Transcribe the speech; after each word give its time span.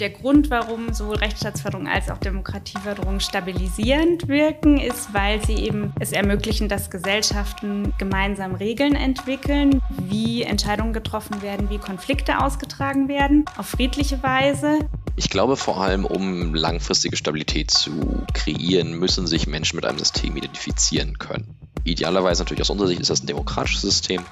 Der 0.00 0.10
Grund, 0.10 0.50
warum 0.50 0.92
sowohl 0.92 1.16
Rechtsstaatsförderung 1.16 1.86
als 1.86 2.10
auch 2.10 2.18
Demokratieförderung 2.18 3.20
stabilisierend 3.20 4.26
wirken, 4.26 4.78
ist, 4.78 5.14
weil 5.14 5.44
sie 5.46 5.54
eben 5.54 5.92
es 6.00 6.10
ermöglichen, 6.10 6.68
dass 6.68 6.90
Gesellschaften 6.90 7.92
gemeinsam 7.96 8.56
Regeln 8.56 8.96
entwickeln, 8.96 9.80
wie 9.90 10.42
Entscheidungen 10.42 10.92
getroffen 10.92 11.42
werden, 11.42 11.70
wie 11.70 11.78
Konflikte 11.78 12.40
ausgetragen 12.40 13.06
werden, 13.06 13.44
auf 13.56 13.66
friedliche 13.66 14.20
Weise. 14.24 14.80
Ich 15.14 15.30
glaube 15.30 15.56
vor 15.56 15.80
allem, 15.80 16.04
um 16.04 16.56
langfristige 16.56 17.16
Stabilität 17.16 17.70
zu 17.70 18.24
kreieren, 18.32 18.98
müssen 18.98 19.28
sich 19.28 19.46
Menschen 19.46 19.76
mit 19.76 19.84
einem 19.84 19.98
System 20.00 20.36
identifizieren 20.36 21.20
können. 21.20 21.54
Idealerweise 21.84 22.42
natürlich 22.42 22.62
aus 22.62 22.70
unserer 22.70 22.88
Sicht 22.88 23.00
ist 23.00 23.10
das 23.10 23.22
ein 23.22 23.28
demokratisches 23.28 23.82
System. 23.82 24.24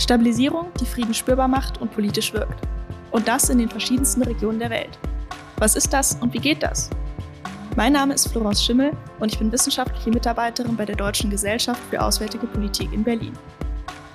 Stabilisierung, 0.00 0.68
die 0.80 0.86
Frieden 0.86 1.12
spürbar 1.12 1.48
macht 1.48 1.82
und 1.82 1.92
politisch 1.92 2.32
wirkt. 2.32 2.66
Und 3.14 3.28
das 3.28 3.48
in 3.48 3.58
den 3.58 3.68
verschiedensten 3.68 4.22
Regionen 4.22 4.58
der 4.58 4.70
Welt. 4.70 4.98
Was 5.58 5.76
ist 5.76 5.92
das 5.92 6.16
und 6.16 6.34
wie 6.34 6.40
geht 6.40 6.64
das? 6.64 6.90
Mein 7.76 7.92
Name 7.92 8.12
ist 8.12 8.26
Florence 8.26 8.64
Schimmel 8.64 8.90
und 9.20 9.32
ich 9.32 9.38
bin 9.38 9.52
wissenschaftliche 9.52 10.10
Mitarbeiterin 10.10 10.76
bei 10.76 10.84
der 10.84 10.96
Deutschen 10.96 11.30
Gesellschaft 11.30 11.80
für 11.90 12.02
Auswärtige 12.02 12.48
Politik 12.48 12.92
in 12.92 13.04
Berlin. 13.04 13.32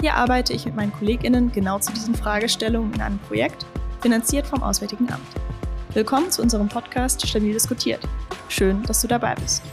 Hier 0.01 0.15
arbeite 0.15 0.51
ich 0.51 0.65
mit 0.65 0.75
meinen 0.75 0.91
KollegInnen 0.91 1.49
genau 1.49 1.79
zu 1.79 1.93
diesen 1.93 2.13
Fragestellungen 2.13 2.93
in 2.93 2.99
einem 2.99 3.19
Projekt, 3.19 3.65
finanziert 4.01 4.45
vom 4.45 4.61
Auswärtigen 4.61 5.09
Amt. 5.09 5.29
Willkommen 5.93 6.29
zu 6.29 6.41
unserem 6.41 6.67
Podcast 6.67 7.25
Stabil 7.25 7.53
diskutiert. 7.53 8.01
Schön, 8.49 8.83
dass 8.83 8.99
du 8.99 9.07
dabei 9.07 9.33
bist. 9.35 9.63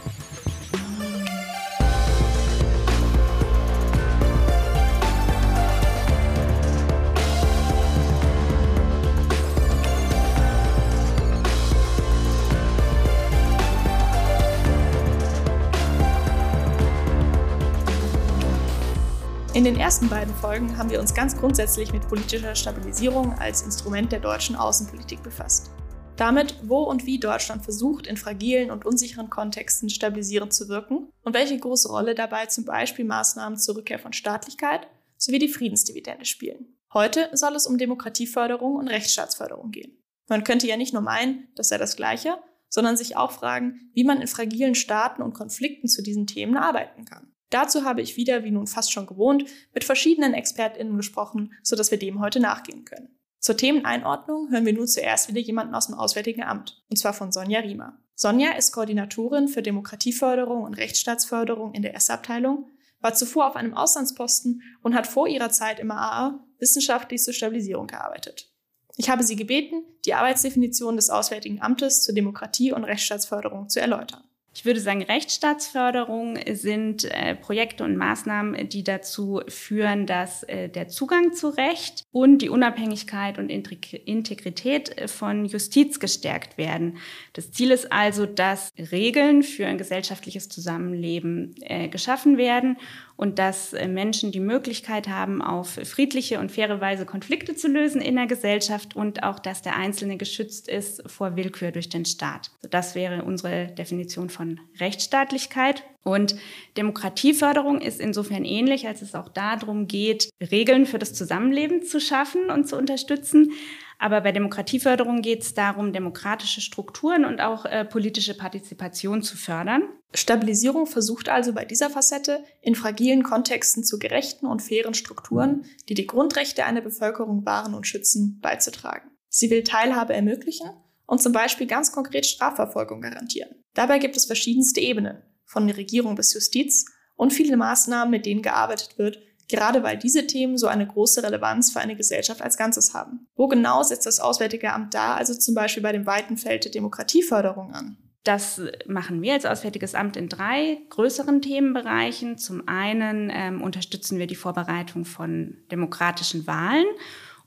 Den 19.67 19.77
ersten 19.77 20.07
beiden 20.07 20.33
Folgen 20.33 20.77
haben 20.77 20.89
wir 20.89 21.01
uns 21.01 21.13
ganz 21.13 21.35
grundsätzlich 21.35 21.91
mit 21.91 22.07
politischer 22.07 22.55
Stabilisierung 22.55 23.33
als 23.33 23.63
Instrument 23.63 24.13
der 24.13 24.21
deutschen 24.21 24.55
Außenpolitik 24.55 25.21
befasst. 25.21 25.71
Damit, 26.15 26.55
wo 26.63 26.83
und 26.83 27.05
wie 27.05 27.19
Deutschland 27.19 27.65
versucht, 27.65 28.07
in 28.07 28.15
fragilen 28.15 28.71
und 28.71 28.85
unsicheren 28.85 29.29
Kontexten 29.29 29.89
stabilisierend 29.89 30.53
zu 30.53 30.69
wirken 30.69 31.09
und 31.21 31.33
welche 31.33 31.59
große 31.59 31.89
Rolle 31.89 32.15
dabei 32.15 32.45
zum 32.45 32.63
Beispiel 32.63 33.03
Maßnahmen 33.03 33.59
zur 33.59 33.75
Rückkehr 33.75 33.99
von 33.99 34.13
Staatlichkeit 34.13 34.87
sowie 35.17 35.39
die 35.39 35.49
Friedensdividende 35.49 36.23
spielen. 36.23 36.77
Heute 36.93 37.29
soll 37.33 37.53
es 37.53 37.67
um 37.67 37.77
Demokratieförderung 37.77 38.77
und 38.77 38.87
Rechtsstaatsförderung 38.87 39.71
gehen. 39.71 40.01
Man 40.29 40.45
könnte 40.45 40.65
ja 40.65 40.77
nicht 40.77 40.93
nur 40.93 41.01
meinen, 41.01 41.49
das 41.55 41.67
sei 41.67 41.77
das 41.77 41.97
Gleiche, 41.97 42.37
sondern 42.69 42.95
sich 42.95 43.17
auch 43.17 43.33
fragen, 43.33 43.91
wie 43.93 44.05
man 44.05 44.21
in 44.21 44.27
fragilen 44.27 44.75
Staaten 44.75 45.21
und 45.21 45.33
Konflikten 45.33 45.89
zu 45.89 46.01
diesen 46.01 46.25
Themen 46.25 46.55
arbeiten 46.55 47.03
kann. 47.03 47.33
Dazu 47.49 47.85
habe 47.85 48.01
ich 48.01 48.17
wieder, 48.17 48.43
wie 48.43 48.51
nun 48.51 48.67
fast 48.67 48.91
schon 48.91 49.07
gewohnt, 49.07 49.45
mit 49.73 49.83
verschiedenen 49.83 50.33
ExpertInnen 50.33 50.97
gesprochen, 50.97 51.53
sodass 51.63 51.91
wir 51.91 51.99
dem 51.99 52.19
heute 52.19 52.39
nachgehen 52.39 52.83
können. 52.83 53.17
Zur 53.39 53.55
Themeneinordnung 53.55 54.49
hören 54.51 54.65
wir 54.65 54.73
nun 54.73 54.87
zuerst 54.87 55.29
wieder 55.29 55.39
jemanden 55.39 55.75
aus 55.75 55.87
dem 55.87 55.95
Auswärtigen 55.95 56.43
Amt, 56.43 56.83
und 56.89 56.97
zwar 56.97 57.13
von 57.13 57.31
Sonja 57.31 57.59
Riemer. 57.59 57.97
Sonja 58.15 58.51
ist 58.53 58.71
Koordinatorin 58.71 59.47
für 59.47 59.61
Demokratieförderung 59.61 60.63
und 60.63 60.73
Rechtsstaatsförderung 60.73 61.73
in 61.73 61.83
der 61.83 61.95
S-Abteilung, 61.95 62.71
war 62.99 63.13
zuvor 63.13 63.47
auf 63.47 63.55
einem 63.55 63.75
Auslandsposten 63.75 64.63
und 64.81 64.95
hat 64.95 65.07
vor 65.07 65.27
ihrer 65.27 65.51
Zeit 65.51 65.79
im 65.79 65.91
AA 65.91 66.43
wissenschaftlich 66.59 67.21
zur 67.23 67.33
Stabilisierung 67.33 67.87
gearbeitet. 67.87 68.51
Ich 68.95 69.09
habe 69.09 69.23
sie 69.23 69.35
gebeten, 69.35 69.83
die 70.05 70.15
Arbeitsdefinition 70.15 70.95
des 70.95 71.11
Auswärtigen 71.11 71.61
Amtes 71.61 72.01
zur 72.01 72.15
Demokratie- 72.15 72.73
und 72.73 72.83
Rechtsstaatsförderung 72.83 73.69
zu 73.69 73.79
erläutern. 73.79 74.23
Ich 74.57 74.65
würde 74.65 74.79
sagen, 74.79 75.03
Rechtsstaatsförderung 75.03 76.39
sind 76.53 77.03
äh, 77.03 77.35
Projekte 77.35 77.83
und 77.83 77.95
Maßnahmen, 77.95 78.67
die 78.69 78.83
dazu 78.83 79.41
führen, 79.47 80.07
dass 80.07 80.41
äh, 80.41 80.67
der 80.67 80.87
Zugang 80.87 81.33
zu 81.33 81.49
Recht 81.49 82.01
und 82.11 82.39
die 82.39 82.49
Unabhängigkeit 82.49 83.37
und 83.37 83.49
Integrität 83.51 84.97
äh, 84.97 85.07
von 85.07 85.45
Justiz 85.45 85.99
gestärkt 85.99 86.57
werden. 86.57 86.97
Das 87.33 87.51
Ziel 87.51 87.69
ist 87.69 87.91
also, 87.91 88.25
dass 88.25 88.71
Regeln 88.79 89.43
für 89.43 89.67
ein 89.67 89.77
gesellschaftliches 89.77 90.49
Zusammenleben 90.49 91.53
äh, 91.61 91.87
geschaffen 91.87 92.39
werden 92.39 92.77
und 93.17 93.39
dass 93.39 93.73
äh, 93.73 93.87
Menschen 93.87 94.31
die 94.31 94.39
Möglichkeit 94.39 95.09
haben, 95.09 95.41
auf 95.41 95.79
friedliche 95.83 96.39
und 96.39 96.51
faire 96.51 96.79
Weise 96.79 97.05
Konflikte 97.05 97.55
zu 97.55 97.67
lösen 97.67 97.99
in 97.99 98.15
der 98.15 98.27
Gesellschaft 98.27 98.95
und 98.95 99.23
auch, 99.23 99.39
dass 99.39 99.61
der 99.61 99.75
Einzelne 99.75 100.17
geschützt 100.17 100.69
ist 100.69 101.03
vor 101.09 101.35
Willkür 101.35 101.71
durch 101.71 101.89
den 101.89 102.05
Staat. 102.05 102.51
Das 102.69 102.95
wäre 102.95 103.23
unsere 103.23 103.67
Definition 103.67 104.29
von 104.29 104.59
Rechtsstaatlichkeit. 104.79 105.83
Und 106.03 106.37
Demokratieförderung 106.77 107.81
ist 107.81 107.99
insofern 107.99 108.45
ähnlich, 108.45 108.87
als 108.87 109.01
es 109.01 109.13
auch 109.13 109.27
darum 109.27 109.87
geht, 109.87 110.29
Regeln 110.39 110.85
für 110.85 110.99
das 110.99 111.13
Zusammenleben 111.13 111.83
zu 111.83 111.99
schaffen 111.99 112.49
und 112.49 112.69
zu 112.69 112.77
unterstützen. 112.77 113.51
Aber 113.99 114.21
bei 114.21 114.31
Demokratieförderung 114.31 115.21
geht 115.21 115.41
es 115.41 115.53
darum, 115.53 115.91
demokratische 115.91 116.61
Strukturen 116.61 117.25
und 117.25 117.41
auch 117.41 117.65
äh, 117.65 117.83
politische 117.83 118.35
Partizipation 118.35 119.23
zu 119.23 119.37
fördern. 119.37 119.83
Stabilisierung 120.13 120.85
versucht 120.85 121.29
also 121.29 121.53
bei 121.53 121.65
dieser 121.65 121.89
Facette, 121.89 122.43
in 122.61 122.75
fragilen 122.75 123.23
Kontexten 123.23 123.83
zu 123.83 123.97
gerechten 123.97 124.45
und 124.45 124.61
fairen 124.61 124.93
Strukturen, 124.93 125.65
die 125.89 125.95
die 125.95 126.07
Grundrechte 126.07 126.65
einer 126.65 126.81
Bevölkerung 126.81 127.45
wahren 127.45 127.73
und 127.73 127.87
schützen, 127.87 128.39
beizutragen. 128.41 129.09
Sie 129.29 129.49
will 129.49 129.63
Teilhabe 129.63 130.13
ermöglichen 130.13 130.69
und 131.07 131.21
zum 131.21 131.33
Beispiel 131.33 131.67
ganz 131.67 131.91
konkret 131.91 132.25
Strafverfolgung 132.25 133.01
garantieren. 133.01 133.63
Dabei 133.73 133.97
gibt 133.97 134.15
es 134.15 134.25
verschiedenste 134.25 134.79
Ebenen, 134.79 135.23
von 135.45 135.69
Regierung 135.69 136.15
bis 136.15 136.33
Justiz 136.33 136.85
und 137.15 137.33
viele 137.33 137.57
Maßnahmen, 137.57 138.11
mit 138.11 138.25
denen 138.25 138.41
gearbeitet 138.41 138.97
wird, 138.97 139.19
gerade 139.47 139.83
weil 139.83 139.97
diese 139.97 140.27
Themen 140.27 140.57
so 140.57 140.67
eine 140.67 140.85
große 140.85 141.23
Relevanz 141.23 141.71
für 141.71 141.79
eine 141.79 141.95
Gesellschaft 141.95 142.41
als 142.41 142.57
Ganzes 142.57 142.93
haben. 142.93 143.27
Wo 143.35 143.47
genau 143.47 143.83
setzt 143.83 144.05
das 144.05 144.19
Auswärtige 144.19 144.73
Amt 144.73 144.93
da 144.93 145.15
also 145.15 145.33
zum 145.33 145.55
Beispiel 145.55 145.83
bei 145.83 145.91
dem 145.91 146.05
weiten 146.05 146.37
Feld 146.37 146.65
der 146.65 146.71
Demokratieförderung 146.71 147.73
an? 147.73 147.97
Das 148.23 148.61
machen 148.85 149.21
wir 149.21 149.33
als 149.33 149.45
Auswärtiges 149.45 149.95
Amt 149.95 150.17
in 150.17 150.27
drei 150.27 150.79
größeren 150.89 151.41
Themenbereichen. 151.41 152.37
Zum 152.37 152.67
einen 152.67 153.31
ähm, 153.33 153.61
unterstützen 153.61 154.19
wir 154.19 154.27
die 154.27 154.35
Vorbereitung 154.35 155.05
von 155.05 155.55
demokratischen 155.71 156.45
Wahlen 156.45 156.87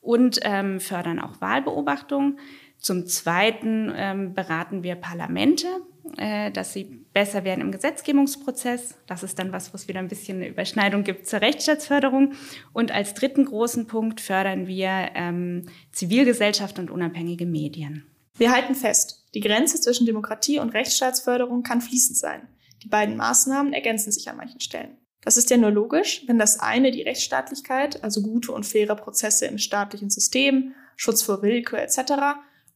und 0.00 0.40
ähm, 0.42 0.80
fördern 0.80 1.18
auch 1.18 1.42
Wahlbeobachtung. 1.42 2.38
Zum 2.78 3.06
Zweiten 3.06 3.92
ähm, 3.94 4.32
beraten 4.32 4.82
wir 4.82 4.94
Parlamente 4.94 5.66
äh, 6.16 6.50
dass 6.50 6.72
sie 6.72 6.99
besser 7.12 7.44
werden 7.44 7.60
im 7.60 7.72
Gesetzgebungsprozess. 7.72 8.94
Das 9.06 9.22
ist 9.22 9.38
dann 9.38 9.52
was, 9.52 9.72
wo 9.72 9.76
es 9.76 9.88
wieder 9.88 9.98
ein 9.98 10.08
bisschen 10.08 10.38
eine 10.38 10.48
Überschneidung 10.48 11.02
gibt 11.02 11.26
zur 11.26 11.40
Rechtsstaatsförderung. 11.40 12.34
Und 12.72 12.92
als 12.92 13.14
dritten 13.14 13.44
großen 13.44 13.86
Punkt 13.86 14.20
fördern 14.20 14.66
wir 14.66 15.10
ähm, 15.14 15.66
Zivilgesellschaft 15.92 16.78
und 16.78 16.90
unabhängige 16.90 17.46
Medien. 17.46 18.06
Wir 18.36 18.52
halten 18.52 18.74
fest, 18.74 19.26
die 19.34 19.40
Grenze 19.40 19.80
zwischen 19.80 20.06
Demokratie 20.06 20.58
und 20.58 20.70
Rechtsstaatsförderung 20.70 21.62
kann 21.62 21.80
fließend 21.80 22.16
sein. 22.16 22.48
Die 22.82 22.88
beiden 22.88 23.16
Maßnahmen 23.16 23.72
ergänzen 23.72 24.12
sich 24.12 24.28
an 24.30 24.36
manchen 24.36 24.60
Stellen. 24.60 24.96
Das 25.22 25.36
ist 25.36 25.50
ja 25.50 25.58
nur 25.58 25.70
logisch, 25.70 26.22
wenn 26.26 26.38
das 26.38 26.60
eine 26.60 26.90
die 26.90 27.02
Rechtsstaatlichkeit, 27.02 28.02
also 28.02 28.22
gute 28.22 28.52
und 28.52 28.64
faire 28.64 28.96
Prozesse 28.96 29.46
im 29.46 29.58
staatlichen 29.58 30.08
System, 30.08 30.74
Schutz 30.96 31.22
vor 31.22 31.42
Willkür 31.42 31.80
etc., 31.80 32.02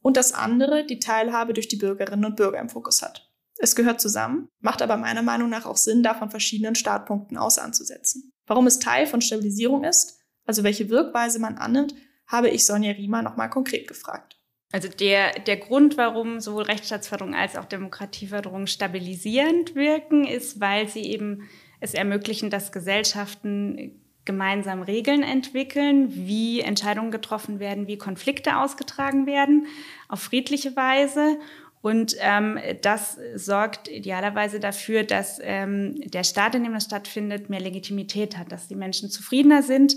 und 0.03 0.19
das 0.19 0.35
andere 0.35 0.85
die 0.85 0.99
Teilhabe 0.99 1.55
durch 1.55 1.69
die 1.69 1.77
Bürgerinnen 1.77 2.27
und 2.27 2.37
Bürger 2.37 2.61
im 2.61 2.69
Fokus 2.69 3.01
hat. 3.01 3.24
Es 3.59 3.77
gehört 3.77 4.01
zusammen, 4.01 4.49
macht 4.61 4.83
aber 4.83 4.97
meiner 4.97 5.23
Meinung 5.23 5.49
nach 5.49 5.67
auch 5.67 5.77
Sinn, 5.77 6.03
da 6.03 6.15
von 6.15 6.31
verschiedenen 6.31 6.75
Startpunkten 6.75 7.37
aus 7.37 7.59
anzusetzen. 7.59 8.33
Warum 8.47 8.67
es 8.67 8.79
Teil 8.79 9.07
von 9.07 9.21
Stabilisierung 9.21 9.85
ist, 9.85 10.19
also 10.45 10.65
welche 10.65 10.91
Wirkweise 10.91 11.39
man 11.39 11.57
annimmt, 11.57 11.95
habe 12.27 12.49
ich 12.49 12.67
Sonja 12.67 12.93
Riemer 12.93 13.23
nochmal 13.23 13.51
konkret 13.51 13.87
gefragt. 13.87 14.37
Also 14.73 14.89
der, 14.89 15.39
der 15.39 15.57
Grund, 15.57 15.97
warum 15.97 16.41
sowohl 16.41 16.65
Rechtsstaatsförderung 16.65 17.35
als 17.35 17.57
auch 17.57 17.65
Demokratieförderung 17.65 18.67
stabilisierend 18.67 19.77
wirken, 19.77 20.27
ist, 20.27 20.61
weil 20.61 20.89
sie 20.89 21.05
eben 21.05 21.49
es 21.81 21.95
ermöglichen, 21.95 22.51
dass 22.51 22.73
Gesellschaften 22.73 24.01
gemeinsam 24.25 24.83
Regeln 24.83 25.23
entwickeln, 25.23 26.09
wie 26.27 26.61
Entscheidungen 26.61 27.11
getroffen 27.11 27.61
werden, 27.61 27.87
wie 27.87 27.99
Konflikte 27.99 28.57
ausgetragen 28.57 29.27
werden, 29.27 29.67
auf 30.09 30.21
friedliche 30.21 30.75
Weise. 30.77 31.39
Und 31.85 32.17
ähm, 32.21 32.59
das 32.81 33.19
sorgt 33.35 33.89
idealerweise 33.89 34.59
dafür, 34.59 35.03
dass 35.03 35.39
ähm, 35.43 36.01
der 36.01 36.25
Staat, 36.25 36.55
in 36.55 36.65
dem 36.65 36.73
das 36.73 36.85
stattfindet, 36.85 37.51
mehr 37.51 37.61
Legitimität 37.61 38.39
hat, 38.39 38.51
dass 38.51 38.69
die 38.69 38.75
Menschen 38.75 39.11
zufriedener 39.11 39.63
sind 39.63 39.95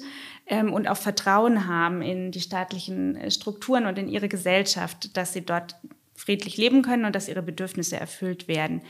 ähm, 0.47 0.73
und 0.73 0.89
auch 0.89 0.97
Vertrauen 0.97 1.65
haben 1.65 2.01
in 2.01 2.31
die 2.31 2.41
staatlichen 2.41 3.15
äh, 3.15 3.31
Strukturen 3.31 3.85
und 3.85 3.97
in 3.97 4.09
ihre 4.09 4.27
Gesellschaft, 4.27 5.15
dass 5.15 5.31
sie 5.31 5.45
dort 5.45 5.77
friedlich 6.13 6.57
leben 6.57 6.81
können 6.81 7.05
und 7.05 7.15
dass 7.15 7.29
ihre 7.29 7.41
Bedürfnisse 7.41 7.95
erfüllt 7.95 8.49
werden. 8.49 8.81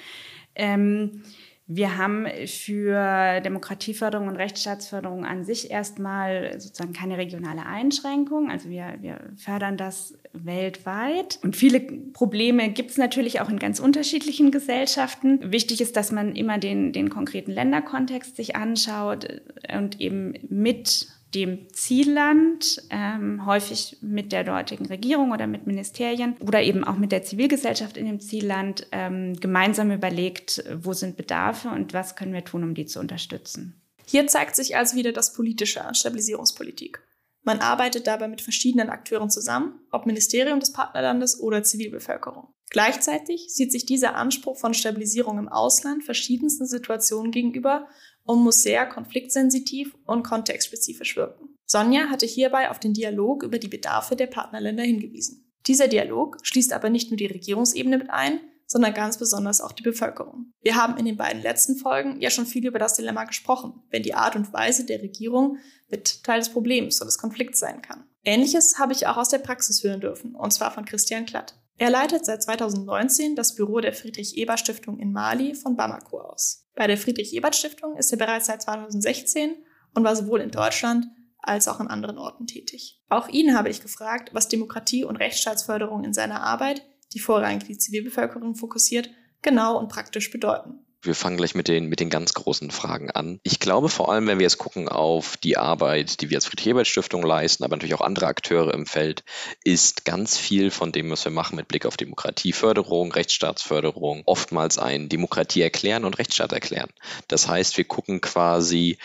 Ähm, 0.55 1.21
Wir 1.69 1.97
haben 1.97 2.27
für 2.45 3.41
Demokratieförderung 3.41 4.29
und 4.29 4.37
Rechtsstaatsförderung 4.37 5.25
an 5.25 5.43
sich 5.43 5.69
erstmal 5.69 6.57
sozusagen 6.61 6.93
keine 6.93 7.17
regionale 7.17 7.65
Einschränkung. 7.65 8.49
Also 8.49 8.69
wir, 8.69 8.95
wir 9.01 9.19
fördern 9.35 9.75
das 9.75 10.17
weltweit. 10.31 11.39
Und 11.43 11.57
viele 11.57 11.81
Probleme 11.81 12.69
gibt 12.69 12.91
es 12.91 12.97
natürlich 12.97 13.41
auch 13.41 13.49
in 13.49 13.59
ganz 13.59 13.81
unterschiedlichen 13.81 14.51
Gesellschaften. 14.51 15.51
Wichtig 15.51 15.81
ist, 15.81 15.97
dass 15.97 16.13
man 16.13 16.37
immer 16.37 16.57
den, 16.57 16.93
den 16.93 17.09
konkreten 17.09 17.51
Länderkontext 17.51 18.37
sich 18.37 18.55
anschaut 18.55 19.27
und 19.69 19.99
eben 19.99 20.35
mit 20.47 21.07
dem 21.37 21.71
Zielland, 21.71 22.81
ähm, 22.89 23.45
häufig 23.45 23.97
mit 24.01 24.31
der 24.31 24.43
dortigen 24.43 24.87
Regierung 24.87 25.31
oder 25.31 25.45
mit 25.45 25.67
Ministerien 25.67 26.35
oder 26.39 26.63
eben 26.63 26.83
auch 26.83 26.97
mit 26.97 27.11
der 27.11 27.23
Zivilgesellschaft 27.23 27.95
in 27.95 28.07
dem 28.07 28.19
Zielland 28.19 28.87
ähm, 28.91 29.39
gemeinsam 29.39 29.91
überlegt, 29.91 30.63
wo 30.73 30.93
sind 30.93 31.15
Bedarfe 31.15 31.69
und 31.69 31.93
was 31.93 32.15
können 32.15 32.33
wir 32.33 32.43
tun, 32.43 32.63
um 32.63 32.73
die 32.73 32.85
zu 32.85 32.99
unterstützen. 32.99 33.81
Hier 34.05 34.25
zeigt 34.27 34.55
sich 34.55 34.75
also 34.75 34.95
wieder 34.95 35.11
das 35.11 35.33
Politische 35.33 35.83
an 35.85 35.93
Stabilisierungspolitik. 35.93 37.01
Man 37.43 37.59
arbeitet 37.59 38.07
dabei 38.07 38.27
mit 38.27 38.41
verschiedenen 38.41 38.89
Akteuren 38.89 39.29
zusammen, 39.29 39.79
ob 39.91 40.05
Ministerium 40.05 40.59
des 40.59 40.73
Partnerlandes 40.73 41.39
oder 41.39 41.63
Zivilbevölkerung. 41.63 42.49
Gleichzeitig 42.69 43.47
sieht 43.47 43.71
sich 43.71 43.85
dieser 43.85 44.15
Anspruch 44.15 44.57
von 44.57 44.73
Stabilisierung 44.73 45.37
im 45.37 45.47
Ausland 45.47 46.03
verschiedensten 46.03 46.65
Situationen 46.65 47.31
gegenüber 47.31 47.87
und 48.27 48.43
muss 48.43 48.61
sehr 48.61 48.85
konfliktsensitiv 48.85 49.95
und 50.05 50.23
kontextspezifisch 50.23 51.15
wirken. 51.15 51.55
Sonja 51.65 52.09
hatte 52.09 52.25
hierbei 52.25 52.69
auf 52.69 52.79
den 52.79 52.93
Dialog 52.93 53.43
über 53.43 53.57
die 53.57 53.67
Bedarfe 53.67 54.15
der 54.15 54.27
Partnerländer 54.27 54.83
hingewiesen. 54.83 55.51
Dieser 55.65 55.87
Dialog 55.87 56.37
schließt 56.43 56.71
aber 56.71 56.89
nicht 56.89 57.09
nur 57.09 57.17
die 57.17 57.25
Regierungsebene 57.25 57.97
mit 57.97 58.09
ein, 58.09 58.39
sondern 58.67 58.93
ganz 58.93 59.17
besonders 59.17 59.61
auch 59.61 59.71
die 59.71 59.83
Bevölkerung. 59.83 60.51
Wir 60.61 60.75
haben 60.75 60.97
in 60.97 61.05
den 61.05 61.17
beiden 61.17 61.41
letzten 61.41 61.77
Folgen 61.77 62.19
ja 62.19 62.29
schon 62.29 62.45
viel 62.45 62.65
über 62.67 62.79
das 62.79 62.95
Dilemma 62.95 63.23
gesprochen, 63.23 63.81
wenn 63.89 64.03
die 64.03 64.13
Art 64.13 64.35
und 64.35 64.51
Weise 64.53 64.85
der 64.85 65.01
Regierung 65.01 65.57
mit 65.89 66.23
Teil 66.23 66.39
des 66.39 66.49
Problems 66.49 67.01
oder 67.01 67.07
des 67.07 67.17
Konflikts 67.17 67.59
sein 67.59 67.81
kann. 67.81 68.03
Ähnliches 68.25 68.77
habe 68.77 68.91
ich 68.91 69.07
auch 69.07 69.15
aus 69.15 69.29
der 69.29 69.37
Praxis 69.37 69.83
hören 69.83 70.01
dürfen, 70.01 70.35
und 70.35 70.51
zwar 70.51 70.71
von 70.71 70.83
Christian 70.83 71.25
Klatt. 71.25 71.57
Er 71.77 71.89
leitet 71.89 72.25
seit 72.25 72.43
2019 72.43 73.35
das 73.35 73.55
Büro 73.55 73.79
der 73.79 73.93
Friedrich-Ebert-Stiftung 73.93 74.99
in 74.99 75.13
Mali 75.13 75.53
von 75.53 75.77
Bamako 75.77 76.19
aus. 76.19 76.66
Bei 76.77 76.85
der 76.85 76.97
Friedrich-Ebert-Stiftung 76.97 77.97
ist 77.97 78.11
er 78.11 78.19
bereits 78.19 78.45
seit 78.45 78.61
2016 78.61 79.55
und 79.95 80.03
war 80.03 80.15
sowohl 80.15 80.41
in 80.41 80.51
Deutschland 80.51 81.07
als 81.39 81.67
auch 81.67 81.79
an 81.79 81.87
anderen 81.87 82.19
Orten 82.19 82.45
tätig. 82.45 83.01
Auch 83.09 83.27
ihn 83.29 83.57
habe 83.57 83.69
ich 83.69 83.81
gefragt, 83.81 84.29
was 84.33 84.47
Demokratie 84.47 85.03
und 85.03 85.15
Rechtsstaatsförderung 85.15 86.03
in 86.03 86.13
seiner 86.13 86.43
Arbeit, 86.43 86.85
die 87.13 87.19
vorrangig 87.19 87.63
die 87.63 87.79
Zivilbevölkerung 87.79 88.53
fokussiert, 88.53 89.09
genau 89.41 89.79
und 89.79 89.87
praktisch 89.89 90.29
bedeuten. 90.29 90.85
Wir 91.07 91.15
fangen 91.15 91.37
gleich 91.37 91.55
mit 91.55 91.67
den, 91.67 91.87
mit 91.87 91.99
den 91.99 92.09
ganz 92.09 92.33
großen 92.33 92.69
Fragen 92.69 93.09
an. 93.09 93.39
Ich 93.43 93.59
glaube 93.59 93.89
vor 93.89 94.11
allem, 94.11 94.27
wenn 94.27 94.39
wir 94.39 94.43
jetzt 94.43 94.57
gucken 94.57 94.89
auf 94.89 95.37
die 95.37 95.57
Arbeit, 95.57 96.21
die 96.21 96.29
wir 96.29 96.37
als 96.37 96.45
Friedrich-Ebert-Stiftung 96.45 97.23
leisten, 97.23 97.63
aber 97.63 97.75
natürlich 97.75 97.95
auch 97.95 98.01
andere 98.01 98.27
Akteure 98.27 98.73
im 98.73 98.85
Feld, 98.85 99.23
ist 99.63 100.05
ganz 100.05 100.37
viel 100.37 100.69
von 100.69 100.91
dem, 100.91 101.09
was 101.09 101.23
wir 101.23 101.31
machen 101.31 101.55
mit 101.55 101.67
Blick 101.67 101.85
auf 101.85 101.97
Demokratieförderung, 101.97 103.11
Rechtsstaatsförderung, 103.11 104.23
oftmals 104.25 104.77
ein 104.77 105.09
Demokratie 105.09 105.61
erklären 105.61 106.05
und 106.05 106.19
Rechtsstaat 106.19 106.51
erklären. 106.51 106.89
Das 107.27 107.47
heißt, 107.47 107.77
wir 107.77 107.85
gucken 107.85 108.21
quasi, 108.21 108.97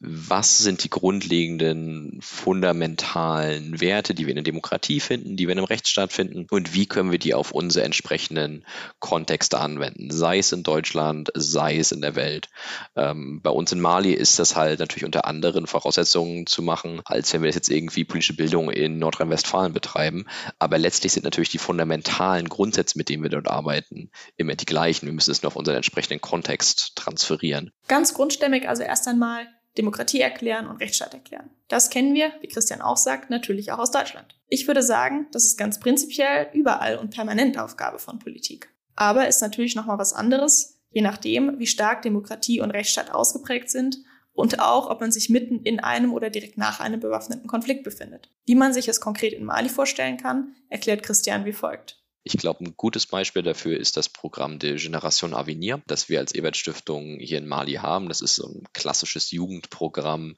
was 0.00 0.58
sind 0.58 0.84
die 0.84 0.90
grundlegenden, 0.90 2.18
fundamentalen 2.20 3.80
Werte, 3.80 4.14
die 4.14 4.26
wir 4.26 4.32
in 4.32 4.36
der 4.36 4.44
Demokratie 4.44 5.00
finden, 5.00 5.36
die 5.36 5.46
wir 5.46 5.52
in 5.52 5.58
einem 5.58 5.66
Rechtsstaat 5.66 6.12
finden 6.12 6.46
und 6.50 6.74
wie 6.74 6.86
können 6.86 7.10
wir 7.10 7.18
die 7.18 7.34
auf 7.34 7.52
unsere 7.52 7.84
entsprechenden 7.84 8.64
Kontexte 8.98 9.58
anwenden, 9.58 10.10
sei 10.10 10.38
es 10.38 10.52
in 10.52 10.62
Deutschland, 10.62 11.30
sei 11.34 11.78
es 11.78 11.92
in 11.92 12.02
der 12.02 12.16
Welt. 12.16 12.48
Ähm, 12.96 13.40
bei 13.42 13.50
uns 13.50 13.72
in 13.72 13.80
Mali 13.80 14.12
ist 14.12 14.38
das 14.38 14.56
halt 14.56 14.80
natürlich 14.80 15.04
unter 15.04 15.26
anderen 15.26 15.66
Voraussetzungen 15.66 16.46
zu 16.46 16.62
machen, 16.62 17.00
als 17.04 17.32
wenn 17.32 17.42
wir 17.42 17.48
das 17.48 17.56
jetzt 17.56 17.70
irgendwie 17.70 18.04
politische 18.04 18.36
Bildung 18.36 18.70
in 18.70 18.98
Nordrhein-Westfalen 18.98 19.72
betreiben. 19.72 20.26
Aber 20.58 20.78
letztlich 20.78 21.12
sind 21.12 21.24
natürlich 21.24 21.50
die 21.50 21.58
fundamentalen 21.58 22.48
Grundsätze, 22.48 22.98
mit 22.98 23.08
denen 23.08 23.22
wir 23.22 23.30
dort 23.30 23.48
arbeiten, 23.48 24.10
immer 24.36 24.54
die 24.54 24.66
gleichen. 24.66 25.06
Wir 25.06 25.12
müssen 25.12 25.30
es 25.30 25.42
nur 25.42 25.48
auf 25.48 25.56
unseren 25.56 25.76
entsprechenden 25.76 26.20
Kontext 26.20 26.96
transferieren. 26.96 27.70
Ganz 27.88 28.12
grundstämmig 28.14 28.68
also 28.68 28.82
erst 28.82 29.08
einmal 29.08 29.46
Demokratie 29.76 30.20
erklären 30.20 30.66
und 30.66 30.76
Rechtsstaat 30.76 31.14
erklären. 31.14 31.50
Das 31.68 31.90
kennen 31.90 32.14
wir, 32.14 32.32
wie 32.40 32.48
Christian 32.48 32.80
auch 32.80 32.96
sagt, 32.96 33.30
natürlich 33.30 33.72
auch 33.72 33.78
aus 33.78 33.90
Deutschland. 33.90 34.38
Ich 34.48 34.66
würde 34.66 34.82
sagen, 34.82 35.26
das 35.32 35.44
ist 35.44 35.58
ganz 35.58 35.80
prinzipiell 35.80 36.48
überall 36.52 36.96
und 36.96 37.10
permanent 37.10 37.58
Aufgabe 37.58 37.98
von 37.98 38.18
Politik. 38.18 38.70
Aber 38.94 39.26
ist 39.26 39.42
natürlich 39.42 39.74
nochmal 39.74 39.98
was 39.98 40.12
anderes, 40.12 40.80
je 40.90 41.02
nachdem, 41.02 41.58
wie 41.58 41.66
stark 41.66 42.02
Demokratie 42.02 42.60
und 42.60 42.70
Rechtsstaat 42.70 43.10
ausgeprägt 43.12 43.70
sind 43.70 43.98
und 44.32 44.60
auch, 44.60 44.90
ob 44.90 45.00
man 45.00 45.10
sich 45.10 45.28
mitten 45.28 45.62
in 45.62 45.80
einem 45.80 46.12
oder 46.12 46.30
direkt 46.30 46.58
nach 46.58 46.80
einem 46.80 47.00
bewaffneten 47.00 47.48
Konflikt 47.48 47.82
befindet. 47.82 48.30
Wie 48.46 48.54
man 48.54 48.72
sich 48.72 48.88
es 48.88 49.00
konkret 49.00 49.32
in 49.32 49.44
Mali 49.44 49.68
vorstellen 49.68 50.16
kann, 50.16 50.54
erklärt 50.68 51.02
Christian 51.02 51.44
wie 51.44 51.52
folgt. 51.52 52.03
Ich 52.26 52.38
glaube, 52.38 52.64
ein 52.64 52.74
gutes 52.74 53.04
Beispiel 53.04 53.42
dafür 53.42 53.78
ist 53.78 53.98
das 53.98 54.08
Programm 54.08 54.58
de 54.58 54.76
Generation 54.76 55.34
Avenir, 55.34 55.82
das 55.86 56.08
wir 56.08 56.20
als 56.20 56.34
Ebert 56.34 56.56
Stiftung 56.56 57.18
hier 57.20 57.36
in 57.36 57.46
Mali 57.46 57.74
haben. 57.74 58.08
Das 58.08 58.22
ist 58.22 58.36
so 58.36 58.48
ein 58.48 58.64
klassisches 58.72 59.30
Jugendprogramm 59.30 60.36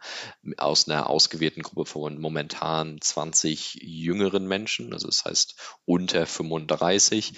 aus 0.57 0.89
einer 0.89 1.09
ausgewählten 1.09 1.63
Gruppe 1.63 1.87
von 1.87 2.21
momentan 2.21 3.01
20 3.01 3.79
jüngeren 3.83 4.49
Menschen, 4.49 4.93
also 4.93 5.07
das 5.07 5.25
heißt 5.25 5.55
unter 5.85 6.27
35, 6.27 7.35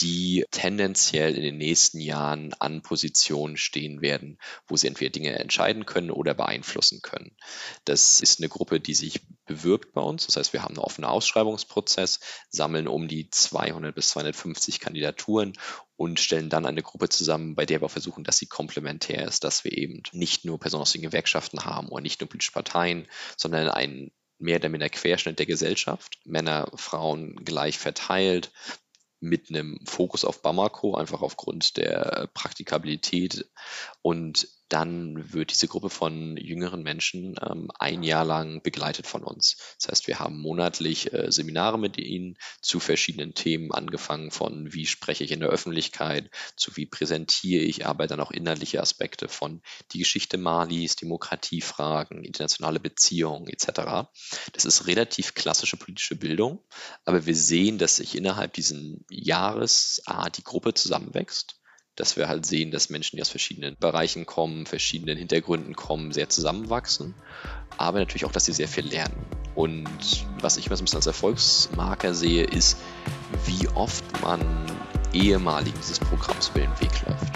die 0.00 0.46
tendenziell 0.50 1.36
in 1.36 1.42
den 1.44 1.58
nächsten 1.58 2.00
Jahren 2.00 2.54
an 2.54 2.82
Positionen 2.82 3.56
stehen 3.56 4.02
werden, 4.02 4.38
wo 4.66 4.76
sie 4.76 4.88
entweder 4.88 5.12
Dinge 5.12 5.38
entscheiden 5.38 5.86
können 5.86 6.10
oder 6.10 6.34
beeinflussen 6.34 7.02
können. 7.02 7.36
Das 7.84 8.20
ist 8.20 8.40
eine 8.40 8.48
Gruppe, 8.48 8.80
die 8.80 8.94
sich 8.94 9.20
bewirbt 9.46 9.92
bei 9.92 10.00
uns. 10.00 10.26
Das 10.26 10.36
heißt, 10.36 10.52
wir 10.52 10.62
haben 10.62 10.74
einen 10.74 10.84
offenen 10.84 11.08
Ausschreibungsprozess, 11.08 12.18
sammeln 12.48 12.88
um 12.88 13.06
die 13.06 13.30
200 13.30 13.91
bis 13.92 14.10
250 14.10 14.80
Kandidaturen 14.80 15.52
und 15.96 16.20
stellen 16.20 16.50
dann 16.50 16.66
eine 16.66 16.82
Gruppe 16.82 17.08
zusammen, 17.08 17.54
bei 17.54 17.66
der 17.66 17.80
wir 17.80 17.88
versuchen, 17.88 18.24
dass 18.24 18.38
sie 18.38 18.46
komplementär 18.46 19.26
ist, 19.26 19.44
dass 19.44 19.64
wir 19.64 19.76
eben 19.76 20.02
nicht 20.12 20.44
nur 20.44 20.58
Personen 20.58 20.82
aus 20.82 20.92
den 20.92 21.02
Gewerkschaften 21.02 21.64
haben 21.64 21.88
oder 21.88 22.02
nicht 22.02 22.20
nur 22.20 22.28
politische 22.28 22.52
Parteien, 22.52 23.06
sondern 23.36 23.68
einen 23.68 24.12
mehr 24.38 24.56
oder 24.56 24.68
minder 24.68 24.88
Querschnitt 24.88 25.38
der 25.38 25.46
Gesellschaft, 25.46 26.18
Männer, 26.24 26.70
Frauen 26.74 27.36
gleich 27.44 27.78
verteilt, 27.78 28.50
mit 29.22 29.50
einem 29.50 29.78
Fokus 29.86 30.24
auf 30.24 30.42
Bamako, 30.42 30.96
einfach 30.96 31.22
aufgrund 31.22 31.76
der 31.76 32.28
Praktikabilität 32.34 33.48
und 34.02 34.48
dann 34.72 35.32
wird 35.32 35.50
diese 35.50 35.68
Gruppe 35.68 35.90
von 35.90 36.36
jüngeren 36.38 36.82
Menschen 36.82 37.36
ähm, 37.46 37.70
ein 37.78 38.02
Jahr 38.02 38.24
lang 38.24 38.62
begleitet 38.62 39.06
von 39.06 39.22
uns. 39.22 39.56
Das 39.78 39.88
heißt, 39.88 40.06
wir 40.06 40.18
haben 40.18 40.40
monatlich 40.40 41.12
äh, 41.12 41.30
Seminare 41.30 41.78
mit 41.78 41.98
ihnen 41.98 42.38
zu 42.62 42.80
verschiedenen 42.80 43.34
Themen, 43.34 43.70
angefangen 43.70 44.30
von 44.30 44.72
wie 44.72 44.86
spreche 44.86 45.24
ich 45.24 45.30
in 45.30 45.40
der 45.40 45.50
Öffentlichkeit, 45.50 46.30
zu 46.56 46.74
wie 46.76 46.86
präsentiere 46.86 47.62
ich, 47.62 47.84
aber 47.84 48.06
dann 48.06 48.20
auch 48.20 48.30
inhaltliche 48.30 48.80
Aspekte 48.80 49.28
von 49.28 49.60
die 49.92 49.98
Geschichte 49.98 50.38
Malis, 50.38 50.96
Demokratiefragen, 50.96 52.24
internationale 52.24 52.80
Beziehungen 52.80 53.48
etc. 53.48 54.08
Das 54.52 54.64
ist 54.64 54.86
relativ 54.86 55.34
klassische 55.34 55.76
politische 55.76 56.16
Bildung, 56.16 56.64
aber 57.04 57.26
wir 57.26 57.36
sehen, 57.36 57.76
dass 57.76 57.96
sich 57.96 58.16
innerhalb 58.16 58.54
diesen 58.54 59.04
Jahres 59.10 60.00
A, 60.06 60.30
die 60.30 60.44
Gruppe 60.44 60.72
zusammenwächst 60.72 61.61
dass 61.96 62.16
wir 62.16 62.28
halt 62.28 62.46
sehen, 62.46 62.70
dass 62.70 62.90
Menschen, 62.90 63.16
die 63.16 63.22
aus 63.22 63.28
verschiedenen 63.28 63.76
Bereichen 63.78 64.26
kommen, 64.26 64.66
verschiedenen 64.66 65.18
Hintergründen 65.18 65.74
kommen, 65.76 66.12
sehr 66.12 66.28
zusammenwachsen, 66.28 67.14
aber 67.76 67.98
natürlich 67.98 68.24
auch, 68.24 68.32
dass 68.32 68.46
sie 68.46 68.52
sehr 68.52 68.68
viel 68.68 68.86
lernen. 68.86 69.14
Und 69.54 69.88
was 70.40 70.56
ich 70.56 70.66
immer 70.66 70.76
so 70.76 70.82
ein 70.82 70.86
bisschen 70.86 70.98
als 70.98 71.06
Erfolgsmarker 71.06 72.14
sehe, 72.14 72.44
ist, 72.44 72.78
wie 73.44 73.68
oft 73.68 74.04
man 74.22 74.40
ehemaligen 75.12 75.78
dieses 75.78 75.98
Programms 75.98 76.48
über 76.48 76.60
den 76.60 76.80
Weg 76.80 77.06
läuft. 77.06 77.32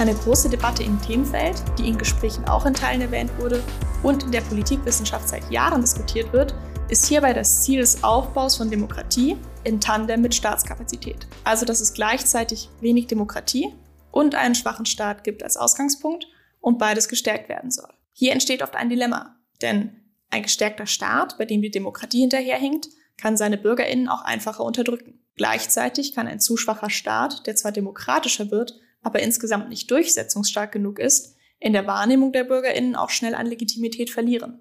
Eine 0.00 0.14
große 0.14 0.48
Debatte 0.48 0.82
im 0.82 0.98
Themenfeld, 1.02 1.62
die 1.78 1.86
in 1.86 1.98
Gesprächen 1.98 2.46
auch 2.46 2.64
in 2.64 2.72
Teilen 2.72 3.02
erwähnt 3.02 3.30
wurde 3.36 3.62
und 4.02 4.22
in 4.22 4.32
der 4.32 4.40
Politikwissenschaft 4.40 5.28
seit 5.28 5.50
Jahren 5.50 5.82
diskutiert 5.82 6.32
wird, 6.32 6.54
ist 6.88 7.04
hierbei 7.04 7.34
das 7.34 7.60
Ziel 7.64 7.80
des 7.80 8.02
Aufbaus 8.02 8.56
von 8.56 8.70
Demokratie 8.70 9.36
in 9.62 9.78
Tandem 9.78 10.22
mit 10.22 10.34
Staatskapazität. 10.34 11.26
Also 11.44 11.66
dass 11.66 11.82
es 11.82 11.92
gleichzeitig 11.92 12.70
wenig 12.80 13.08
Demokratie 13.08 13.74
und 14.10 14.34
einen 14.34 14.54
schwachen 14.54 14.86
Staat 14.86 15.22
gibt 15.22 15.42
als 15.42 15.58
Ausgangspunkt 15.58 16.26
und 16.60 16.78
beides 16.78 17.06
gestärkt 17.06 17.50
werden 17.50 17.70
soll. 17.70 17.92
Hier 18.14 18.32
entsteht 18.32 18.62
oft 18.62 18.76
ein 18.76 18.88
Dilemma, 18.88 19.36
denn 19.60 20.00
ein 20.30 20.44
gestärkter 20.44 20.86
Staat, 20.86 21.36
bei 21.36 21.44
dem 21.44 21.60
die 21.60 21.70
Demokratie 21.70 22.20
hinterherhinkt, 22.20 22.88
kann 23.18 23.36
seine 23.36 23.58
Bürgerinnen 23.58 24.08
auch 24.08 24.22
einfacher 24.22 24.64
unterdrücken. 24.64 25.20
Gleichzeitig 25.36 26.14
kann 26.14 26.26
ein 26.26 26.40
zu 26.40 26.56
schwacher 26.56 26.88
Staat, 26.88 27.46
der 27.46 27.54
zwar 27.54 27.72
demokratischer 27.72 28.50
wird, 28.50 28.80
aber 29.02 29.20
insgesamt 29.20 29.68
nicht 29.68 29.90
durchsetzungsstark 29.90 30.72
genug 30.72 30.98
ist, 30.98 31.36
in 31.58 31.72
der 31.72 31.86
Wahrnehmung 31.86 32.32
der 32.32 32.44
Bürgerinnen 32.44 32.96
auch 32.96 33.10
schnell 33.10 33.34
an 33.34 33.46
Legitimität 33.46 34.10
verlieren 34.10 34.60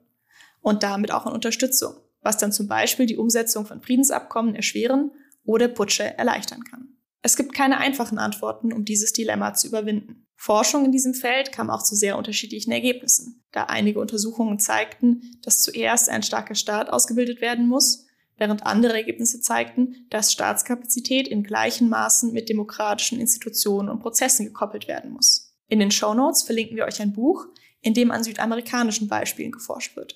und 0.62 0.84
damit 0.84 1.12
auch 1.12 1.26
an 1.26 1.34
Unterstützung, 1.34 1.96
was 2.22 2.38
dann 2.38 2.52
zum 2.52 2.68
Beispiel 2.68 3.06
die 3.06 3.18
Umsetzung 3.18 3.66
von 3.66 3.82
Friedensabkommen 3.82 4.56
erschweren 4.56 5.12
oder 5.46 5.68
Putsche 5.68 6.18
erleichtern 6.18 6.64
kann. 6.64 6.90
Es 7.22 7.36
gibt 7.36 7.54
keine 7.54 7.78
einfachen 7.78 8.18
Antworten, 8.18 8.72
um 8.72 8.86
dieses 8.86 9.12
Dilemma 9.12 9.54
zu 9.54 9.68
überwinden. 9.68 10.26
Forschung 10.36 10.86
in 10.86 10.92
diesem 10.92 11.14
Feld 11.14 11.52
kam 11.52 11.70
auch 11.70 11.84
zu 11.84 11.96
sehr 11.96 12.18
unterschiedlichen 12.18 12.72
Ergebnissen, 12.72 13.44
da 13.52 13.66
einige 13.66 14.00
Untersuchungen 14.00 14.58
zeigten, 14.58 15.22
dass 15.44 15.62
zuerst 15.62 16.08
ein 16.08 16.24
starker 16.24 16.56
Staat 16.56 16.90
ausgebildet 16.90 17.42
werden 17.42 17.68
muss, 17.68 18.08
während 18.40 18.66
andere 18.66 18.94
Ergebnisse 18.94 19.42
zeigten, 19.42 20.08
dass 20.10 20.32
Staatskapazität 20.32 21.28
in 21.28 21.44
gleichen 21.44 21.90
Maßen 21.90 22.34
mit 22.34 22.50
demokratischen 22.50 23.20
Institutionen 23.20 23.90
und 23.90 24.00
Prozessen 24.00 24.46
gekoppelt 24.46 24.88
werden 24.88 25.12
muss. 25.12 25.56
In 25.68 25.80
den 25.80 25.92
Show 25.92 26.14
Notes 26.14 26.44
verlinken 26.44 26.76
wir 26.76 26.86
euch 26.86 27.02
ein 27.02 27.14
Buch, 27.14 27.46
in 27.82 27.94
dem 27.94 28.12
an 28.12 28.24
südamerikanischen 28.24 29.08
Beispielen 29.08 29.52
geforscht 29.52 29.96
wird. 29.96 30.16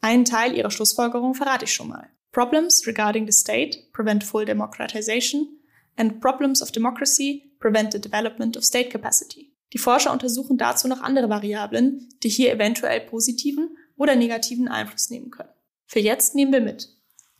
Einen 0.00 0.24
Teil 0.24 0.54
ihrer 0.54 0.70
Schlussfolgerung 0.70 1.34
verrate 1.34 1.64
ich 1.64 1.72
schon 1.72 1.88
mal. 1.88 2.08
Problems 2.32 2.86
regarding 2.86 3.26
the 3.26 3.32
state 3.32 3.78
prevent 3.92 4.24
full 4.24 4.44
democratization 4.44 5.48
and 5.96 6.20
problems 6.20 6.62
of 6.62 6.72
democracy 6.72 7.52
prevent 7.58 7.92
the 7.92 8.00
development 8.00 8.56
of 8.56 8.64
state 8.64 8.90
capacity. 8.90 9.54
Die 9.72 9.78
Forscher 9.78 10.12
untersuchen 10.12 10.56
dazu 10.58 10.88
noch 10.88 11.00
andere 11.00 11.28
Variablen, 11.28 12.08
die 12.22 12.28
hier 12.28 12.52
eventuell 12.52 13.00
positiven 13.00 13.76
oder 13.96 14.14
negativen 14.14 14.68
Einfluss 14.68 15.10
nehmen 15.10 15.30
können. 15.30 15.50
Für 15.86 16.00
jetzt 16.00 16.34
nehmen 16.34 16.52
wir 16.52 16.60
mit. 16.60 16.88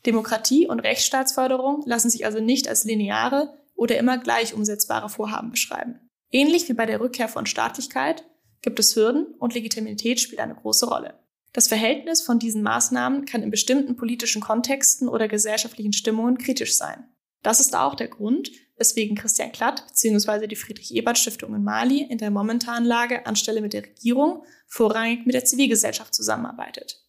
Demokratie 0.07 0.67
und 0.67 0.81
Rechtsstaatsförderung 0.81 1.83
lassen 1.87 2.11
sich 2.11 2.27
also 2.27 2.41
nicht 2.41 2.69
als 2.69 2.85
lineare 2.85 3.59
oder 3.75 3.99
immer 3.99 4.19
gleich 4.19 4.55
umsetzbare 4.55 5.09
Vorhaben 5.09 5.51
beschreiben. 5.51 6.01
Ähnlich 6.31 6.69
wie 6.69 6.75
bei 6.75 6.87
der 6.87 7.01
Rückkehr 7.01 7.29
von 7.29 7.47
Staatlichkeit 7.47 8.25
gibt 8.63 8.79
es 8.79 8.97
Hürden 8.97 9.35
und 9.39 9.55
Legitimität 9.55 10.21
spielt 10.21 10.41
eine 10.41 10.55
große 10.55 10.89
Rolle. 10.89 11.15
Das 11.53 11.69
Verhältnis 11.69 12.23
von 12.23 12.39
diesen 12.39 12.63
Maßnahmen 12.63 13.27
kann 13.27 13.43
in 13.43 13.51
bestimmten 13.51 13.97
politischen 13.97 14.43
Kontexten 14.43 15.09
oder 15.09 15.29
gesellschaftlichen 15.29 15.93
Stimmungen 15.93 16.39
kritisch 16.39 16.77
sein. 16.77 17.05
Das 17.43 17.61
ist 17.61 17.77
auch 17.77 17.95
der 17.95 18.09
Grund, 18.09 18.51
weswegen 18.77 19.17
Christian 19.17 19.53
Klatt 19.53 19.87
bzw. 19.87 20.47
die 20.49 20.57
Friedrich-Ebert-Stiftung 20.57 21.55
in 21.55 21.63
Mali 21.63 22.03
in 22.03 22.19
der 22.19 22.31
momentanen 22.31 22.89
Lage 22.89 23.27
anstelle 23.27 23.61
mit 23.61 23.73
der 23.73 23.85
Regierung 23.85 24.43
vorrangig 24.67 25.27
mit 25.27 25.35
der 25.35 25.45
Zivilgesellschaft 25.45 26.15
zusammenarbeitet. 26.15 27.05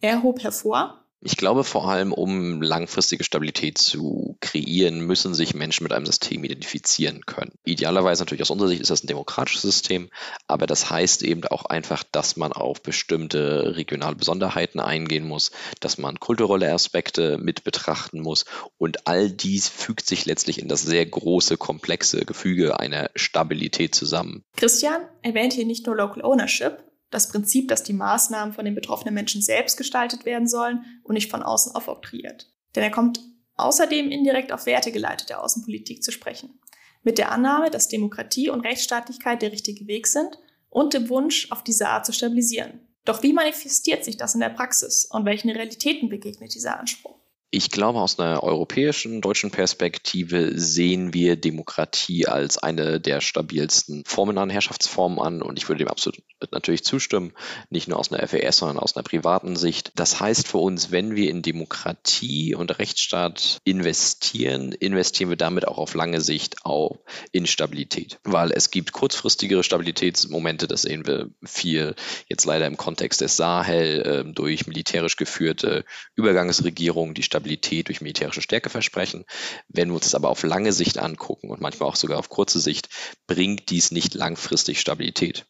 Er 0.00 0.22
hob 0.22 0.42
hervor, 0.42 0.99
ich 1.22 1.36
glaube 1.36 1.64
vor 1.64 1.88
allem, 1.88 2.12
um 2.12 2.62
langfristige 2.62 3.24
Stabilität 3.24 3.76
zu 3.76 4.36
kreieren, 4.40 5.00
müssen 5.00 5.34
sich 5.34 5.54
Menschen 5.54 5.84
mit 5.84 5.92
einem 5.92 6.06
System 6.06 6.44
identifizieren 6.44 7.26
können. 7.26 7.52
Idealerweise 7.64 8.22
natürlich 8.22 8.42
aus 8.42 8.50
unserer 8.50 8.68
Sicht 8.68 8.80
ist 8.80 8.90
das 8.90 9.04
ein 9.04 9.08
demokratisches 9.08 9.62
System, 9.62 10.08
aber 10.46 10.66
das 10.66 10.90
heißt 10.90 11.22
eben 11.22 11.44
auch 11.44 11.66
einfach, 11.66 12.04
dass 12.10 12.36
man 12.36 12.52
auf 12.52 12.82
bestimmte 12.82 13.76
regionale 13.76 14.16
Besonderheiten 14.16 14.80
eingehen 14.80 15.26
muss, 15.26 15.50
dass 15.80 15.98
man 15.98 16.18
kulturelle 16.18 16.72
Aspekte 16.72 17.36
mit 17.36 17.64
betrachten 17.64 18.20
muss 18.20 18.46
und 18.78 19.06
all 19.06 19.30
dies 19.30 19.68
fügt 19.68 20.06
sich 20.06 20.24
letztlich 20.24 20.58
in 20.58 20.68
das 20.68 20.82
sehr 20.82 21.04
große, 21.04 21.58
komplexe 21.58 22.24
Gefüge 22.24 22.80
einer 22.80 23.10
Stabilität 23.14 23.94
zusammen. 23.94 24.44
Christian 24.56 25.02
erwähnt 25.22 25.52
hier 25.52 25.66
nicht 25.66 25.86
nur 25.86 25.96
Local 25.96 26.24
Ownership, 26.24 26.82
das 27.10 27.28
Prinzip, 27.28 27.68
dass 27.68 27.82
die 27.82 27.92
Maßnahmen 27.92 28.54
von 28.54 28.64
den 28.64 28.74
betroffenen 28.74 29.14
Menschen 29.14 29.42
selbst 29.42 29.76
gestaltet 29.76 30.24
werden 30.24 30.48
sollen 30.48 30.84
und 31.02 31.14
nicht 31.14 31.30
von 31.30 31.42
außen 31.42 31.74
aufoktroyiert. 31.74 32.48
Denn 32.74 32.82
er 32.82 32.90
kommt 32.90 33.20
außerdem 33.56 34.10
indirekt 34.10 34.52
auf 34.52 34.66
wertegeleitete 34.66 35.38
Außenpolitik 35.38 36.02
zu 36.02 36.12
sprechen. 36.12 36.60
Mit 37.02 37.18
der 37.18 37.32
Annahme, 37.32 37.70
dass 37.70 37.88
Demokratie 37.88 38.50
und 38.50 38.60
Rechtsstaatlichkeit 38.60 39.42
der 39.42 39.52
richtige 39.52 39.86
Weg 39.86 40.06
sind 40.06 40.38
und 40.68 40.94
dem 40.94 41.08
Wunsch, 41.08 41.50
auf 41.50 41.64
diese 41.64 41.88
Art 41.88 42.06
zu 42.06 42.12
stabilisieren. 42.12 42.80
Doch 43.04 43.22
wie 43.22 43.32
manifestiert 43.32 44.04
sich 44.04 44.16
das 44.16 44.34
in 44.34 44.40
der 44.40 44.50
Praxis 44.50 45.06
und 45.06 45.24
welchen 45.24 45.50
Realitäten 45.50 46.08
begegnet 46.08 46.54
dieser 46.54 46.78
Anspruch? 46.78 47.19
Ich 47.52 47.72
glaube, 47.72 47.98
aus 47.98 48.20
einer 48.20 48.44
europäischen, 48.44 49.20
deutschen 49.20 49.50
Perspektive 49.50 50.52
sehen 50.54 51.12
wir 51.12 51.34
Demokratie 51.34 52.28
als 52.28 52.58
eine 52.58 53.00
der 53.00 53.20
stabilsten 53.20 54.04
Formen 54.06 54.38
an 54.38 54.50
Herrschaftsformen 54.50 55.18
an. 55.18 55.42
Und 55.42 55.58
ich 55.58 55.68
würde 55.68 55.80
dem 55.80 55.88
absolut 55.88 56.22
natürlich 56.52 56.84
zustimmen, 56.84 57.32
nicht 57.68 57.88
nur 57.88 57.98
aus 57.98 58.12
einer 58.12 58.26
FES, 58.26 58.58
sondern 58.58 58.78
aus 58.78 58.96
einer 58.96 59.02
privaten 59.02 59.56
Sicht. 59.56 59.90
Das 59.96 60.20
heißt 60.20 60.46
für 60.46 60.58
uns, 60.58 60.92
wenn 60.92 61.16
wir 61.16 61.28
in 61.28 61.42
Demokratie 61.42 62.54
und 62.54 62.78
Rechtsstaat 62.78 63.58
investieren, 63.64 64.70
investieren 64.70 65.30
wir 65.30 65.36
damit 65.36 65.66
auch 65.66 65.78
auf 65.78 65.94
lange 65.94 66.20
Sicht 66.20 66.64
auch 66.64 67.00
in 67.32 67.46
Stabilität, 67.48 68.20
weil 68.22 68.52
es 68.52 68.70
gibt 68.70 68.92
kurzfristigere 68.92 69.64
Stabilitätsmomente, 69.64 70.68
das 70.68 70.82
sehen 70.82 71.04
wir 71.04 71.30
viel 71.44 71.96
jetzt 72.28 72.44
leider 72.44 72.66
im 72.66 72.76
Kontext 72.76 73.20
des 73.20 73.36
Sahel 73.36 74.02
äh, 74.28 74.32
durch 74.32 74.68
militärisch 74.68 75.16
geführte 75.16 75.84
Übergangsregierungen, 76.14 77.14
die 77.14 77.24
Stabilität 77.24 77.39
Stabilität 77.40 77.88
durch 77.88 78.00
militärische 78.02 78.42
Stärke 78.42 78.68
versprechen. 78.68 79.24
Wenn 79.68 79.88
wir 79.88 79.94
uns 79.94 80.04
das 80.04 80.14
aber 80.14 80.28
auf 80.28 80.42
lange 80.42 80.72
Sicht 80.72 80.98
angucken 80.98 81.50
und 81.50 81.60
manchmal 81.60 81.88
auch 81.88 81.96
sogar 81.96 82.18
auf 82.18 82.28
kurze 82.28 82.60
Sicht, 82.60 82.88
bringt 83.26 83.70
dies 83.70 83.90
nicht 83.90 84.14
langfristig 84.14 84.80
Stabilität. 84.80 85.46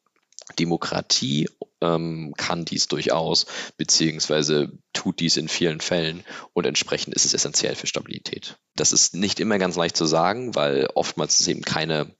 Demokratie 0.58 1.48
ähm, 1.80 2.34
kann 2.36 2.64
dies 2.64 2.88
durchaus, 2.88 3.46
beziehungsweise 3.76 4.72
tut 4.92 5.20
dies 5.20 5.36
in 5.36 5.48
vielen 5.48 5.80
Fällen 5.80 6.24
und 6.52 6.66
entsprechend 6.66 7.14
ist 7.14 7.24
es 7.24 7.34
essentiell 7.34 7.74
für 7.74 7.86
Stabilität. 7.86 8.58
Das 8.74 8.92
ist 8.92 9.14
nicht 9.14 9.40
immer 9.40 9.58
ganz 9.58 9.76
leicht 9.76 9.96
zu 9.96 10.06
sagen, 10.06 10.54
weil 10.54 10.88
oftmals 10.94 11.40
es 11.40 11.48
eben 11.48 11.62
keine 11.62 12.14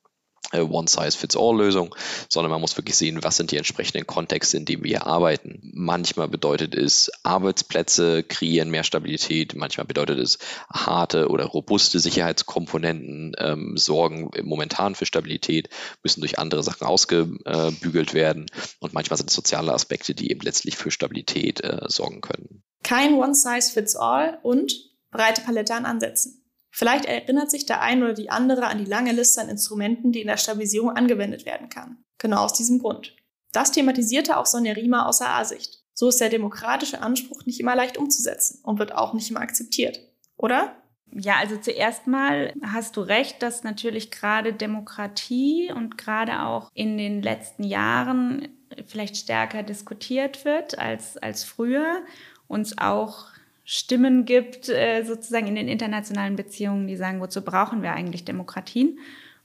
One-Size-Fits-All-Lösung, 0.58 1.94
sondern 2.28 2.50
man 2.50 2.60
muss 2.60 2.76
wirklich 2.76 2.96
sehen, 2.96 3.22
was 3.22 3.36
sind 3.36 3.50
die 3.50 3.56
entsprechenden 3.56 4.06
Kontexte, 4.06 4.56
in 4.56 4.64
denen 4.64 4.84
wir 4.84 5.06
arbeiten. 5.06 5.60
Manchmal 5.74 6.28
bedeutet 6.28 6.74
es, 6.74 7.10
Arbeitsplätze 7.22 8.22
kreieren 8.22 8.70
mehr 8.70 8.84
Stabilität, 8.84 9.54
manchmal 9.54 9.86
bedeutet 9.86 10.18
es, 10.18 10.38
harte 10.72 11.28
oder 11.28 11.44
robuste 11.46 12.00
Sicherheitskomponenten 12.00 13.34
ähm, 13.38 13.76
sorgen 13.76 14.30
momentan 14.42 14.94
für 14.94 15.06
Stabilität, 15.06 15.68
müssen 16.02 16.20
durch 16.20 16.38
andere 16.38 16.62
Sachen 16.62 16.86
ausgebügelt 16.86 18.14
werden 18.14 18.46
und 18.80 18.92
manchmal 18.92 19.16
sind 19.16 19.30
es 19.30 19.36
soziale 19.36 19.72
Aspekte, 19.72 20.14
die 20.14 20.30
eben 20.30 20.40
letztlich 20.40 20.76
für 20.76 20.90
Stabilität 20.90 21.62
äh, 21.62 21.82
sorgen 21.86 22.20
können. 22.20 22.62
Kein 22.82 23.14
One-Size-Fits-All 23.14 24.38
und 24.42 24.72
breite 25.10 25.42
Palette 25.42 25.74
an 25.74 25.84
Ansätzen. 25.84 26.39
Vielleicht 26.70 27.04
erinnert 27.04 27.50
sich 27.50 27.66
der 27.66 27.80
ein 27.80 28.02
oder 28.02 28.14
die 28.14 28.30
andere 28.30 28.66
an 28.66 28.78
die 28.78 28.84
lange 28.84 29.12
Liste 29.12 29.40
an 29.40 29.48
Instrumenten, 29.48 30.12
die 30.12 30.20
in 30.20 30.28
der 30.28 30.36
Stabilisierung 30.36 30.90
angewendet 30.90 31.44
werden 31.44 31.68
kann. 31.68 31.98
Genau 32.18 32.44
aus 32.44 32.52
diesem 32.52 32.78
Grund. 32.78 33.16
Das 33.52 33.72
thematisierte 33.72 34.36
auch 34.36 34.46
Sonja 34.46 34.72
Riemer 34.72 35.06
aus 35.06 35.20
A-Sicht. 35.20 35.82
So 35.94 36.08
ist 36.08 36.20
der 36.20 36.28
demokratische 36.28 37.02
Anspruch 37.02 37.44
nicht 37.44 37.60
immer 37.60 37.74
leicht 37.74 37.98
umzusetzen 37.98 38.60
und 38.62 38.78
wird 38.78 38.94
auch 38.94 39.12
nicht 39.12 39.30
immer 39.30 39.40
akzeptiert. 39.40 40.00
Oder? 40.36 40.76
Ja, 41.12 41.36
also 41.38 41.56
zuerst 41.56 42.06
mal 42.06 42.54
hast 42.62 42.96
du 42.96 43.00
recht, 43.00 43.42
dass 43.42 43.64
natürlich 43.64 44.10
gerade 44.10 44.52
Demokratie 44.52 45.72
und 45.74 45.98
gerade 45.98 46.42
auch 46.42 46.70
in 46.72 46.96
den 46.96 47.20
letzten 47.20 47.64
Jahren 47.64 48.48
vielleicht 48.86 49.16
stärker 49.16 49.64
diskutiert 49.64 50.44
wird 50.44 50.78
als, 50.78 51.16
als 51.16 51.42
früher, 51.42 52.02
uns 52.46 52.78
auch 52.78 53.26
Stimmen 53.72 54.24
gibt, 54.24 54.68
äh, 54.68 55.04
sozusagen 55.04 55.46
in 55.46 55.54
den 55.54 55.68
internationalen 55.68 56.34
Beziehungen, 56.34 56.88
die 56.88 56.96
sagen, 56.96 57.20
wozu 57.20 57.40
brauchen 57.40 57.84
wir 57.84 57.92
eigentlich 57.92 58.24
Demokratien? 58.24 58.98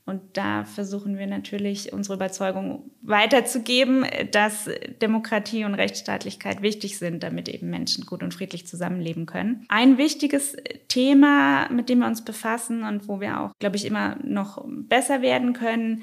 Und 0.07 0.21
da 0.33 0.63
versuchen 0.63 1.19
wir 1.19 1.27
natürlich 1.27 1.93
unsere 1.93 2.15
Überzeugung 2.15 2.89
weiterzugeben, 3.03 4.03
dass 4.31 4.67
Demokratie 4.99 5.63
und 5.63 5.75
Rechtsstaatlichkeit 5.75 6.63
wichtig 6.63 6.97
sind, 6.97 7.21
damit 7.21 7.49
eben 7.49 7.69
Menschen 7.69 8.07
gut 8.07 8.23
und 8.23 8.33
friedlich 8.33 8.65
zusammenleben 8.65 9.27
können. 9.27 9.63
Ein 9.67 9.99
wichtiges 9.99 10.57
Thema, 10.87 11.69
mit 11.71 11.89
dem 11.89 11.99
wir 11.99 12.07
uns 12.07 12.25
befassen 12.25 12.83
und 12.83 13.07
wo 13.07 13.21
wir 13.21 13.41
auch, 13.41 13.51
glaube 13.59 13.75
ich, 13.75 13.85
immer 13.85 14.17
noch 14.23 14.65
besser 14.67 15.21
werden 15.21 15.53
können, 15.53 16.01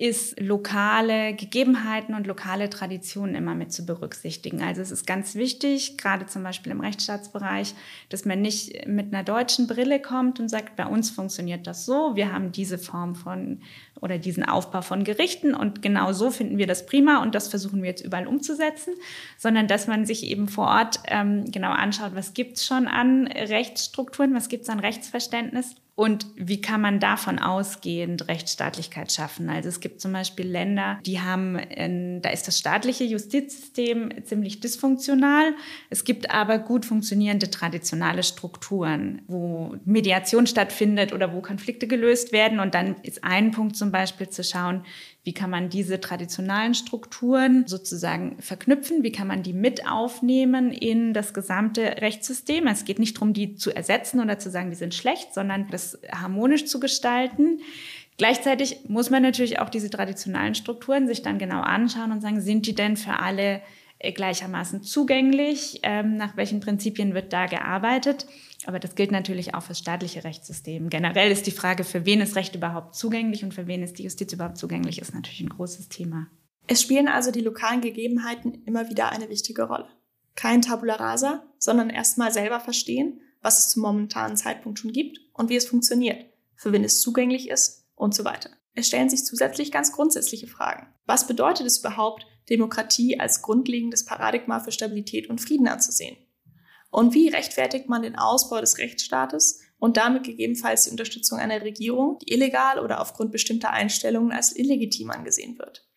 ist 0.00 0.40
lokale 0.40 1.34
Gegebenheiten 1.34 2.14
und 2.14 2.26
lokale 2.26 2.70
Traditionen 2.70 3.34
immer 3.34 3.54
mit 3.54 3.70
zu 3.70 3.84
berücksichtigen. 3.84 4.62
Also 4.62 4.80
es 4.80 4.90
ist 4.90 5.06
ganz 5.06 5.34
wichtig, 5.34 5.98
gerade 5.98 6.24
zum 6.24 6.42
Beispiel 6.42 6.72
im 6.72 6.80
Rechtsstaatsbereich, 6.80 7.74
dass 8.08 8.24
man 8.24 8.40
nicht 8.40 8.86
mit 8.86 9.12
einer 9.12 9.24
deutschen 9.24 9.66
Brille 9.66 10.00
kommt 10.00 10.40
und 10.40 10.48
sagt, 10.48 10.74
bei 10.76 10.86
uns 10.86 11.10
funktioniert 11.10 11.66
das 11.66 11.84
so, 11.84 12.16
wir 12.16 12.32
haben 12.32 12.50
diese 12.50 12.78
Form 12.78 13.14
von 13.14 13.60
oder 14.00 14.16
diesen 14.16 14.42
Aufbau 14.42 14.80
von 14.80 15.04
Gerichten 15.04 15.54
und 15.54 15.82
genau 15.82 16.14
so 16.14 16.30
finden 16.30 16.56
wir 16.56 16.66
das 16.66 16.86
prima 16.86 17.22
und 17.22 17.34
das 17.34 17.48
versuchen 17.48 17.82
wir 17.82 17.90
jetzt 17.90 18.02
überall 18.02 18.26
umzusetzen, 18.26 18.94
sondern 19.36 19.66
dass 19.66 19.86
man 19.86 20.06
sich 20.06 20.24
eben 20.24 20.48
vor 20.48 20.68
Ort 20.68 21.00
ähm, 21.08 21.50
genau 21.50 21.72
anschaut, 21.72 22.14
was 22.14 22.32
gibt's 22.32 22.64
schon 22.64 22.88
an 22.88 23.26
Rechtsstrukturen, 23.26 24.34
was 24.34 24.48
gibt's 24.48 24.70
an 24.70 24.80
Rechtsverständnis 24.80 25.74
und 26.00 26.28
wie 26.34 26.62
kann 26.62 26.80
man 26.80 26.98
davon 26.98 27.38
ausgehend 27.38 28.26
Rechtsstaatlichkeit 28.26 29.12
schaffen? 29.12 29.50
Also 29.50 29.68
es 29.68 29.80
gibt 29.80 30.00
zum 30.00 30.14
Beispiel 30.14 30.46
Länder, 30.46 30.98
die 31.04 31.20
haben, 31.20 31.58
in, 31.58 32.22
da 32.22 32.30
ist 32.30 32.48
das 32.48 32.58
staatliche 32.58 33.04
Justizsystem 33.04 34.24
ziemlich 34.24 34.60
dysfunktional. 34.60 35.52
Es 35.90 36.04
gibt 36.04 36.30
aber 36.30 36.58
gut 36.58 36.86
funktionierende 36.86 37.50
traditionale 37.50 38.22
Strukturen, 38.22 39.20
wo 39.26 39.76
Mediation 39.84 40.46
stattfindet 40.46 41.12
oder 41.12 41.34
wo 41.34 41.42
Konflikte 41.42 41.86
gelöst 41.86 42.32
werden. 42.32 42.60
Und 42.60 42.74
dann 42.74 42.96
ist 43.02 43.22
ein 43.22 43.50
Punkt 43.50 43.76
zum 43.76 43.92
Beispiel 43.92 44.30
zu 44.30 44.42
schauen, 44.42 44.86
wie 45.22 45.34
kann 45.34 45.50
man 45.50 45.68
diese 45.68 46.00
traditionalen 46.00 46.74
Strukturen 46.74 47.66
sozusagen 47.66 48.40
verknüpfen? 48.40 49.02
Wie 49.02 49.12
kann 49.12 49.26
man 49.26 49.42
die 49.42 49.52
mit 49.52 49.86
aufnehmen 49.86 50.72
in 50.72 51.12
das 51.12 51.34
gesamte 51.34 51.82
Rechtssystem? 51.82 52.66
Es 52.66 52.86
geht 52.86 52.98
nicht 52.98 53.16
darum, 53.16 53.34
die 53.34 53.54
zu 53.54 53.70
ersetzen 53.70 54.20
oder 54.20 54.38
zu 54.38 54.50
sagen, 54.50 54.70
die 54.70 54.76
sind 54.76 54.94
schlecht, 54.94 55.34
sondern 55.34 55.68
das 55.70 55.98
harmonisch 56.10 56.64
zu 56.64 56.80
gestalten. 56.80 57.60
Gleichzeitig 58.16 58.88
muss 58.88 59.10
man 59.10 59.22
natürlich 59.22 59.58
auch 59.58 59.68
diese 59.68 59.90
traditionellen 59.90 60.54
Strukturen 60.54 61.06
sich 61.06 61.20
dann 61.20 61.38
genau 61.38 61.60
anschauen 61.60 62.12
und 62.12 62.22
sagen, 62.22 62.40
sind 62.40 62.66
die 62.66 62.74
denn 62.74 62.96
für 62.96 63.18
alle 63.18 63.60
äh, 63.98 64.12
gleichermaßen 64.12 64.82
zugänglich? 64.82 65.80
Ähm, 65.82 66.16
nach 66.16 66.36
welchen 66.38 66.60
Prinzipien 66.60 67.12
wird 67.12 67.32
da 67.32 67.46
gearbeitet? 67.46 68.26
Aber 68.66 68.78
das 68.78 68.94
gilt 68.94 69.10
natürlich 69.10 69.54
auch 69.54 69.62
für 69.62 69.70
das 69.70 69.78
staatliche 69.78 70.24
Rechtssystem. 70.24 70.90
Generell 70.90 71.30
ist 71.30 71.46
die 71.46 71.50
Frage, 71.50 71.84
für 71.84 72.04
wen 72.04 72.20
ist 72.20 72.36
Recht 72.36 72.54
überhaupt 72.54 72.94
zugänglich 72.94 73.42
und 73.42 73.54
für 73.54 73.66
wen 73.66 73.82
ist 73.82 73.98
die 73.98 74.04
Justiz 74.04 74.32
überhaupt 74.32 74.58
zugänglich, 74.58 75.00
ist 75.00 75.14
natürlich 75.14 75.40
ein 75.40 75.48
großes 75.48 75.88
Thema. 75.88 76.26
Es 76.66 76.82
spielen 76.82 77.08
also 77.08 77.30
die 77.30 77.40
lokalen 77.40 77.80
Gegebenheiten 77.80 78.62
immer 78.66 78.88
wieder 78.90 79.10
eine 79.10 79.28
wichtige 79.28 79.64
Rolle. 79.64 79.88
Kein 80.34 80.62
Tabula 80.62 80.94
rasa, 80.96 81.42
sondern 81.58 81.90
erstmal 81.90 82.32
selber 82.32 82.60
verstehen, 82.60 83.20
was 83.42 83.58
es 83.58 83.70
zum 83.70 83.82
momentanen 83.82 84.36
Zeitpunkt 84.36 84.78
schon 84.78 84.92
gibt 84.92 85.18
und 85.32 85.48
wie 85.48 85.56
es 85.56 85.66
funktioniert, 85.66 86.26
für 86.54 86.72
wen 86.72 86.84
es 86.84 87.00
zugänglich 87.00 87.48
ist 87.48 87.86
und 87.94 88.14
so 88.14 88.24
weiter. 88.24 88.50
Es 88.74 88.86
stellen 88.86 89.10
sich 89.10 89.24
zusätzlich 89.24 89.72
ganz 89.72 89.92
grundsätzliche 89.92 90.46
Fragen. 90.46 90.86
Was 91.06 91.26
bedeutet 91.26 91.66
es 91.66 91.78
überhaupt, 91.78 92.26
Demokratie 92.48 93.18
als 93.18 93.42
grundlegendes 93.42 94.04
Paradigma 94.04 94.60
für 94.60 94.72
Stabilität 94.72 95.28
und 95.28 95.40
Frieden 95.40 95.68
anzusehen? 95.68 96.16
Und 96.90 97.14
wie 97.14 97.28
rechtfertigt 97.28 97.88
man 97.88 98.02
den 98.02 98.16
Ausbau 98.16 98.60
des 98.60 98.78
Rechtsstaates 98.78 99.60
und 99.78 99.96
damit 99.96 100.24
gegebenenfalls 100.24 100.84
die 100.84 100.90
Unterstützung 100.90 101.38
einer 101.38 101.62
Regierung, 101.62 102.18
die 102.18 102.32
illegal 102.32 102.78
oder 102.78 103.00
aufgrund 103.00 103.32
bestimmter 103.32 103.70
Einstellungen 103.70 104.32
als 104.32 104.54
illegitim 104.54 105.10
angesehen 105.10 105.58
wird? 105.58 105.88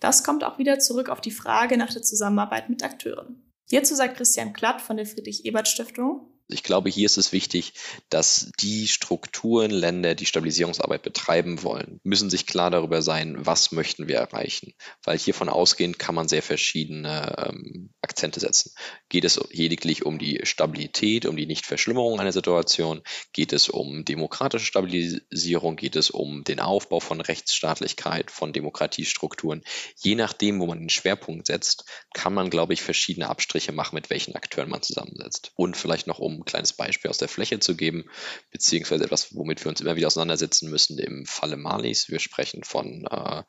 Das 0.00 0.22
kommt 0.22 0.44
auch 0.44 0.58
wieder 0.58 0.78
zurück 0.78 1.08
auf 1.08 1.22
die 1.22 1.30
Frage 1.30 1.78
nach 1.78 1.92
der 1.92 2.02
Zusammenarbeit 2.02 2.68
mit 2.68 2.82
Akteuren. 2.82 3.50
Hierzu 3.70 3.94
sagt 3.94 4.18
Christian 4.18 4.52
Klatt 4.52 4.82
von 4.82 4.98
der 4.98 5.06
Friedrich-Ebert-Stiftung, 5.06 6.33
ich 6.48 6.62
glaube, 6.62 6.90
hier 6.90 7.06
ist 7.06 7.16
es 7.16 7.32
wichtig, 7.32 7.72
dass 8.10 8.50
die 8.60 8.86
Strukturen, 8.86 9.70
Länder, 9.70 10.14
die 10.14 10.26
Stabilisierungsarbeit 10.26 11.02
betreiben 11.02 11.62
wollen, 11.62 12.00
müssen 12.02 12.28
sich 12.28 12.46
klar 12.46 12.70
darüber 12.70 13.00
sein, 13.00 13.34
was 13.38 13.72
möchten 13.72 14.08
wir 14.08 14.16
erreichen. 14.16 14.74
Weil 15.02 15.18
hiervon 15.18 15.48
ausgehend 15.48 15.98
kann 15.98 16.14
man 16.14 16.28
sehr 16.28 16.42
verschiedene 16.42 17.48
ähm, 17.48 17.90
Akzente 18.02 18.40
setzen. 18.40 18.72
Geht 19.08 19.24
es 19.24 19.40
lediglich 19.52 20.04
um 20.04 20.18
die 20.18 20.40
Stabilität, 20.42 21.24
um 21.24 21.36
die 21.36 21.46
Nichtverschlimmerung 21.46 22.20
einer 22.20 22.32
Situation? 22.32 23.02
Geht 23.32 23.54
es 23.54 23.70
um 23.70 24.04
demokratische 24.04 24.66
Stabilisierung? 24.66 25.76
Geht 25.76 25.96
es 25.96 26.10
um 26.10 26.44
den 26.44 26.60
Aufbau 26.60 27.00
von 27.00 27.22
Rechtsstaatlichkeit, 27.22 28.30
von 28.30 28.52
Demokratiestrukturen? 28.52 29.62
Je 29.96 30.14
nachdem, 30.14 30.60
wo 30.60 30.66
man 30.66 30.80
den 30.80 30.90
Schwerpunkt 30.90 31.46
setzt, 31.46 31.84
kann 32.12 32.34
man, 32.34 32.50
glaube 32.50 32.74
ich, 32.74 32.82
verschiedene 32.82 33.30
Abstriche 33.30 33.72
machen, 33.72 33.94
mit 33.94 34.10
welchen 34.10 34.34
Akteuren 34.34 34.68
man 34.68 34.82
zusammensetzt. 34.82 35.52
Und 35.56 35.76
vielleicht 35.76 36.06
noch 36.06 36.18
um 36.18 36.33
um 36.34 36.40
ein 36.42 36.44
kleines 36.44 36.72
Beispiel 36.72 37.10
aus 37.10 37.18
der 37.18 37.28
Fläche 37.28 37.58
zu 37.60 37.76
geben, 37.76 38.04
beziehungsweise 38.50 39.04
etwas, 39.04 39.34
womit 39.34 39.64
wir 39.64 39.70
uns 39.70 39.80
immer 39.80 39.96
wieder 39.96 40.06
auseinandersetzen 40.06 40.70
müssen 40.70 40.98
im 40.98 41.26
Falle 41.26 41.56
Malis. 41.56 42.08
Wir 42.08 42.18
sprechen 42.18 42.64
von 42.64 43.06
äh, 43.10 43.42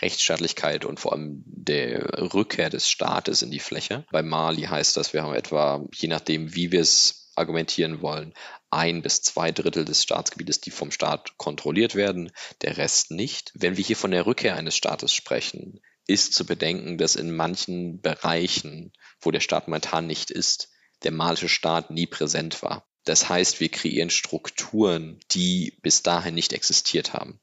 Rechtsstaatlichkeit 0.00 0.84
und 0.84 1.00
vor 1.00 1.12
allem 1.12 1.42
der 1.46 2.32
Rückkehr 2.34 2.70
des 2.70 2.88
Staates 2.88 3.42
in 3.42 3.50
die 3.50 3.60
Fläche. 3.60 4.04
Bei 4.10 4.22
Mali 4.22 4.62
heißt 4.62 4.96
das, 4.96 5.12
wir 5.12 5.22
haben 5.22 5.34
etwa, 5.34 5.86
je 5.94 6.08
nachdem, 6.08 6.54
wie 6.54 6.72
wir 6.72 6.80
es 6.80 7.30
argumentieren 7.34 8.02
wollen, 8.02 8.34
ein 8.70 9.02
bis 9.02 9.22
zwei 9.22 9.52
Drittel 9.52 9.84
des 9.84 10.02
Staatsgebietes, 10.02 10.60
die 10.60 10.70
vom 10.70 10.90
Staat 10.90 11.36
kontrolliert 11.36 11.94
werden, 11.94 12.32
der 12.62 12.76
Rest 12.76 13.10
nicht. 13.10 13.52
Wenn 13.54 13.76
wir 13.76 13.84
hier 13.84 13.96
von 13.96 14.10
der 14.10 14.26
Rückkehr 14.26 14.56
eines 14.56 14.76
Staates 14.76 15.12
sprechen, 15.12 15.80
ist 16.06 16.34
zu 16.34 16.44
bedenken, 16.44 16.98
dass 16.98 17.16
in 17.16 17.34
manchen 17.34 18.00
Bereichen, 18.00 18.92
wo 19.20 19.30
der 19.30 19.40
Staat 19.40 19.68
momentan 19.68 20.06
nicht 20.06 20.30
ist, 20.30 20.71
der 21.04 21.12
malische 21.12 21.48
Staat 21.48 21.90
nie 21.90 22.06
präsent 22.06 22.62
war. 22.62 22.86
Das 23.04 23.28
heißt, 23.28 23.60
wir 23.60 23.68
kreieren 23.68 24.10
Strukturen, 24.10 25.18
die 25.32 25.78
bis 25.82 26.02
dahin 26.02 26.34
nicht 26.34 26.52
existiert 26.52 27.12
haben. 27.12 27.40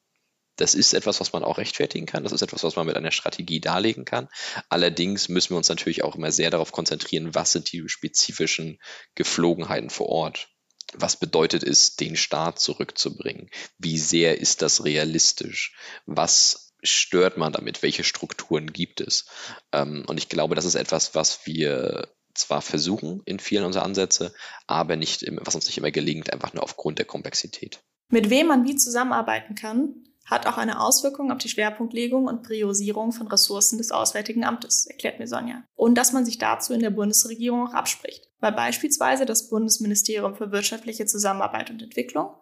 Das 0.55 0.75
ist 0.75 0.93
etwas, 0.93 1.21
was 1.21 1.31
man 1.31 1.43
auch 1.43 1.57
rechtfertigen 1.57 2.05
kann. 2.05 2.23
Das 2.23 2.33
ist 2.33 2.41
etwas, 2.41 2.63
was 2.63 2.75
man 2.75 2.85
mit 2.85 2.97
einer 2.97 3.11
Strategie 3.11 3.61
darlegen 3.61 4.03
kann. 4.03 4.27
Allerdings 4.67 5.29
müssen 5.29 5.51
wir 5.51 5.57
uns 5.57 5.69
natürlich 5.69 6.03
auch 6.03 6.15
immer 6.15 6.31
sehr 6.31 6.49
darauf 6.49 6.73
konzentrieren, 6.73 7.33
was 7.33 7.53
sind 7.53 7.71
die 7.71 7.87
spezifischen 7.87 8.77
Geflogenheiten 9.15 9.89
vor 9.89 10.07
Ort. 10.07 10.49
Was 10.93 11.17
bedeutet 11.17 11.63
es, 11.63 11.95
den 11.95 12.17
Staat 12.17 12.59
zurückzubringen? 12.59 13.49
Wie 13.77 13.97
sehr 13.97 14.39
ist 14.39 14.61
das 14.61 14.83
realistisch? 14.83 15.75
Was 16.05 16.73
stört 16.83 17.37
man 17.37 17.53
damit? 17.53 17.81
Welche 17.81 18.03
Strukturen 18.03 18.73
gibt 18.73 18.99
es? 18.99 19.27
Ähm, 19.71 20.03
und 20.07 20.17
ich 20.17 20.27
glaube, 20.27 20.55
das 20.55 20.65
ist 20.65 20.75
etwas, 20.75 21.15
was 21.15 21.45
wir 21.45 22.13
zwar 22.33 22.61
versuchen 22.61 23.21
in 23.25 23.39
vielen 23.39 23.65
unserer 23.65 23.83
Ansätze, 23.83 24.33
aber 24.67 24.95
nicht, 24.95 25.25
was 25.41 25.55
uns 25.55 25.65
nicht 25.65 25.77
immer 25.77 25.91
gelingt, 25.91 26.31
einfach 26.31 26.53
nur 26.53 26.63
aufgrund 26.63 26.99
der 26.99 27.05
Komplexität. 27.05 27.79
Mit 28.09 28.29
wem 28.29 28.47
man 28.47 28.65
wie 28.65 28.75
zusammenarbeiten 28.75 29.55
kann, 29.55 29.95
hat 30.25 30.45
auch 30.45 30.57
eine 30.57 30.81
Auswirkung 30.81 31.31
auf 31.31 31.39
die 31.39 31.49
Schwerpunktlegung 31.49 32.25
und 32.25 32.43
Priorisierung 32.43 33.11
von 33.11 33.27
Ressourcen 33.27 33.77
des 33.79 33.91
Auswärtigen 33.91 34.43
Amtes, 34.43 34.85
erklärt 34.85 35.19
mir 35.19 35.27
Sonja. 35.27 35.63
Und 35.75 35.95
dass 35.95 36.11
man 36.11 36.23
sich 36.23 36.37
dazu 36.37 36.73
in 36.73 36.81
der 36.81 36.91
Bundesregierung 36.91 37.67
auch 37.67 37.73
abspricht, 37.73 38.29
weil 38.39 38.51
beispielsweise 38.51 39.25
das 39.25 39.49
Bundesministerium 39.49 40.35
für 40.35 40.51
wirtschaftliche 40.51 41.07
Zusammenarbeit 41.07 41.71
und 41.71 41.81
Entwicklung 41.81 42.35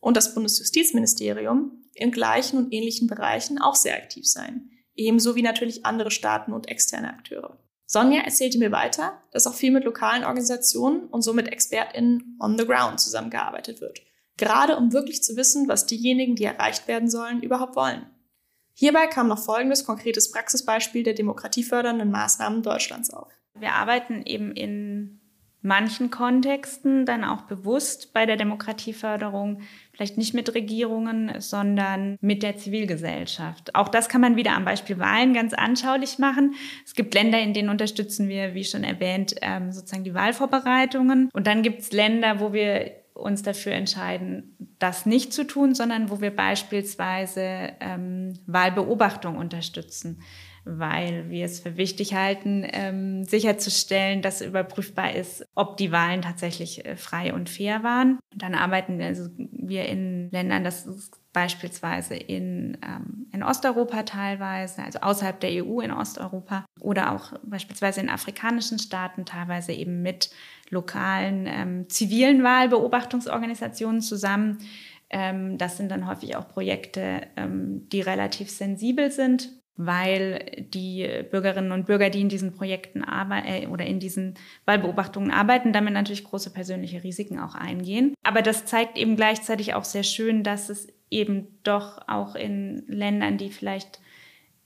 und 0.00 0.16
das 0.16 0.34
Bundesjustizministerium 0.34 1.82
in 1.94 2.10
gleichen 2.10 2.58
und 2.58 2.72
ähnlichen 2.72 3.08
Bereichen 3.08 3.60
auch 3.60 3.74
sehr 3.74 3.96
aktiv 3.96 4.26
seien, 4.26 4.70
ebenso 4.94 5.36
wie 5.36 5.42
natürlich 5.42 5.84
andere 5.84 6.10
Staaten 6.10 6.52
und 6.52 6.68
externe 6.68 7.12
Akteure. 7.12 7.58
Sonja 7.86 8.22
erzählte 8.22 8.58
mir 8.58 8.72
weiter, 8.72 9.22
dass 9.30 9.46
auch 9.46 9.54
viel 9.54 9.70
mit 9.70 9.84
lokalen 9.84 10.24
Organisationen 10.24 11.06
und 11.08 11.22
somit 11.22 11.48
ExpertInnen 11.48 12.38
on 12.40 12.58
the 12.58 12.66
ground 12.66 13.00
zusammengearbeitet 13.00 13.80
wird. 13.80 14.00
Gerade 14.36 14.76
um 14.76 14.92
wirklich 14.92 15.22
zu 15.22 15.36
wissen, 15.36 15.68
was 15.68 15.86
diejenigen, 15.86 16.34
die 16.34 16.44
erreicht 16.44 16.88
werden 16.88 17.08
sollen, 17.08 17.42
überhaupt 17.42 17.76
wollen. 17.76 18.06
Hierbei 18.74 19.06
kam 19.06 19.28
noch 19.28 19.38
folgendes 19.38 19.84
konkretes 19.84 20.32
Praxisbeispiel 20.32 21.04
der 21.04 21.14
demokratiefördernden 21.14 22.10
Maßnahmen 22.10 22.62
Deutschlands 22.62 23.10
auf. 23.10 23.32
Wir 23.56 23.72
arbeiten 23.72 24.22
eben 24.24 24.52
in 24.52 25.20
manchen 25.62 26.10
Kontexten 26.10 27.06
dann 27.06 27.24
auch 27.24 27.42
bewusst 27.42 28.12
bei 28.12 28.26
der 28.26 28.36
Demokratieförderung 28.36 29.62
vielleicht 29.94 30.18
nicht 30.18 30.34
mit 30.34 30.54
Regierungen, 30.54 31.40
sondern 31.40 32.16
mit 32.20 32.42
der 32.42 32.56
Zivilgesellschaft. 32.56 33.74
Auch 33.74 33.88
das 33.88 34.08
kann 34.08 34.20
man 34.20 34.36
wieder 34.36 34.52
am 34.52 34.64
Beispiel 34.64 34.98
Wahlen 34.98 35.34
ganz 35.34 35.54
anschaulich 35.54 36.18
machen. 36.18 36.54
Es 36.84 36.94
gibt 36.94 37.14
Länder, 37.14 37.40
in 37.40 37.54
denen 37.54 37.68
unterstützen 37.68 38.28
wir, 38.28 38.54
wie 38.54 38.64
schon 38.64 38.84
erwähnt, 38.84 39.34
ähm, 39.40 39.72
sozusagen 39.72 40.04
die 40.04 40.14
Wahlvorbereitungen. 40.14 41.30
Und 41.32 41.46
dann 41.46 41.62
gibt 41.62 41.80
es 41.80 41.92
Länder, 41.92 42.40
wo 42.40 42.52
wir 42.52 42.90
uns 43.14 43.42
dafür 43.42 43.72
entscheiden, 43.72 44.56
das 44.80 45.06
nicht 45.06 45.32
zu 45.32 45.44
tun, 45.44 45.74
sondern 45.74 46.10
wo 46.10 46.20
wir 46.20 46.34
beispielsweise 46.34 47.72
ähm, 47.80 48.34
Wahlbeobachtung 48.46 49.36
unterstützen 49.36 50.20
weil 50.64 51.28
wir 51.28 51.44
es 51.44 51.60
für 51.60 51.76
wichtig 51.76 52.14
halten, 52.14 52.66
ähm, 52.72 53.24
sicherzustellen, 53.24 54.22
dass 54.22 54.40
überprüfbar 54.40 55.14
ist, 55.14 55.46
ob 55.54 55.76
die 55.76 55.92
Wahlen 55.92 56.22
tatsächlich 56.22 56.84
äh, 56.84 56.96
frei 56.96 57.34
und 57.34 57.50
fair 57.50 57.82
waren. 57.82 58.18
Dann 58.34 58.54
arbeiten 58.54 58.98
wir, 58.98 59.06
also 59.06 59.28
wir 59.36 59.86
in 59.86 60.30
Ländern, 60.30 60.64
das 60.64 60.86
ist 60.86 61.20
beispielsweise 61.32 62.14
in, 62.14 62.78
ähm, 62.82 63.26
in 63.32 63.42
Osteuropa 63.42 64.04
teilweise, 64.04 64.82
also 64.82 65.00
außerhalb 65.00 65.38
der 65.40 65.64
EU 65.64 65.80
in 65.80 65.90
Osteuropa 65.90 66.64
oder 66.80 67.12
auch 67.12 67.32
beispielsweise 67.42 68.00
in 68.00 68.08
afrikanischen 68.08 68.78
Staaten 68.78 69.26
teilweise 69.26 69.72
eben 69.72 70.00
mit 70.00 70.30
lokalen 70.70 71.46
ähm, 71.46 71.88
zivilen 71.90 72.42
Wahlbeobachtungsorganisationen 72.42 74.00
zusammen. 74.00 74.58
Ähm, 75.10 75.58
das 75.58 75.76
sind 75.76 75.90
dann 75.90 76.06
häufig 76.06 76.36
auch 76.36 76.48
Projekte, 76.48 77.26
ähm, 77.36 77.86
die 77.90 78.00
relativ 78.00 78.48
sensibel 78.48 79.10
sind 79.10 79.50
weil 79.76 80.66
die 80.72 81.08
Bürgerinnen 81.30 81.72
und 81.72 81.86
Bürger, 81.86 82.10
die 82.10 82.20
in 82.20 82.28
diesen 82.28 82.52
Projekten 82.52 83.02
arbeiten 83.02 83.46
äh, 83.46 83.66
oder 83.66 83.84
in 83.84 83.98
diesen 83.98 84.34
Wahlbeobachtungen 84.66 85.30
arbeiten, 85.30 85.72
damit 85.72 85.94
natürlich 85.94 86.24
große 86.24 86.50
persönliche 86.50 87.02
Risiken 87.02 87.40
auch 87.40 87.54
eingehen. 87.54 88.14
Aber 88.22 88.42
das 88.42 88.64
zeigt 88.66 88.96
eben 88.98 89.16
gleichzeitig 89.16 89.74
auch 89.74 89.84
sehr 89.84 90.04
schön, 90.04 90.44
dass 90.44 90.68
es 90.68 90.86
eben 91.10 91.48
doch 91.64 92.06
auch 92.08 92.34
in 92.34 92.84
Ländern, 92.86 93.36
die 93.36 93.50
vielleicht 93.50 94.00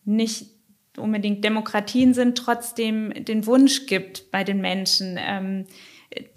nicht 0.05 0.51
unbedingt 0.97 1.45
Demokratien 1.45 2.13
sind, 2.13 2.37
trotzdem 2.37 3.13
den 3.25 3.47
Wunsch 3.47 3.87
gibt 3.87 4.31
bei 4.31 4.45
den 4.45 4.61
Menschen, 4.61 5.17
ähm, 5.19 5.67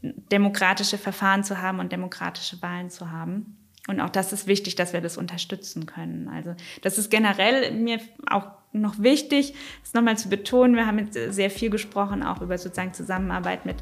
demokratische 0.03 0.97
Verfahren 0.97 1.43
zu 1.43 1.61
haben 1.61 1.79
und 1.79 1.91
demokratische 1.91 2.61
Wahlen 2.61 2.89
zu 2.89 3.11
haben. 3.11 3.57
Und 3.87 3.99
auch 3.99 4.09
das 4.09 4.31
ist 4.31 4.47
wichtig, 4.47 4.75
dass 4.75 4.93
wir 4.93 5.01
das 5.01 5.17
unterstützen 5.17 5.85
können. 5.85 6.27
Also 6.27 6.55
das 6.81 6.97
ist 6.97 7.09
generell 7.09 7.71
mir 7.71 7.99
auch 8.29 8.47
noch 8.73 8.99
wichtig, 8.99 9.53
das 9.83 9.93
nochmal 9.93 10.17
zu 10.17 10.29
betonen. 10.29 10.75
Wir 10.75 10.87
haben 10.87 10.99
jetzt 10.99 11.17
sehr 11.33 11.49
viel 11.49 11.69
gesprochen, 11.69 12.23
auch 12.23 12.41
über 12.41 12.57
sozusagen 12.57 12.93
Zusammenarbeit 12.93 13.65
mit, 13.65 13.77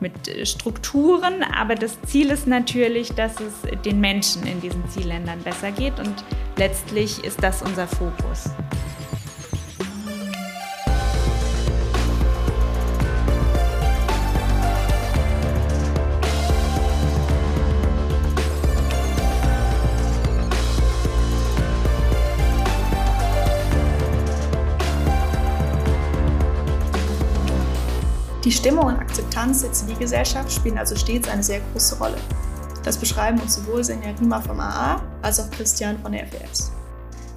mit 0.00 0.46
Strukturen. 0.46 1.42
Aber 1.42 1.74
das 1.74 2.00
Ziel 2.02 2.30
ist 2.30 2.46
natürlich, 2.46 3.12
dass 3.12 3.40
es 3.40 3.82
den 3.82 4.00
Menschen 4.00 4.46
in 4.46 4.60
diesen 4.60 4.86
Zielländern 4.90 5.40
besser 5.42 5.72
geht. 5.72 5.98
Und 5.98 6.24
letztlich 6.56 7.24
ist 7.24 7.42
das 7.42 7.62
unser 7.62 7.86
Fokus. 7.86 8.50
Die 28.46 28.52
Stimmung 28.52 28.84
und 28.84 28.96
Akzeptanz 29.00 29.62
der 29.62 29.72
Zivilgesellschaft 29.72 30.52
spielen 30.52 30.78
also 30.78 30.94
stets 30.94 31.28
eine 31.28 31.42
sehr 31.42 31.60
große 31.72 31.98
Rolle. 31.98 32.16
Das 32.84 32.96
beschreiben 32.96 33.40
uns 33.40 33.56
sowohl 33.56 33.82
Senja 33.82 34.12
Rima 34.12 34.40
vom 34.40 34.60
AA 34.60 35.02
als 35.20 35.40
auch 35.40 35.50
Christian 35.50 35.98
von 35.98 36.12
der 36.12 36.28
FWS. 36.28 36.70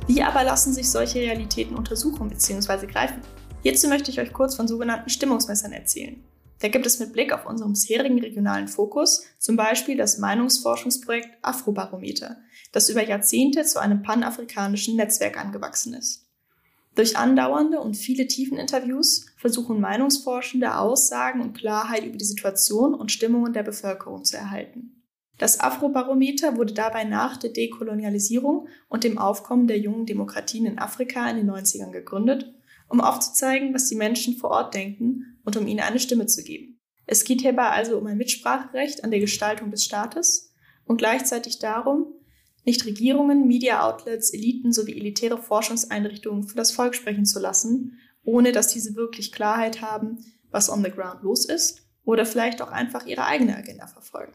Wie 0.06 0.22
aber 0.22 0.44
lassen 0.44 0.72
sich 0.72 0.88
solche 0.88 1.18
Realitäten 1.18 1.76
untersuchen 1.76 2.30
bzw. 2.30 2.86
greifen? 2.86 3.22
Hierzu 3.64 3.88
möchte 3.88 4.12
ich 4.12 4.20
euch 4.22 4.32
kurz 4.32 4.54
von 4.54 4.68
sogenannten 4.68 5.10
Stimmungsmessern 5.10 5.72
erzählen. 5.72 6.24
Da 6.60 6.68
gibt 6.68 6.86
es 6.86 7.00
mit 7.00 7.12
Blick 7.12 7.34
auf 7.34 7.48
unseren 7.48 7.74
bisherigen 7.74 8.20
regionalen 8.20 8.68
Fokus 8.68 9.24
zum 9.40 9.56
Beispiel 9.56 9.98
das 9.98 10.20
Meinungsforschungsprojekt 10.20 11.40
Afrobarometer, 11.42 12.38
das 12.72 12.88
über 12.88 13.04
Jahrzehnte 13.04 13.64
zu 13.64 13.80
einem 13.80 14.04
panafrikanischen 14.04 14.96
Netzwerk 14.96 15.44
angewachsen 15.44 15.96
ist. 15.96 16.29
Durch 17.00 17.16
andauernde 17.16 17.80
und 17.80 17.96
viele 17.96 18.28
Tiefeninterviews 18.28 19.28
versuchen 19.38 19.80
Meinungsforschende 19.80 20.76
Aussagen 20.76 21.40
und 21.40 21.54
Klarheit 21.54 22.04
über 22.04 22.18
die 22.18 22.26
Situation 22.26 22.94
und 22.94 23.10
Stimmungen 23.10 23.54
der 23.54 23.64
Bevölkerung 23.64 24.26
zu 24.26 24.36
erhalten. 24.36 25.02
Das 25.38 25.62
Afrobarometer 25.62 26.58
wurde 26.58 26.74
dabei 26.74 27.06
nach 27.06 27.38
der 27.38 27.52
Dekolonialisierung 27.52 28.68
und 28.90 29.06
dem 29.06 29.18
Aufkommen 29.18 29.66
der 29.68 29.80
jungen 29.80 30.08
Demokratien 30.08 30.66
in 30.66 30.78
Afrika 30.78 31.30
in 31.30 31.38
den 31.38 31.50
90ern 31.50 31.92
gegründet, 31.92 32.54
um 32.90 33.00
aufzuzeigen, 33.00 33.74
was 33.74 33.88
die 33.88 33.96
Menschen 33.96 34.36
vor 34.36 34.50
Ort 34.50 34.74
denken 34.74 35.40
und 35.46 35.56
um 35.56 35.68
ihnen 35.68 35.80
eine 35.80 36.02
Stimme 36.02 36.26
zu 36.26 36.44
geben. 36.44 36.82
Es 37.06 37.24
geht 37.24 37.40
hierbei 37.40 37.70
also 37.70 37.98
um 37.98 38.08
ein 38.08 38.18
Mitspracherecht 38.18 39.06
an 39.06 39.12
der 39.12 39.22
Gestaltung 39.22 39.72
des 39.72 39.86
Staates 39.86 40.54
und 40.84 40.98
gleichzeitig 40.98 41.60
darum, 41.60 42.08
nicht 42.66 42.86
Regierungen, 42.86 43.48
Media-Outlets, 43.48 44.32
Eliten 44.32 44.72
sowie 44.72 44.98
elitäre 44.98 45.38
Forschungseinrichtungen 45.38 46.44
für 46.44 46.56
das 46.56 46.72
Volk 46.72 46.96
sprechen 46.96 47.26
zu 47.26 47.40
lassen, 47.40 48.00
ohne 48.24 48.52
dass 48.52 48.68
diese 48.68 48.96
wirklich 48.96 49.32
Klarheit 49.32 49.82
haben, 49.82 50.20
was 50.52 50.70
on 50.70 50.84
the 50.84 50.92
ground 50.92 51.24
los 51.24 51.46
ist 51.46 51.82
oder 52.04 52.26
vielleicht 52.26 52.62
auch 52.62 52.72
einfach 52.72 53.06
ihre 53.06 53.26
eigene 53.26 53.56
Agenda 53.56 53.88
verfolgen. 53.88 54.34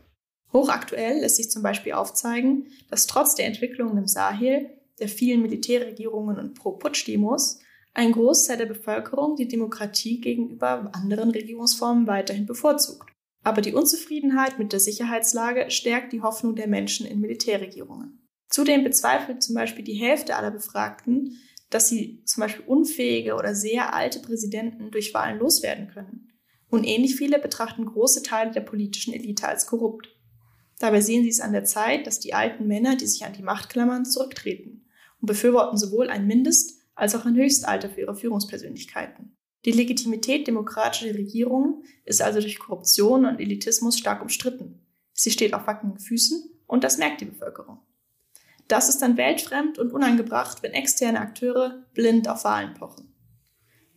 Hochaktuell 0.53 1.21
lässt 1.21 1.37
sich 1.37 1.51
zum 1.51 1.63
Beispiel 1.63 1.93
aufzeigen, 1.93 2.69
dass 2.89 3.07
trotz 3.07 3.35
der 3.35 3.47
Entwicklungen 3.47 3.99
im 3.99 4.07
Sahel, 4.07 4.71
der 5.01 5.09
vielen 5.09 5.43
Militärregierungen 5.43 6.39
und 6.39 6.55
Pro-Putsch-Demos 6.55 7.59
ein 7.93 8.13
Großteil 8.13 8.59
der 8.59 8.67
Bevölkerung 8.67 9.37
die 9.37 9.49
Demokratie 9.49 10.21
gegenüber 10.21 10.91
anderen 10.93 11.31
Regierungsformen 11.31 12.07
weiterhin 12.07 12.47
bevorzugt. 12.47 13.14
Aber 13.45 13.61
die 13.61 13.75
Unzufriedenheit 13.75 14.59
mit 14.59 14.73
der 14.73 14.81
Sicherheitslage 14.81 15.71
stärkt 15.71 16.13
die 16.13 16.23
Hoffnung 16.23 16.57
der 16.57 16.67
Menschen 16.67 17.07
in 17.07 17.21
Militärregierungen. 17.21 18.27
Zudem 18.49 18.85
bezweifelt 18.85 19.43
zum 19.43 19.55
Beispiel 19.55 19.85
die 19.85 19.95
Hälfte 19.95 20.37
aller 20.37 20.51
Befragten, 20.51 21.39
dass 21.71 21.89
sie 21.89 22.23
zum 22.25 22.41
Beispiel 22.41 22.65
unfähige 22.67 23.35
oder 23.35 23.55
sehr 23.55 23.95
alte 23.95 24.21
Präsidenten 24.21 24.91
durch 24.91 25.13
Wahlen 25.13 25.39
loswerden 25.39 25.89
können. 25.89 26.33
Und 26.71 26.85
ähnlich 26.85 27.17
viele 27.17 27.39
betrachten 27.39 27.85
große 27.85 28.23
Teile 28.23 28.51
der 28.51 28.63
politischen 28.63 29.13
Elite 29.13 29.47
als 29.47 29.67
korrupt. 29.67 30.09
Dabei 30.79 31.01
sehen 31.01 31.23
sie 31.23 31.29
es 31.29 31.41
an 31.41 31.53
der 31.53 31.65
Zeit, 31.65 32.07
dass 32.07 32.21
die 32.21 32.35
alten 32.35 32.67
Männer, 32.67 32.97
die 32.97 33.07
sich 33.07 33.25
an 33.25 33.33
die 33.33 33.43
Macht 33.43 33.69
klammern, 33.69 34.05
zurücktreten 34.05 34.87
und 35.21 35.27
befürworten 35.27 35.77
sowohl 35.77 36.09
ein 36.09 36.27
Mindest- 36.27 36.81
als 36.95 37.15
auch 37.15 37.27
ein 37.27 37.37
Höchstalter 37.37 37.91
für 37.91 38.01
ihre 38.01 38.17
Führungspersönlichkeiten. 38.17 39.37
Die 39.65 39.73
Legitimität 39.73 40.47
demokratischer 40.47 41.15
Regierungen 41.15 41.85
ist 42.05 42.21
also 42.21 42.41
durch 42.41 42.59
Korruption 42.59 43.25
und 43.25 43.41
Elitismus 43.41 43.99
stark 43.99 44.21
umstritten. 44.21 44.81
Sie 45.13 45.31
steht 45.31 45.55
auf 45.55 45.67
wackeligen 45.67 45.99
Füßen 45.99 46.51
und 46.67 46.85
das 46.85 46.99
merkt 46.99 47.21
die 47.21 47.27
Bevölkerung. 47.27 47.79
Das 48.69 48.89
ist 48.89 49.01
dann 49.03 49.17
weltfremd 49.17 49.79
und 49.79 49.93
unangebracht, 49.93 50.63
wenn 50.63 50.73
externe 50.73 51.21
Akteure 51.21 51.85
blind 51.95 52.29
auf 52.29 52.45
Wahlen 52.45 52.75
pochen. 52.75 53.15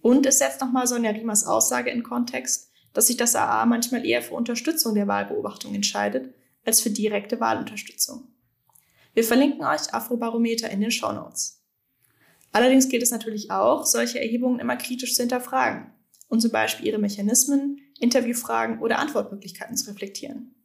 Und 0.02 0.26
es 0.26 0.40
setzt 0.40 0.62
nochmal 0.62 0.88
Sonja 0.88 1.12
Riemers 1.12 1.46
Aussage 1.46 1.90
in 1.90 2.04
Kontext, 2.04 2.72
dass 2.94 3.08
sich 3.08 3.18
das 3.18 3.36
AA 3.36 3.66
manchmal 3.66 4.06
eher 4.06 4.22
für 4.22 4.36
Unterstützung 4.36 4.96
der 4.96 5.08
Wahlbeobachtung 5.08 5.74
entscheidet, 5.76 6.34
als 6.66 6.82
für 6.82 6.90
direkte 6.90 7.40
Wahlunterstützung. 7.40 8.28
Wir 9.14 9.24
verlinken 9.24 9.66
euch 9.66 9.94
Afrobarometer 9.94 10.70
in 10.70 10.82
den 10.82 10.92
Show 10.92 11.12
Notes. 11.12 11.57
Allerdings 12.58 12.90
gilt 12.90 13.04
es 13.04 13.12
natürlich 13.12 13.52
auch, 13.52 13.86
solche 13.86 14.20
Erhebungen 14.20 14.60
immer 14.60 14.78
kritisch 14.78 15.14
zu 15.14 15.22
hinterfragen 15.22 15.92
und 16.28 16.42
zum 16.42 16.50
Beispiel 16.50 16.88
ihre 16.88 16.98
Mechanismen, 16.98 17.78
Interviewfragen 18.00 18.80
oder 18.80 18.98
Antwortmöglichkeiten 18.98 19.78
zu 19.78 19.92
reflektieren. 19.92 20.56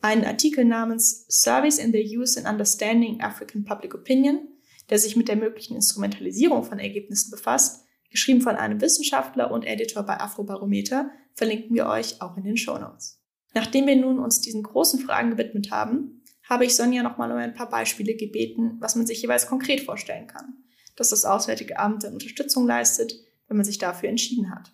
Einen 0.00 0.24
Artikel 0.24 0.64
namens 0.64 1.26
Service 1.28 1.78
in 1.78 1.92
the 1.92 2.18
Use 2.18 2.36
and 2.36 2.48
Understanding 2.48 3.20
African 3.20 3.64
Public 3.64 3.94
Opinion, 3.94 4.48
der 4.90 4.98
sich 4.98 5.14
mit 5.14 5.28
der 5.28 5.36
möglichen 5.36 5.76
Instrumentalisierung 5.76 6.64
von 6.64 6.80
Ergebnissen 6.80 7.30
befasst, 7.30 7.84
geschrieben 8.10 8.40
von 8.40 8.56
einem 8.56 8.80
Wissenschaftler 8.80 9.52
und 9.52 9.64
Editor 9.64 10.02
bei 10.02 10.18
Afrobarometer, 10.18 11.12
verlinken 11.34 11.76
wir 11.76 11.86
euch 11.86 12.20
auch 12.20 12.36
in 12.36 12.42
den 12.42 12.56
Show 12.56 12.78
Notes. 12.78 13.22
Nachdem 13.54 13.86
wir 13.86 13.94
nun 13.94 14.18
uns 14.18 14.40
diesen 14.40 14.64
großen 14.64 14.98
Fragen 14.98 15.30
gewidmet 15.30 15.70
haben, 15.70 16.20
habe 16.48 16.64
ich 16.64 16.74
Sonja 16.74 17.04
nochmal 17.04 17.30
um 17.30 17.38
ein 17.38 17.54
paar 17.54 17.70
Beispiele 17.70 18.16
gebeten, 18.16 18.78
was 18.80 18.96
man 18.96 19.06
sich 19.06 19.22
jeweils 19.22 19.46
konkret 19.46 19.82
vorstellen 19.82 20.26
kann 20.26 20.64
dass 20.98 21.10
das 21.10 21.24
Auswärtige 21.24 21.78
Amt 21.78 22.04
dann 22.04 22.14
Unterstützung 22.14 22.66
leistet, 22.66 23.14
wenn 23.46 23.56
man 23.56 23.64
sich 23.64 23.78
dafür 23.78 24.08
entschieden 24.08 24.50
hat. 24.50 24.72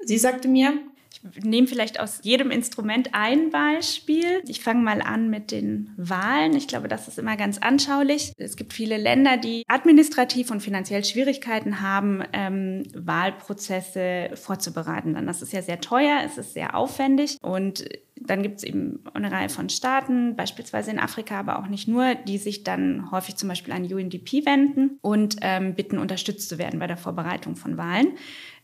Sie 0.00 0.18
sagte 0.18 0.48
mir, 0.48 0.78
ich 1.12 1.44
nehme 1.44 1.66
vielleicht 1.66 1.98
aus 1.98 2.20
jedem 2.22 2.50
Instrument 2.50 3.10
ein 3.12 3.50
Beispiel. 3.50 4.42
Ich 4.46 4.62
fange 4.62 4.82
mal 4.82 5.02
an 5.02 5.28
mit 5.28 5.50
den 5.50 5.90
Wahlen. 5.96 6.54
Ich 6.54 6.68
glaube, 6.68 6.88
das 6.88 7.08
ist 7.08 7.18
immer 7.18 7.36
ganz 7.36 7.58
anschaulich. 7.58 8.32
Es 8.36 8.56
gibt 8.56 8.72
viele 8.72 8.96
Länder, 8.96 9.36
die 9.36 9.64
administrativ 9.66 10.50
und 10.50 10.60
finanziell 10.60 11.04
Schwierigkeiten 11.04 11.80
haben, 11.80 12.22
ähm, 12.32 12.84
Wahlprozesse 12.94 14.30
vorzubereiten. 14.34 15.14
Dann 15.14 15.26
das 15.26 15.42
ist 15.42 15.52
ja 15.52 15.62
sehr 15.62 15.80
teuer, 15.80 16.20
es 16.24 16.38
ist 16.38 16.54
sehr 16.54 16.74
aufwendig 16.74 17.36
und 17.42 17.84
dann 18.20 18.42
gibt 18.42 18.58
es 18.58 18.64
eben 18.64 19.02
eine 19.14 19.32
Reihe 19.32 19.48
von 19.48 19.68
Staaten, 19.68 20.36
beispielsweise 20.36 20.90
in 20.90 20.98
Afrika, 20.98 21.40
aber 21.40 21.58
auch 21.58 21.68
nicht 21.68 21.88
nur, 21.88 22.14
die 22.14 22.38
sich 22.38 22.64
dann 22.64 23.10
häufig 23.10 23.36
zum 23.36 23.48
Beispiel 23.48 23.72
an 23.72 23.84
UNDP 23.84 24.44
wenden 24.44 24.98
und 25.00 25.36
ähm, 25.40 25.74
bitten, 25.74 25.98
unterstützt 25.98 26.48
zu 26.48 26.58
werden 26.58 26.78
bei 26.78 26.86
der 26.86 26.98
Vorbereitung 26.98 27.56
von 27.56 27.76
Wahlen. 27.76 28.12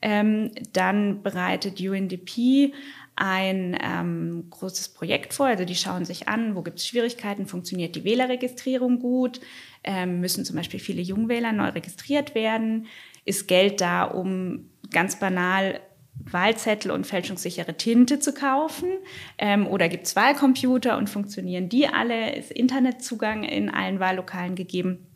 Ähm, 0.03 0.51
dann 0.73 1.23
bereitet 1.23 1.81
UNDP 1.81 2.75
ein 3.17 3.79
ähm, 3.83 4.45
großes 4.51 4.91
Projekt 4.91 5.33
vor. 5.33 5.47
Also 5.47 5.65
die 5.65 5.75
schauen 5.75 6.05
sich 6.05 6.29
an, 6.29 6.55
wo 6.55 6.63
gibt 6.63 6.79
es 6.79 6.87
Schwierigkeiten, 6.87 7.47
funktioniert 7.47 7.97
die 7.97 8.05
Wählerregistrierung 8.05 8.99
gut, 8.99 9.41
ähm, 9.83 10.21
müssen 10.21 10.45
zum 10.45 10.57
Beispiel 10.57 10.81
viele 10.81 11.01
Jungwähler 11.01 11.53
neu 11.53 11.71
registriert 11.71 12.35
werden, 12.35 12.87
ist 13.25 13.49
Geld 13.49 13.81
da, 13.81 14.05
um 14.05 14.69
ganz 14.91 15.19
banal 15.19 15.81
Wahlzettel 16.25 16.91
und 16.91 17.07
fälschungssichere 17.07 17.77
Tinte 17.77 18.19
zu 18.19 18.33
kaufen? 18.33 18.89
Ähm, 19.39 19.67
oder 19.67 19.89
gibt 19.89 20.07
es 20.07 20.17
Wahlcomputer 20.17 20.97
und 20.99 21.09
funktionieren 21.09 21.69
die 21.69 21.89
alle? 21.89 22.35
Ist 22.35 22.51
Internetzugang 22.51 23.45
in 23.45 23.71
allen 23.71 24.01
Wahllokalen 24.01 24.55
gegeben? 24.55 25.07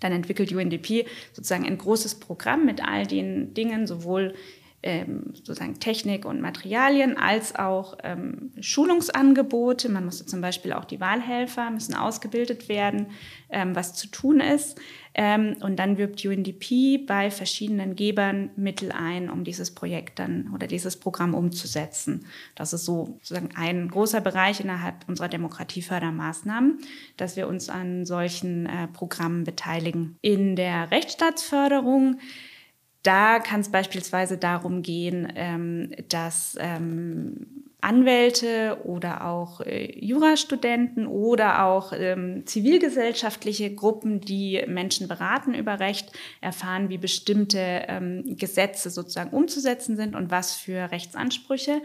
Dann 0.00 0.12
entwickelt 0.12 0.52
UNDP 0.52 1.06
sozusagen 1.32 1.66
ein 1.66 1.78
großes 1.78 2.16
Programm 2.16 2.64
mit 2.64 2.86
all 2.86 3.06
den 3.06 3.54
Dingen, 3.54 3.86
sowohl 3.86 4.34
ähm, 4.86 5.32
sozusagen 5.34 5.80
Technik 5.80 6.24
und 6.24 6.40
Materialien 6.40 7.16
als 7.16 7.56
auch 7.56 7.98
ähm, 8.04 8.52
Schulungsangebote. 8.60 9.88
Man 9.88 10.04
musste 10.04 10.26
zum 10.26 10.40
Beispiel 10.40 10.72
auch 10.72 10.84
die 10.84 11.00
Wahlhelfer 11.00 11.70
müssen 11.70 11.94
ausgebildet 11.94 12.68
werden, 12.68 13.08
ähm, 13.50 13.74
was 13.74 13.94
zu 13.94 14.06
tun 14.06 14.38
ist. 14.38 14.80
Ähm, 15.12 15.56
und 15.60 15.76
dann 15.76 15.98
wirbt 15.98 16.24
UNDP 16.24 16.98
bei 16.98 17.32
verschiedenen 17.32 17.96
Gebern 17.96 18.50
Mittel 18.54 18.92
ein, 18.92 19.28
um 19.28 19.42
dieses 19.42 19.74
Projekt 19.74 20.20
dann 20.20 20.52
oder 20.54 20.68
dieses 20.68 20.96
Programm 20.96 21.34
umzusetzen. 21.34 22.26
Das 22.54 22.72
ist 22.72 22.84
so 22.84 23.18
sozusagen 23.22 23.56
ein 23.56 23.88
großer 23.88 24.20
Bereich 24.20 24.60
innerhalb 24.60 25.08
unserer 25.08 25.28
Demokratiefördermaßnahmen, 25.28 26.78
dass 27.16 27.36
wir 27.36 27.48
uns 27.48 27.68
an 27.68 28.06
solchen 28.06 28.66
äh, 28.66 28.86
Programmen 28.86 29.42
beteiligen. 29.42 30.16
In 30.20 30.54
der 30.54 30.92
Rechtsstaatsförderung 30.92 32.20
da 33.06 33.38
kann 33.38 33.60
es 33.60 33.70
beispielsweise 33.70 34.36
darum 34.36 34.82
gehen, 34.82 35.32
ähm, 35.36 35.92
dass 36.08 36.56
ähm, 36.60 37.46
Anwälte 37.80 38.78
oder 38.84 39.26
auch 39.26 39.60
äh, 39.60 39.92
Jurastudenten 40.04 41.06
oder 41.06 41.64
auch 41.64 41.92
ähm, 41.92 42.44
zivilgesellschaftliche 42.44 43.72
Gruppen, 43.72 44.20
die 44.20 44.64
Menschen 44.66 45.06
beraten 45.06 45.54
über 45.54 45.78
Recht, 45.78 46.10
erfahren, 46.40 46.88
wie 46.88 46.98
bestimmte 46.98 47.84
ähm, 47.86 48.36
Gesetze 48.36 48.90
sozusagen 48.90 49.30
umzusetzen 49.30 49.96
sind 49.96 50.16
und 50.16 50.32
was 50.32 50.54
für 50.54 50.90
Rechtsansprüche 50.90 51.80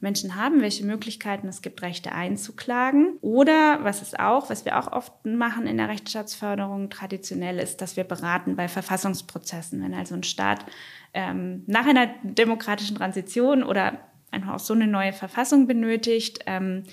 Menschen 0.00 0.34
haben, 0.34 0.62
welche 0.62 0.84
Möglichkeiten 0.84 1.46
es 1.46 1.62
gibt, 1.62 1.82
Rechte 1.82 2.12
einzuklagen. 2.12 3.18
Oder 3.20 3.80
was 3.82 4.02
es 4.02 4.14
auch, 4.14 4.50
was 4.50 4.64
wir 4.64 4.78
auch 4.78 4.90
oft 4.90 5.12
machen 5.24 5.66
in 5.66 5.76
der 5.76 5.88
Rechtsstaatsförderung 5.88 6.88
traditionell 6.90 7.58
ist, 7.58 7.82
dass 7.82 7.96
wir 7.96 8.04
beraten 8.04 8.56
bei 8.56 8.66
Verfassungsprozessen. 8.66 9.82
Wenn 9.82 9.94
also 9.94 10.14
ein 10.14 10.22
Staat 10.22 10.64
ähm, 11.12 11.64
nach 11.66 11.86
einer 11.86 12.08
demokratischen 12.22 12.96
Transition 12.96 13.62
oder 13.62 13.98
einfach 14.30 14.54
auch 14.54 14.60
so 14.60 14.74
eine 14.74 14.86
neue 14.86 15.12
Verfassung 15.12 15.66
benötigt, 15.66 16.40
ähm, 16.46 16.84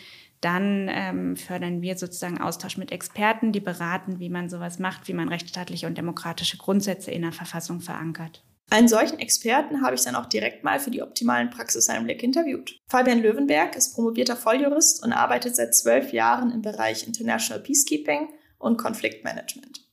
dann 0.41 0.88
ähm, 0.91 1.36
fördern 1.36 1.82
wir 1.82 1.98
sozusagen 1.98 2.39
Austausch 2.39 2.78
mit 2.78 2.91
Experten, 2.91 3.52
die 3.52 3.60
beraten, 3.60 4.20
wie 4.20 4.30
man 4.30 4.50
sowas 4.50 4.80
macht, 4.80 5.08
wie 5.08 5.13
man 5.13 5.30
rechtsstaatliche 5.30 5.88
und 5.88 5.98
demokratische 5.98 6.58
Grundsätze 6.58 7.12
in 7.12 7.24
der 7.24 7.32
Verfassung 7.32 7.82
verankert. 7.82 8.43
Einen 8.69 8.89
solchen 8.89 9.19
Experten 9.19 9.82
habe 9.82 9.95
ich 9.95 10.03
dann 10.03 10.15
auch 10.15 10.25
direkt 10.25 10.63
mal 10.63 10.80
für 10.80 10.91
die 10.91 11.01
optimalen 11.01 11.49
Praxiseinblick 11.49 12.21
interviewt. 12.21 12.82
Fabian 12.89 13.21
Löwenberg 13.21 13.77
ist 13.77 13.95
promovierter 13.95 14.36
Volljurist 14.36 15.03
und 15.03 15.13
arbeitet 15.13 15.56
seit 15.56 15.73
zwölf 15.73 16.12
Jahren 16.12 16.51
im 16.51 16.62
Bereich 16.62 17.08
International 17.08 17.63
Peacekeeping 17.63 18.27
und 18.58 18.77
Konfliktmanagement. 18.77 19.88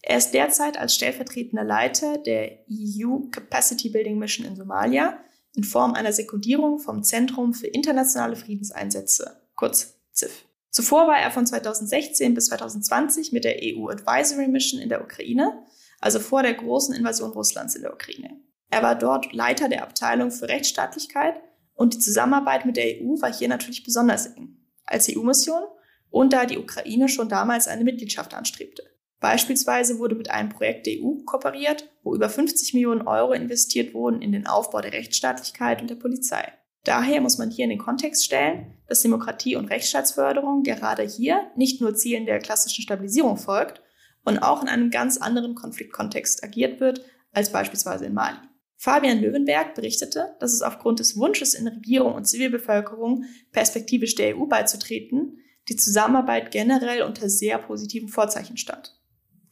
Er 0.00 0.18
ist 0.18 0.32
derzeit 0.32 0.78
als 0.78 0.94
stellvertretender 0.94 1.64
Leiter 1.64 2.18
der 2.18 2.64
EU 2.70 3.28
Capacity 3.30 3.90
Building 3.90 4.18
Mission 4.18 4.46
in 4.46 4.56
Somalia 4.56 5.18
in 5.54 5.64
Form 5.64 5.94
einer 5.94 6.12
Sekundierung 6.12 6.78
vom 6.78 7.02
Zentrum 7.02 7.54
für 7.54 7.66
internationale 7.66 8.36
Friedenseinsätze, 8.36 9.40
kurz 9.54 9.98
ZIF. 10.12 10.44
Zuvor 10.70 11.06
war 11.06 11.18
er 11.18 11.30
von 11.30 11.46
2016 11.46 12.34
bis 12.34 12.46
2020 12.46 13.32
mit 13.32 13.44
der 13.44 13.58
EU 13.62 13.88
Advisory 13.88 14.48
Mission 14.48 14.80
in 14.80 14.88
der 14.88 15.02
Ukraine, 15.02 15.62
also 16.04 16.20
vor 16.20 16.42
der 16.42 16.52
großen 16.52 16.94
Invasion 16.94 17.30
Russlands 17.30 17.76
in 17.76 17.80
der 17.80 17.94
Ukraine. 17.94 18.38
Er 18.70 18.82
war 18.82 18.94
dort 18.94 19.32
Leiter 19.32 19.70
der 19.70 19.82
Abteilung 19.82 20.30
für 20.30 20.46
Rechtsstaatlichkeit 20.46 21.40
und 21.72 21.94
die 21.94 21.98
Zusammenarbeit 21.98 22.66
mit 22.66 22.76
der 22.76 23.00
EU 23.00 23.18
war 23.22 23.32
hier 23.32 23.48
natürlich 23.48 23.84
besonders 23.84 24.26
eng, 24.26 24.58
als 24.84 25.08
EU-Mission 25.08 25.62
und 26.10 26.34
da 26.34 26.44
die 26.44 26.58
Ukraine 26.58 27.08
schon 27.08 27.30
damals 27.30 27.68
eine 27.68 27.84
Mitgliedschaft 27.84 28.34
anstrebte. 28.34 28.82
Beispielsweise 29.18 29.98
wurde 29.98 30.14
mit 30.14 30.30
einem 30.30 30.50
Projekt 30.50 30.86
der 30.86 30.98
EU 31.00 31.24
kooperiert, 31.24 31.88
wo 32.02 32.14
über 32.14 32.28
50 32.28 32.74
Millionen 32.74 33.08
Euro 33.08 33.32
investiert 33.32 33.94
wurden 33.94 34.20
in 34.20 34.32
den 34.32 34.46
Aufbau 34.46 34.82
der 34.82 34.92
Rechtsstaatlichkeit 34.92 35.80
und 35.80 35.88
der 35.88 35.94
Polizei. 35.94 36.52
Daher 36.84 37.22
muss 37.22 37.38
man 37.38 37.50
hier 37.50 37.64
in 37.64 37.70
den 37.70 37.78
Kontext 37.78 38.26
stellen, 38.26 38.74
dass 38.88 39.00
Demokratie- 39.00 39.56
und 39.56 39.70
Rechtsstaatsförderung 39.70 40.64
gerade 40.64 41.02
hier 41.02 41.50
nicht 41.56 41.80
nur 41.80 41.94
Zielen 41.94 42.26
der 42.26 42.40
klassischen 42.40 42.82
Stabilisierung 42.82 43.38
folgt 43.38 43.80
und 44.24 44.38
auch 44.38 44.62
in 44.62 44.68
einem 44.68 44.90
ganz 44.90 45.18
anderen 45.18 45.54
Konfliktkontext 45.54 46.42
agiert 46.42 46.80
wird 46.80 47.04
als 47.32 47.50
beispielsweise 47.50 48.06
in 48.06 48.14
Mali. 48.14 48.38
Fabian 48.76 49.20
Löwenberg 49.20 49.74
berichtete, 49.74 50.34
dass 50.40 50.52
es 50.52 50.62
aufgrund 50.62 50.98
des 51.00 51.16
Wunsches 51.16 51.54
in 51.54 51.66
Regierung 51.66 52.14
und 52.14 52.26
Zivilbevölkerung 52.26 53.24
perspektivisch 53.52 54.14
der 54.14 54.36
EU 54.36 54.46
beizutreten, 54.46 55.38
die 55.68 55.76
Zusammenarbeit 55.76 56.50
generell 56.50 57.02
unter 57.02 57.30
sehr 57.30 57.58
positiven 57.58 58.08
Vorzeichen 58.08 58.56
stand. 58.56 59.00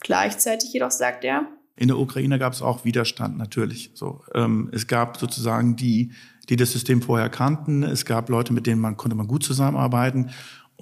Gleichzeitig 0.00 0.72
jedoch 0.72 0.90
sagt 0.90 1.24
er, 1.24 1.48
in 1.74 1.88
der 1.88 1.98
Ukraine 1.98 2.38
gab 2.38 2.52
es 2.52 2.60
auch 2.60 2.84
Widerstand 2.84 3.38
natürlich. 3.38 3.92
So, 3.94 4.20
ähm, 4.34 4.68
es 4.72 4.86
gab 4.86 5.16
sozusagen 5.16 5.74
die, 5.74 6.12
die 6.50 6.56
das 6.56 6.72
System 6.72 7.00
vorher 7.00 7.30
kannten. 7.30 7.82
Es 7.82 8.04
gab 8.04 8.28
Leute, 8.28 8.52
mit 8.52 8.66
denen 8.66 8.80
man 8.80 8.98
konnte 8.98 9.16
man 9.16 9.26
gut 9.26 9.42
zusammenarbeiten. 9.42 10.30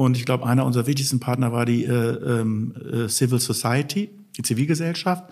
Und 0.00 0.16
ich 0.16 0.24
glaube, 0.24 0.46
einer 0.46 0.64
unserer 0.64 0.86
wichtigsten 0.86 1.20
Partner 1.20 1.52
war 1.52 1.66
die 1.66 1.84
äh, 1.84 1.92
äh, 1.92 3.08
Civil 3.10 3.38
Society, 3.38 4.08
die 4.34 4.40
Zivilgesellschaft, 4.40 5.24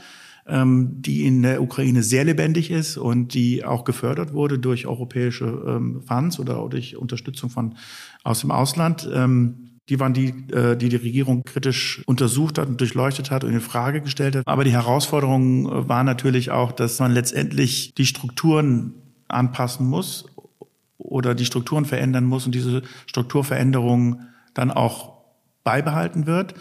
ähm, 0.46 1.00
die 1.00 1.24
in 1.24 1.40
der 1.40 1.62
Ukraine 1.62 2.02
sehr 2.02 2.24
lebendig 2.24 2.70
ist 2.70 2.98
und 2.98 3.32
die 3.32 3.64
auch 3.64 3.84
gefördert 3.84 4.34
wurde 4.34 4.58
durch 4.58 4.86
europäische 4.86 5.46
ähm, 5.66 6.02
Funds 6.06 6.38
oder 6.38 6.68
durch 6.68 6.98
Unterstützung 6.98 7.48
von 7.48 7.76
aus 8.24 8.42
dem 8.42 8.50
Ausland. 8.50 9.08
Ähm, 9.10 9.70
die 9.88 9.98
waren 10.00 10.12
die, 10.12 10.34
äh, 10.52 10.76
die 10.76 10.90
die 10.90 10.96
Regierung 10.96 11.44
kritisch 11.44 12.02
untersucht 12.04 12.58
hat 12.58 12.68
und 12.68 12.78
durchleuchtet 12.78 13.30
hat 13.30 13.44
und 13.44 13.54
in 13.54 13.62
Frage 13.62 14.02
gestellt 14.02 14.36
hat. 14.36 14.46
Aber 14.46 14.64
die 14.64 14.72
Herausforderung 14.72 15.64
äh, 15.64 15.88
war 15.88 16.04
natürlich 16.04 16.50
auch, 16.50 16.72
dass 16.72 16.98
man 16.98 17.12
letztendlich 17.12 17.94
die 17.94 18.04
Strukturen 18.04 18.92
anpassen 19.28 19.86
muss 19.86 20.26
oder 20.98 21.34
die 21.34 21.46
Strukturen 21.46 21.86
verändern 21.86 22.26
muss 22.26 22.44
und 22.44 22.54
diese 22.54 22.82
Strukturveränderung 23.06 24.20
dann 24.58 24.72
auch 24.72 25.12
beibehalten 25.62 26.26
wird, 26.26 26.54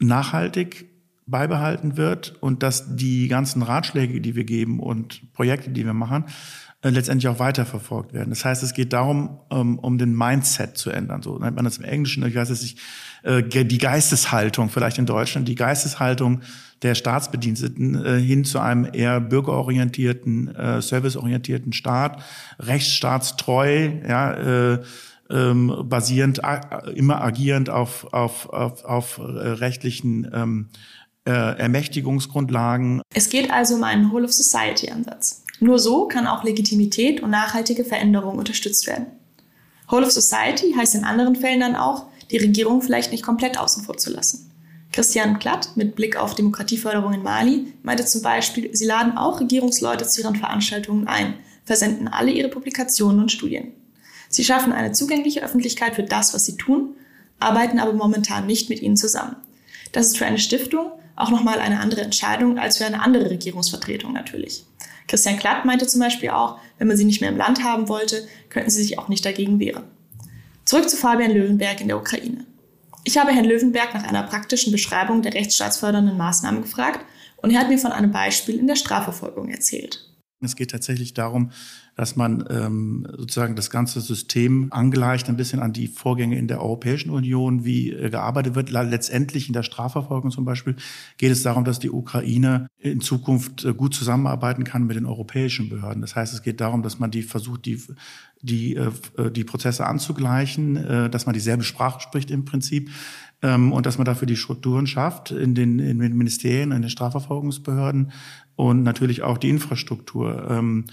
nachhaltig 0.00 0.86
beibehalten 1.26 1.98
wird 1.98 2.34
und 2.40 2.62
dass 2.62 2.96
die 2.96 3.28
ganzen 3.28 3.60
Ratschläge, 3.62 4.22
die 4.22 4.34
wir 4.34 4.44
geben 4.44 4.80
und 4.80 5.34
Projekte, 5.34 5.68
die 5.68 5.84
wir 5.84 5.92
machen, 5.92 6.24
äh, 6.80 6.88
letztendlich 6.88 7.28
auch 7.28 7.38
weiterverfolgt 7.38 8.14
werden. 8.14 8.30
Das 8.30 8.46
heißt, 8.46 8.62
es 8.62 8.72
geht 8.72 8.94
darum, 8.94 9.40
um, 9.50 9.78
um 9.78 9.98
den 9.98 10.16
Mindset 10.16 10.78
zu 10.78 10.88
ändern. 10.90 11.20
So 11.20 11.38
nennt 11.38 11.54
man 11.54 11.66
das 11.66 11.76
im 11.76 11.84
Englischen. 11.84 12.24
Ich 12.26 12.34
weiß 12.34 12.48
es 12.48 12.62
nicht, 12.62 12.78
äh, 13.24 13.42
die 13.42 13.78
Geisteshaltung, 13.78 14.70
vielleicht 14.70 14.96
in 14.96 15.04
Deutschland, 15.04 15.48
die 15.48 15.54
Geisteshaltung 15.54 16.40
der 16.80 16.94
Staatsbediensteten 16.94 18.06
äh, 18.06 18.20
hin 18.20 18.44
zu 18.44 18.58
einem 18.58 18.88
eher 18.90 19.20
bürgerorientierten, 19.20 20.80
serviceorientierten 20.80 21.74
Staat, 21.74 22.22
rechtsstaatstreu, 22.58 23.90
ja, 24.08 24.78
ähm, 25.30 25.84
basierend, 25.84 26.40
immer 26.94 27.20
agierend 27.20 27.70
auf, 27.70 28.12
auf, 28.12 28.48
auf, 28.50 28.84
auf 28.84 29.20
rechtlichen 29.20 30.30
ähm, 30.32 30.68
äh, 31.26 31.58
Ermächtigungsgrundlagen. 31.58 33.02
Es 33.14 33.28
geht 33.28 33.50
also 33.50 33.74
um 33.74 33.84
einen 33.84 34.12
Whole-of-Society-Ansatz. 34.12 35.44
Nur 35.60 35.78
so 35.78 36.06
kann 36.06 36.26
auch 36.26 36.44
Legitimität 36.44 37.22
und 37.22 37.30
nachhaltige 37.30 37.84
Veränderung 37.84 38.38
unterstützt 38.38 38.86
werden. 38.86 39.06
Whole 39.90 40.06
of 40.06 40.12
Society 40.12 40.74
heißt 40.76 40.94
in 40.94 41.04
anderen 41.04 41.36
Fällen 41.36 41.60
dann 41.60 41.76
auch, 41.76 42.06
die 42.30 42.36
Regierung 42.36 42.82
vielleicht 42.82 43.10
nicht 43.10 43.24
komplett 43.24 43.58
außen 43.58 43.84
vor 43.84 43.96
zu 43.96 44.10
lassen. 44.10 44.50
Christian 44.92 45.38
Klatt 45.38 45.76
mit 45.76 45.96
Blick 45.96 46.16
auf 46.16 46.34
Demokratieförderung 46.34 47.12
in 47.12 47.22
Mali 47.22 47.72
meinte 47.82 48.04
zum 48.04 48.22
Beispiel, 48.22 48.74
sie 48.74 48.86
laden 48.86 49.16
auch 49.16 49.40
Regierungsleute 49.40 50.06
zu 50.06 50.22
ihren 50.22 50.36
Veranstaltungen 50.36 51.06
ein, 51.06 51.34
versenden 51.64 52.08
alle 52.08 52.30
ihre 52.30 52.48
Publikationen 52.48 53.20
und 53.20 53.32
Studien. 53.32 53.72
Sie 54.28 54.44
schaffen 54.44 54.72
eine 54.72 54.92
zugängliche 54.92 55.42
Öffentlichkeit 55.42 55.94
für 55.94 56.02
das, 56.02 56.34
was 56.34 56.44
sie 56.44 56.56
tun, 56.56 56.94
arbeiten 57.40 57.78
aber 57.78 57.92
momentan 57.92 58.46
nicht 58.46 58.68
mit 58.68 58.82
ihnen 58.82 58.96
zusammen. 58.96 59.36
Das 59.92 60.06
ist 60.06 60.18
für 60.18 60.26
eine 60.26 60.38
Stiftung 60.38 60.92
auch 61.16 61.30
nochmal 61.30 61.58
eine 61.58 61.80
andere 61.80 62.02
Entscheidung 62.02 62.58
als 62.58 62.78
für 62.78 62.86
eine 62.86 63.02
andere 63.02 63.30
Regierungsvertretung 63.30 64.12
natürlich. 64.12 64.64
Christian 65.08 65.38
Klatt 65.38 65.64
meinte 65.64 65.86
zum 65.86 66.00
Beispiel 66.00 66.30
auch, 66.30 66.58
wenn 66.78 66.86
man 66.86 66.96
sie 66.96 67.04
nicht 67.04 67.20
mehr 67.20 67.30
im 67.30 67.36
Land 67.36 67.64
haben 67.64 67.88
wollte, 67.88 68.26
könnten 68.50 68.70
sie 68.70 68.82
sich 68.82 68.98
auch 68.98 69.08
nicht 69.08 69.24
dagegen 69.24 69.58
wehren. 69.58 69.84
Zurück 70.64 70.88
zu 70.88 70.96
Fabian 70.96 71.32
Löwenberg 71.32 71.80
in 71.80 71.88
der 71.88 71.96
Ukraine. 71.96 72.44
Ich 73.04 73.16
habe 73.16 73.32
Herrn 73.32 73.46
Löwenberg 73.46 73.94
nach 73.94 74.04
einer 74.04 74.22
praktischen 74.22 74.70
Beschreibung 74.70 75.22
der 75.22 75.32
rechtsstaatsfördernden 75.32 76.18
Maßnahmen 76.18 76.60
gefragt 76.60 77.00
und 77.38 77.50
er 77.50 77.60
hat 77.60 77.70
mir 77.70 77.78
von 77.78 77.92
einem 77.92 78.12
Beispiel 78.12 78.58
in 78.58 78.66
der 78.66 78.76
Strafverfolgung 78.76 79.48
erzählt. 79.48 80.07
Es 80.40 80.54
geht 80.54 80.70
tatsächlich 80.70 81.14
darum, 81.14 81.50
dass 81.96 82.14
man 82.14 82.44
ähm, 82.48 83.08
sozusagen 83.16 83.56
das 83.56 83.70
ganze 83.70 84.00
System 84.00 84.68
angleicht 84.70 85.28
ein 85.28 85.36
bisschen 85.36 85.58
an 85.58 85.72
die 85.72 85.88
Vorgänge 85.88 86.38
in 86.38 86.46
der 86.46 86.62
Europäischen 86.62 87.10
Union, 87.10 87.64
wie 87.64 87.90
äh, 87.90 88.08
gearbeitet 88.08 88.54
wird. 88.54 88.70
Letztendlich 88.70 89.48
in 89.48 89.52
der 89.52 89.64
Strafverfolgung 89.64 90.30
zum 90.30 90.44
Beispiel 90.44 90.76
geht 91.16 91.32
es 91.32 91.42
darum, 91.42 91.64
dass 91.64 91.80
die 91.80 91.90
Ukraine 91.90 92.68
in 92.78 93.00
Zukunft 93.00 93.64
äh, 93.64 93.74
gut 93.74 93.96
zusammenarbeiten 93.96 94.62
kann 94.62 94.86
mit 94.86 94.96
den 94.96 95.06
europäischen 95.06 95.68
Behörden. 95.70 96.02
Das 96.02 96.14
heißt, 96.14 96.32
es 96.32 96.42
geht 96.42 96.60
darum, 96.60 96.84
dass 96.84 97.00
man 97.00 97.10
die 97.10 97.22
versucht, 97.22 97.66
die 97.66 97.82
die, 98.42 98.76
äh, 98.76 98.90
die 99.30 99.44
Prozesse 99.44 99.86
anzugleichen, 99.86 100.76
äh, 100.76 101.10
dass 101.10 101.26
man 101.26 101.32
dieselbe 101.32 101.64
Sprache 101.64 102.00
spricht 102.00 102.30
im 102.30 102.44
Prinzip 102.44 102.90
ähm, 103.42 103.72
und 103.72 103.86
dass 103.86 103.98
man 103.98 104.04
dafür 104.04 104.26
die 104.26 104.36
Strukturen 104.36 104.86
schafft 104.86 105.30
in 105.30 105.54
den, 105.54 105.78
in 105.78 105.98
den 105.98 106.16
Ministerien, 106.16 106.72
in 106.72 106.82
den 106.82 106.90
Strafverfolgungsbehörden 106.90 108.12
und 108.56 108.82
natürlich 108.82 109.22
auch 109.22 109.38
die 109.38 109.50
Infrastruktur. 109.50 110.48
Ähm, 110.50 110.84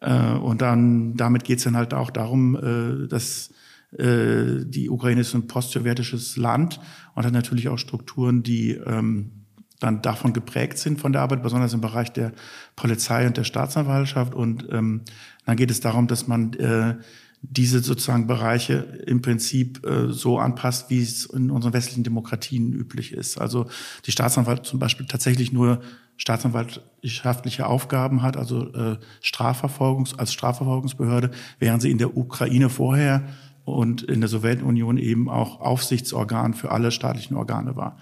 äh, 0.00 0.32
und 0.32 0.62
dann 0.62 1.16
damit 1.16 1.44
geht 1.44 1.58
es 1.58 1.64
dann 1.64 1.76
halt 1.76 1.94
auch 1.94 2.10
darum, 2.10 2.56
äh, 2.56 3.08
dass 3.08 3.50
äh, 3.96 4.64
die 4.64 4.88
Ukraine 4.88 5.20
ist 5.22 5.34
ein 5.34 5.46
post-sowjetisches 5.46 6.36
Land 6.36 6.80
und 7.14 7.26
hat 7.26 7.32
natürlich 7.32 7.68
auch 7.68 7.78
Strukturen, 7.78 8.42
die 8.42 8.72
ähm, 8.72 9.32
dann 9.80 10.02
davon 10.02 10.32
geprägt 10.32 10.78
sind 10.78 11.00
von 11.00 11.12
der 11.12 11.22
Arbeit, 11.22 11.42
besonders 11.42 11.72
im 11.72 11.80
Bereich 11.80 12.12
der 12.12 12.32
Polizei 12.76 13.26
und 13.26 13.36
der 13.36 13.44
Staatsanwaltschaft. 13.44 14.34
Und 14.34 14.68
ähm, 14.70 15.02
dann 15.46 15.56
geht 15.56 15.70
es 15.70 15.80
darum, 15.80 16.06
dass 16.06 16.28
man 16.28 16.52
äh, 16.54 16.96
diese 17.42 17.80
sozusagen 17.80 18.26
Bereiche 18.26 18.74
im 19.06 19.22
Prinzip 19.22 19.84
äh, 19.86 20.12
so 20.12 20.38
anpasst, 20.38 20.90
wie 20.90 21.02
es 21.02 21.24
in 21.24 21.50
unseren 21.50 21.72
westlichen 21.72 22.04
Demokratien 22.04 22.72
üblich 22.72 23.12
ist. 23.12 23.40
Also 23.40 23.66
die 24.06 24.12
Staatsanwalt 24.12 24.66
zum 24.66 24.78
Beispiel 24.78 25.06
tatsächlich 25.06 25.52
nur 25.52 25.80
staatsanwaltschaftliche 26.16 27.66
Aufgaben 27.66 28.22
hat, 28.22 28.36
also 28.36 28.72
äh, 28.74 28.98
Strafverfolgungs 29.22 30.18
als 30.18 30.34
Strafverfolgungsbehörde, 30.34 31.30
während 31.58 31.80
sie 31.80 31.90
in 31.90 31.98
der 31.98 32.14
Ukraine 32.14 32.68
vorher 32.68 33.22
und 33.64 34.02
in 34.02 34.20
der 34.20 34.28
Sowjetunion 34.28 34.98
eben 34.98 35.30
auch 35.30 35.60
Aufsichtsorgan 35.60 36.52
für 36.52 36.70
alle 36.70 36.90
staatlichen 36.90 37.36
Organe 37.36 37.74
war. 37.74 37.96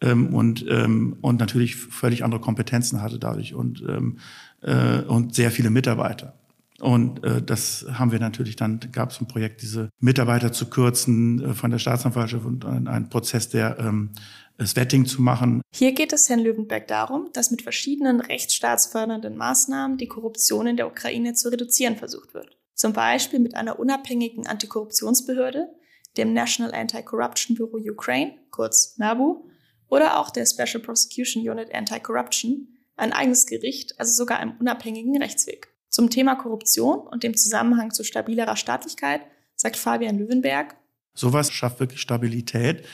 Ähm, 0.00 0.34
und, 0.34 0.64
ähm, 0.68 1.18
und 1.20 1.40
natürlich 1.40 1.76
völlig 1.76 2.24
andere 2.24 2.40
Kompetenzen 2.40 3.02
hatte 3.02 3.18
dadurch 3.18 3.54
und, 3.54 3.84
ähm, 3.86 4.18
äh, 4.62 5.00
und 5.00 5.34
sehr 5.34 5.50
viele 5.50 5.68
Mitarbeiter. 5.70 6.34
Und 6.80 7.24
äh, 7.24 7.42
das 7.42 7.86
haben 7.92 8.12
wir 8.12 8.20
natürlich 8.20 8.56
dann, 8.56 8.80
gab 8.92 9.10
es 9.10 9.20
ein 9.20 9.26
Projekt, 9.26 9.62
diese 9.62 9.90
Mitarbeiter 9.98 10.52
zu 10.52 10.70
kürzen 10.70 11.42
äh, 11.42 11.54
von 11.54 11.70
der 11.70 11.78
Staatsanwaltschaft 11.78 12.44
und 12.44 12.64
ein, 12.64 12.86
ein 12.86 13.08
Prozess, 13.08 13.48
der 13.48 13.78
ähm, 13.78 14.12
das 14.58 14.76
Vetting 14.76 15.06
zu 15.06 15.22
machen. 15.22 15.62
Hier 15.74 15.92
geht 15.92 16.12
es 16.12 16.28
Herrn 16.28 16.40
Löwenberg 16.40 16.88
darum, 16.88 17.30
dass 17.32 17.50
mit 17.50 17.62
verschiedenen 17.62 18.20
rechtsstaatsfördernden 18.20 19.36
Maßnahmen 19.36 19.98
die 19.98 20.08
Korruption 20.08 20.66
in 20.66 20.76
der 20.76 20.88
Ukraine 20.88 21.34
zu 21.34 21.48
reduzieren 21.48 21.96
versucht 21.96 22.34
wird. 22.34 22.56
Zum 22.74 22.92
Beispiel 22.92 23.38
mit 23.38 23.54
einer 23.54 23.78
unabhängigen 23.78 24.46
Antikorruptionsbehörde, 24.46 25.68
dem 26.16 26.32
National 26.32 26.74
Anti-Corruption 26.74 27.56
Bureau 27.56 27.78
Ukraine, 27.78 28.34
kurz 28.50 28.96
NABU, 28.98 29.48
oder 29.88 30.18
auch 30.18 30.30
der 30.30 30.46
Special 30.46 30.82
Prosecution 30.82 31.48
Unit 31.48 31.74
Anti-Corruption, 31.74 32.68
ein 32.96 33.12
eigenes 33.12 33.46
Gericht, 33.46 33.98
also 33.98 34.12
sogar 34.12 34.38
einem 34.38 34.54
unabhängigen 34.58 35.20
Rechtsweg. 35.20 35.68
Zum 35.88 36.10
Thema 36.10 36.36
Korruption 36.36 36.98
und 36.98 37.22
dem 37.22 37.36
Zusammenhang 37.36 37.92
zu 37.92 38.04
stabilerer 38.04 38.56
Staatlichkeit 38.56 39.22
sagt 39.56 39.76
Fabian 39.76 40.18
Löwenberg, 40.18 40.76
Sowas 41.18 41.50
schafft 41.50 41.80
wirklich 41.80 42.00
Stabilität, 42.00 42.84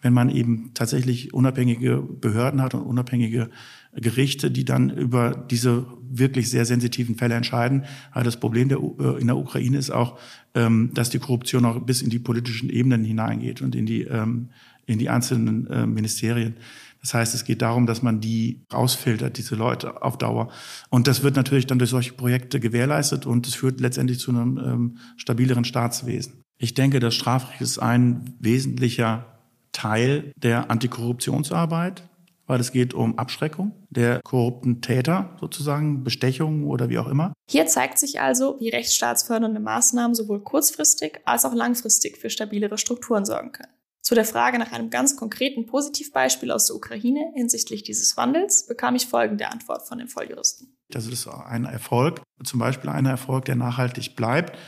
wenn 0.00 0.14
man 0.14 0.30
eben 0.30 0.72
tatsächlich 0.72 1.34
unabhängige 1.34 1.98
Behörden 1.98 2.62
hat 2.62 2.74
und 2.74 2.82
unabhängige 2.82 3.50
Gerichte, 3.94 4.50
die 4.50 4.64
dann 4.64 4.90
über 4.90 5.46
diese 5.50 5.86
wirklich 6.02 6.48
sehr 6.48 6.64
sensitiven 6.64 7.14
Fälle 7.16 7.34
entscheiden. 7.34 7.84
Aber 8.10 8.24
das 8.24 8.38
Problem 8.38 8.70
der, 8.70 8.78
äh, 8.78 9.20
in 9.20 9.26
der 9.26 9.36
Ukraine 9.36 9.76
ist 9.76 9.90
auch, 9.90 10.18
ähm, 10.54 10.92
dass 10.94 11.10
die 11.10 11.18
Korruption 11.18 11.66
auch 11.66 11.80
bis 11.80 12.00
in 12.00 12.10
die 12.10 12.18
politischen 12.18 12.70
Ebenen 12.70 13.04
hineingeht 13.04 13.60
und 13.60 13.74
in 13.74 13.84
die, 13.84 14.02
ähm, 14.02 14.48
in 14.86 14.98
die 14.98 15.10
einzelnen 15.10 15.66
äh, 15.66 15.86
Ministerien. 15.86 16.56
Das 17.04 17.12
heißt, 17.12 17.34
es 17.34 17.44
geht 17.44 17.60
darum, 17.60 17.86
dass 17.86 18.00
man 18.00 18.22
die 18.22 18.64
rausfiltert, 18.72 19.36
diese 19.36 19.56
Leute 19.56 20.02
auf 20.02 20.16
Dauer. 20.16 20.50
Und 20.88 21.06
das 21.06 21.22
wird 21.22 21.36
natürlich 21.36 21.66
dann 21.66 21.78
durch 21.78 21.90
solche 21.90 22.14
Projekte 22.14 22.60
gewährleistet 22.60 23.26
und 23.26 23.46
es 23.46 23.54
führt 23.54 23.78
letztendlich 23.78 24.18
zu 24.18 24.30
einem 24.30 24.56
ähm, 24.56 24.98
stabileren 25.18 25.66
Staatswesen. 25.66 26.40
Ich 26.56 26.72
denke, 26.72 27.00
das 27.00 27.14
Strafrecht 27.14 27.60
ist 27.60 27.78
ein 27.78 28.34
wesentlicher 28.40 29.26
Teil 29.72 30.32
der 30.36 30.70
Antikorruptionsarbeit, 30.70 32.08
weil 32.46 32.60
es 32.60 32.72
geht 32.72 32.94
um 32.94 33.18
Abschreckung 33.18 33.72
der 33.90 34.20
korrupten 34.22 34.80
Täter 34.80 35.36
sozusagen, 35.40 36.04
Bestechung 36.04 36.64
oder 36.64 36.88
wie 36.88 36.98
auch 36.98 37.08
immer. 37.08 37.34
Hier 37.50 37.66
zeigt 37.66 37.98
sich 37.98 38.22
also, 38.22 38.56
wie 38.60 38.70
rechtsstaatsfördernde 38.70 39.60
Maßnahmen 39.60 40.14
sowohl 40.14 40.40
kurzfristig 40.40 41.20
als 41.26 41.44
auch 41.44 41.54
langfristig 41.54 42.16
für 42.16 42.30
stabilere 42.30 42.78
Strukturen 42.78 43.26
sorgen 43.26 43.52
können. 43.52 43.73
Zu 44.04 44.14
der 44.14 44.26
Frage 44.26 44.58
nach 44.58 44.70
einem 44.70 44.90
ganz 44.90 45.16
konkreten 45.16 45.64
Positivbeispiel 45.64 46.50
aus 46.50 46.66
der 46.66 46.76
Ukraine 46.76 47.32
hinsichtlich 47.34 47.84
dieses 47.84 48.18
Wandels 48.18 48.66
bekam 48.66 48.94
ich 48.96 49.06
folgende 49.06 49.50
Antwort 49.50 49.88
von 49.88 49.96
dem 49.96 50.08
Volljuristen. 50.08 50.76
Das 50.90 51.06
ist 51.06 51.26
ein 51.26 51.64
Erfolg, 51.64 52.20
zum 52.44 52.60
Beispiel 52.60 52.90
ein 52.90 53.06
Erfolg, 53.06 53.46
der 53.46 53.56
nachhaltig 53.56 54.14
bleibt. 54.14 54.58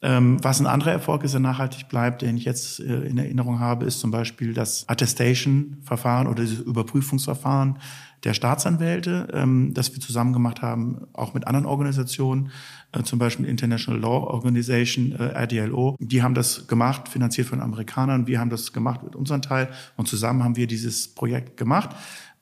Ähm, 0.00 0.36
was 0.44 0.60
ein 0.60 0.66
anderer 0.66 0.92
Erfolg 0.92 1.24
ist, 1.24 1.32
der 1.32 1.40
nachhaltig 1.40 1.88
bleibt, 1.88 2.22
den 2.22 2.36
ich 2.36 2.44
jetzt 2.44 2.78
äh, 2.78 2.84
in 2.84 3.18
Erinnerung 3.18 3.58
habe, 3.58 3.84
ist 3.84 3.98
zum 3.98 4.12
Beispiel 4.12 4.54
das 4.54 4.88
Attestation-Verfahren 4.88 6.28
oder 6.28 6.44
dieses 6.44 6.60
Überprüfungsverfahren 6.60 7.80
der 8.24 8.34
Staatsanwälte, 8.34 9.28
ähm, 9.32 9.74
das 9.74 9.92
wir 9.92 10.00
zusammen 10.00 10.32
gemacht 10.32 10.62
haben, 10.62 11.06
auch 11.12 11.34
mit 11.34 11.46
anderen 11.46 11.66
Organisationen, 11.66 12.50
äh, 12.92 13.02
zum 13.02 13.18
Beispiel 13.18 13.46
International 13.46 14.00
Law 14.00 14.26
Organization, 14.28 15.12
äh, 15.12 15.44
RDLO. 15.44 15.96
Die 16.00 16.22
haben 16.22 16.34
das 16.34 16.66
gemacht, 16.66 17.08
finanziert 17.08 17.46
von 17.46 17.60
Amerikanern. 17.60 18.26
Wir 18.26 18.40
haben 18.40 18.50
das 18.50 18.72
gemacht 18.72 19.02
mit 19.02 19.14
unserem 19.14 19.42
Teil 19.42 19.68
und 19.96 20.08
zusammen 20.08 20.42
haben 20.42 20.56
wir 20.56 20.66
dieses 20.66 21.08
Projekt 21.08 21.56
gemacht. 21.56 21.90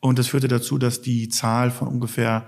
Und 0.01 0.19
das 0.19 0.29
führte 0.29 0.49
dazu, 0.49 0.79
dass 0.79 1.03
die 1.03 1.29
Zahl 1.29 1.71
von 1.71 1.89
ungefähr 1.89 2.47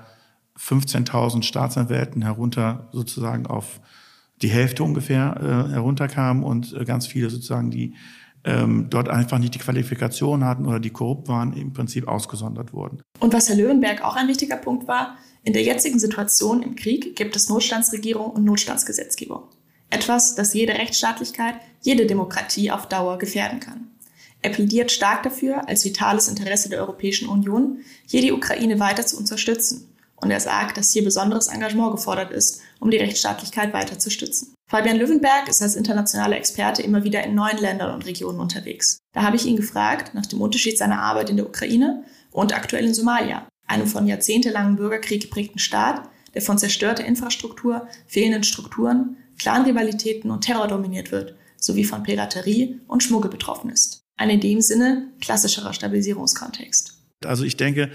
15.000 0.58 1.42
Staatsanwälten 1.42 2.22
herunter 2.22 2.88
sozusagen 2.92 3.46
auf 3.46 3.80
die 4.42 4.48
Hälfte 4.48 4.82
ungefähr 4.82 5.36
äh, 5.40 5.72
herunterkam 5.72 6.44
und 6.44 6.72
äh, 6.72 6.84
ganz 6.84 7.06
viele 7.06 7.30
sozusagen, 7.30 7.70
die 7.70 7.94
ähm, 8.44 8.88
dort 8.90 9.08
einfach 9.08 9.38
nicht 9.38 9.54
die 9.54 9.58
Qualifikation 9.58 10.44
hatten 10.44 10.66
oder 10.66 10.80
die 10.80 10.90
korrupt 10.90 11.28
waren, 11.28 11.54
im 11.54 11.72
Prinzip 11.72 12.06
ausgesondert 12.06 12.72
wurden. 12.72 13.00
Und 13.20 13.32
was 13.32 13.48
Herr 13.48 13.56
Löwenberg 13.56 14.04
auch 14.04 14.16
ein 14.16 14.28
wichtiger 14.28 14.56
Punkt 14.56 14.86
war, 14.86 15.16
in 15.42 15.52
der 15.52 15.62
jetzigen 15.62 15.98
Situation 15.98 16.62
im 16.62 16.74
Krieg 16.74 17.16
gibt 17.16 17.36
es 17.36 17.48
Notstandsregierung 17.48 18.30
und 18.30 18.44
Notstandsgesetzgebung. 18.44 19.42
Etwas, 19.90 20.34
das 20.34 20.54
jede 20.54 20.74
Rechtsstaatlichkeit, 20.74 21.56
jede 21.82 22.06
Demokratie 22.06 22.70
auf 22.70 22.88
Dauer 22.88 23.18
gefährden 23.18 23.60
kann. 23.60 23.88
Er 24.40 24.50
plädiert 24.50 24.90
stark 24.90 25.22
dafür, 25.22 25.68
als 25.68 25.84
vitales 25.84 26.28
Interesse 26.28 26.68
der 26.68 26.80
Europäischen 26.80 27.28
Union, 27.28 27.78
hier 28.06 28.20
die 28.20 28.32
Ukraine 28.32 28.78
weiter 28.80 29.06
zu 29.06 29.16
unterstützen. 29.16 29.88
Und 30.16 30.30
er 30.30 30.40
sagt, 30.40 30.76
dass 30.76 30.92
hier 30.92 31.04
besonderes 31.04 31.48
Engagement 31.48 31.92
gefordert 31.92 32.30
ist, 32.30 32.60
um 32.80 32.90
die 32.90 32.96
Rechtsstaatlichkeit 32.96 33.72
weiter 33.72 33.98
zu 33.98 34.10
stützen. 34.10 34.53
Fabian 34.66 34.96
Löwenberg 34.96 35.48
ist 35.48 35.62
als 35.62 35.76
internationaler 35.76 36.36
Experte 36.36 36.82
immer 36.82 37.04
wieder 37.04 37.22
in 37.22 37.34
neuen 37.34 37.58
Ländern 37.58 37.94
und 37.94 38.06
Regionen 38.06 38.40
unterwegs. 38.40 38.98
Da 39.12 39.22
habe 39.22 39.36
ich 39.36 39.46
ihn 39.46 39.56
gefragt 39.56 40.14
nach 40.14 40.26
dem 40.26 40.40
Unterschied 40.40 40.78
seiner 40.78 41.02
Arbeit 41.02 41.30
in 41.30 41.36
der 41.36 41.46
Ukraine 41.46 42.04
und 42.30 42.54
aktuell 42.54 42.86
in 42.86 42.94
Somalia, 42.94 43.46
einem 43.66 43.86
von 43.86 44.06
jahrzehntelangen 44.06 44.76
Bürgerkrieg 44.76 45.20
geprägten 45.22 45.58
Staat, 45.58 46.08
der 46.32 46.42
von 46.42 46.58
zerstörter 46.58 47.04
Infrastruktur, 47.04 47.86
fehlenden 48.06 48.42
Strukturen, 48.42 49.16
Clanrivalitäten 49.38 50.30
und 50.30 50.42
Terror 50.42 50.66
dominiert 50.66 51.12
wird, 51.12 51.36
sowie 51.56 51.84
von 51.84 52.02
Piraterie 52.02 52.80
und 52.86 53.02
Schmuggel 53.02 53.30
betroffen 53.30 53.70
ist. 53.70 54.02
Ein 54.16 54.30
in 54.30 54.40
dem 54.40 54.60
Sinne 54.60 55.12
klassischerer 55.20 55.72
Stabilisierungskontext. 55.72 56.98
Also 57.24 57.44
ich 57.44 57.56
denke, 57.56 57.90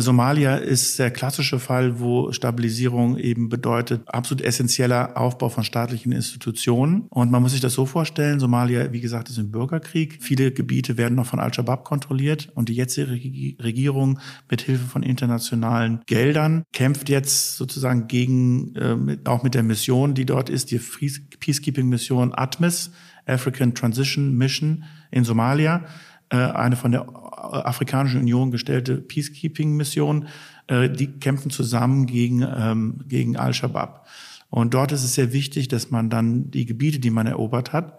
Somalia 0.00 0.56
ist 0.56 0.98
der 0.98 1.10
klassische 1.10 1.58
Fall, 1.58 1.98
wo 1.98 2.30
Stabilisierung 2.32 3.16
eben 3.16 3.48
bedeutet, 3.48 4.02
absolut 4.06 4.44
essentieller 4.44 5.16
Aufbau 5.16 5.48
von 5.48 5.64
staatlichen 5.64 6.12
Institutionen. 6.12 7.06
Und 7.08 7.30
man 7.30 7.42
muss 7.42 7.52
sich 7.52 7.60
das 7.60 7.72
so 7.72 7.86
vorstellen, 7.86 8.38
Somalia, 8.38 8.92
wie 8.92 9.00
gesagt, 9.00 9.30
ist 9.30 9.38
im 9.38 9.50
Bürgerkrieg. 9.50 10.18
Viele 10.20 10.52
Gebiete 10.52 10.98
werden 10.98 11.14
noch 11.14 11.26
von 11.26 11.40
Al-Shabaab 11.40 11.84
kontrolliert 11.84 12.50
und 12.54 12.68
die 12.68 12.74
jetzige 12.74 13.10
Regierung 13.10 14.18
mit 14.50 14.60
Hilfe 14.60 14.84
von 14.84 15.02
internationalen 15.02 16.02
Geldern 16.06 16.64
kämpft 16.72 17.08
jetzt 17.08 17.56
sozusagen 17.56 18.08
gegen, 18.08 18.74
äh, 18.76 19.18
auch 19.24 19.42
mit 19.42 19.54
der 19.54 19.62
Mission, 19.62 20.14
die 20.14 20.26
dort 20.26 20.50
ist, 20.50 20.70
die 20.70 20.78
Peacekeeping-Mission 20.78 22.34
ATMIS, 22.34 22.90
African 23.26 23.74
Transition 23.74 24.36
Mission 24.36 24.84
in 25.10 25.24
Somalia 25.24 25.76
äh, 25.76 26.07
eine 26.36 26.76
von 26.76 26.92
der 26.92 27.06
Afrikanischen 27.08 28.20
Union 28.20 28.50
gestellte 28.50 28.96
Peacekeeping-Mission. 28.96 30.28
Äh, 30.68 30.90
die 30.90 31.06
kämpfen 31.06 31.50
zusammen 31.50 32.06
gegen, 32.06 32.42
ähm, 32.42 33.00
gegen 33.08 33.36
Al-Shabaab. 33.36 34.06
Und 34.50 34.74
dort 34.74 34.92
ist 34.92 35.04
es 35.04 35.14
sehr 35.14 35.32
wichtig, 35.32 35.68
dass 35.68 35.90
man 35.90 36.10
dann 36.10 36.50
die 36.50 36.66
Gebiete, 36.66 37.00
die 37.00 37.10
man 37.10 37.26
erobert 37.26 37.72
hat, 37.72 37.98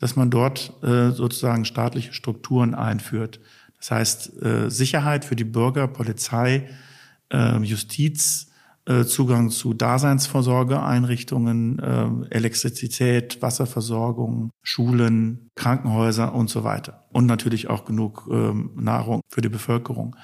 dass 0.00 0.16
man 0.16 0.30
dort 0.30 0.72
äh, 0.82 1.10
sozusagen 1.10 1.64
staatliche 1.64 2.12
Strukturen 2.12 2.74
einführt. 2.74 3.40
Das 3.78 3.90
heißt 3.90 4.42
äh, 4.42 4.70
Sicherheit 4.70 5.24
für 5.24 5.36
die 5.36 5.44
Bürger, 5.44 5.88
Polizei, 5.88 6.68
äh, 7.32 7.58
Justiz, 7.58 8.47
äh, 8.88 9.04
Zugang 9.04 9.50
zu 9.50 9.74
Daseinsvorsorgeeinrichtungen, 9.74 11.78
äh, 11.78 12.08
Elektrizität, 12.34 13.42
Wasserversorgung, 13.42 14.50
Schulen, 14.62 15.50
Krankenhäuser 15.56 16.34
und 16.34 16.48
so 16.48 16.64
weiter. 16.64 17.04
Und 17.12 17.26
natürlich 17.26 17.68
auch 17.68 17.84
genug 17.84 18.26
ähm, 18.30 18.70
Nahrung 18.76 19.20
für 19.28 19.42
die 19.42 19.50
Bevölkerung. 19.50 20.16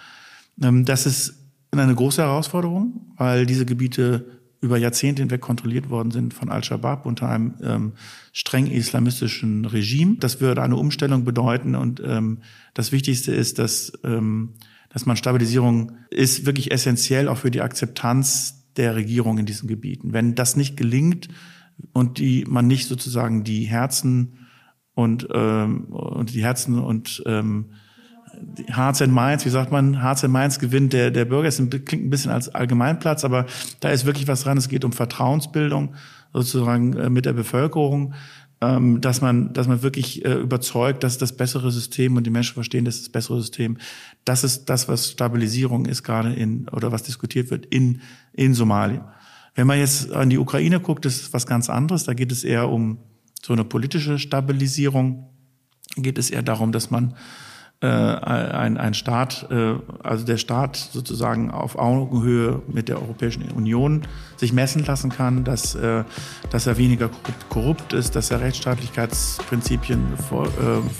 Ähm, 0.62 0.87
das 0.87 1.05
ist 1.05 1.44
eine 1.72 1.94
große 1.94 2.22
Herausforderung, 2.22 3.12
weil 3.16 3.44
diese 3.44 3.66
Gebiete 3.66 4.40
über 4.62 4.79
Jahrzehnte 4.79 5.20
hinweg 5.20 5.42
kontrolliert 5.42 5.90
worden 5.90 6.11
sind 6.11 6.33
von 6.33 6.48
Al-Shabaab 6.48 7.05
unter 7.05 7.29
einem 7.29 7.57
ähm, 7.62 7.92
streng 8.33 8.66
islamistischen 8.66 9.66
Regime. 9.66 10.16
Das 10.18 10.40
würde 10.40 10.62
eine 10.62 10.77
Umstellung 10.77 11.24
bedeuten 11.24 11.74
und 11.74 12.00
ähm, 12.03 12.38
das 12.72 12.90
Wichtigste 12.90 13.35
ist, 13.35 13.59
dass 13.59 13.92
ähm, 14.05 14.55
dass 14.94 15.07
man 15.07 15.16
Stabilisierung 15.16 15.92
ist 16.09 16.46
wirklich 16.46 16.70
essentiell 16.70 17.28
auch 17.28 17.37
für 17.37 17.50
die 17.50 17.61
Akzeptanz 17.61 18.64
der 18.76 18.94
Regierung 18.94 19.38
in 19.38 19.44
diesen 19.44 19.68
Gebieten. 19.68 20.12
Wenn 20.12 20.37
das 20.37 20.57
nicht 20.57 20.76
gelingt 20.76 21.28
und 21.92 22.18
die 22.18 22.44
man 22.48 22.68
nicht 22.68 22.87
sozusagen 22.87 23.42
die 23.42 23.64
Herzen 23.64 24.38
und 24.94 25.28
ähm, 25.35 25.87
und 25.87 26.33
die 26.33 26.44
Herzen 26.44 26.78
und 26.78 27.24
ähm, 27.26 27.70
Hearts 28.68 29.02
and 29.02 29.12
Minds, 29.12 29.44
wie 29.44 29.50
sagt 29.50 29.72
man, 29.72 30.00
Hearts 30.00 30.24
and 30.24 30.33
Minds 30.33 30.61
gewinnt 30.61 30.92
der, 30.92 31.11
der 31.11 31.24
Bürger. 31.24 31.48
Es 31.48 31.57
klingt 31.57 31.92
ein 31.92 32.11
bisschen 32.11 32.30
als 32.30 32.49
Allgemeinplatz, 32.49 33.24
aber 33.24 33.47
da 33.80 33.90
ist 33.90 34.07
wirklich 34.07 34.28
was 34.28 34.45
dran. 34.45 34.59
Es 34.59 34.68
geht 34.68 34.84
um 34.84 34.92
Vertrauensbildung 34.92 35.95
sozusagen 36.32 36.92
äh, 36.95 37.11
mit 37.11 37.26
der 37.26 37.32
Bevölkerung 37.32 38.14
ähm, 38.64 39.00
dass 39.00 39.20
man, 39.20 39.52
dass 39.52 39.68
man 39.68 39.82
wirklich 39.82 40.24
äh, 40.24 40.34
überzeugt, 40.34 41.02
dass 41.02 41.18
das 41.18 41.36
bessere 41.36 41.70
System 41.70 42.16
und 42.16 42.24
die 42.24 42.30
Menschen 42.30 42.54
verstehen, 42.54 42.84
dass 42.84 42.98
das 42.98 43.08
bessere 43.08 43.40
System, 43.40 43.78
das 44.24 44.44
ist 44.44 44.66
das, 44.66 44.88
was 44.88 45.10
Stabilisierung 45.10 45.86
ist 45.86 46.02
gerade 46.02 46.32
in 46.32 46.68
oder 46.70 46.92
was 46.92 47.02
diskutiert 47.02 47.50
wird 47.50 47.66
in 47.66 48.00
in 48.32 48.54
Somalia. 48.54 49.12
Wenn 49.54 49.66
man 49.66 49.78
jetzt 49.78 50.12
an 50.12 50.30
die 50.30 50.38
Ukraine 50.38 50.80
guckt, 50.80 51.06
ist 51.06 51.32
was 51.32 51.46
ganz 51.46 51.70
anderes. 51.70 52.04
Da 52.04 52.14
geht 52.14 52.32
es 52.32 52.44
eher 52.44 52.68
um 52.68 52.98
So 53.42 53.52
eine 53.52 53.64
politische 53.64 54.18
Stabilisierung 54.18 55.28
geht 55.96 56.18
es 56.18 56.30
eher 56.30 56.42
darum, 56.42 56.72
dass 56.72 56.90
man 56.90 57.14
ein, 57.87 58.76
ein 58.76 58.95
Staat, 58.95 59.47
äh, 59.51 59.74
also 60.03 60.24
der 60.24 60.37
Staat 60.37 60.76
sozusagen 60.76 61.51
auf 61.51 61.76
Augenhöhe 61.76 62.62
mit 62.68 62.89
der 62.89 63.01
Europäischen 63.01 63.51
Union 63.53 64.03
sich 64.37 64.53
messen 64.53 64.85
lassen 64.85 65.11
kann, 65.11 65.45
dass, 65.45 65.74
äh, 65.74 66.05
dass 66.51 66.66
er 66.66 66.76
weniger 66.76 67.11
korrupt 67.49 67.93
ist, 67.93 68.16
dass 68.16 68.30
er 68.30 68.41
Rechtsstaatlichkeitsprinzipien 68.41 70.03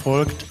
folgt. 0.03 0.47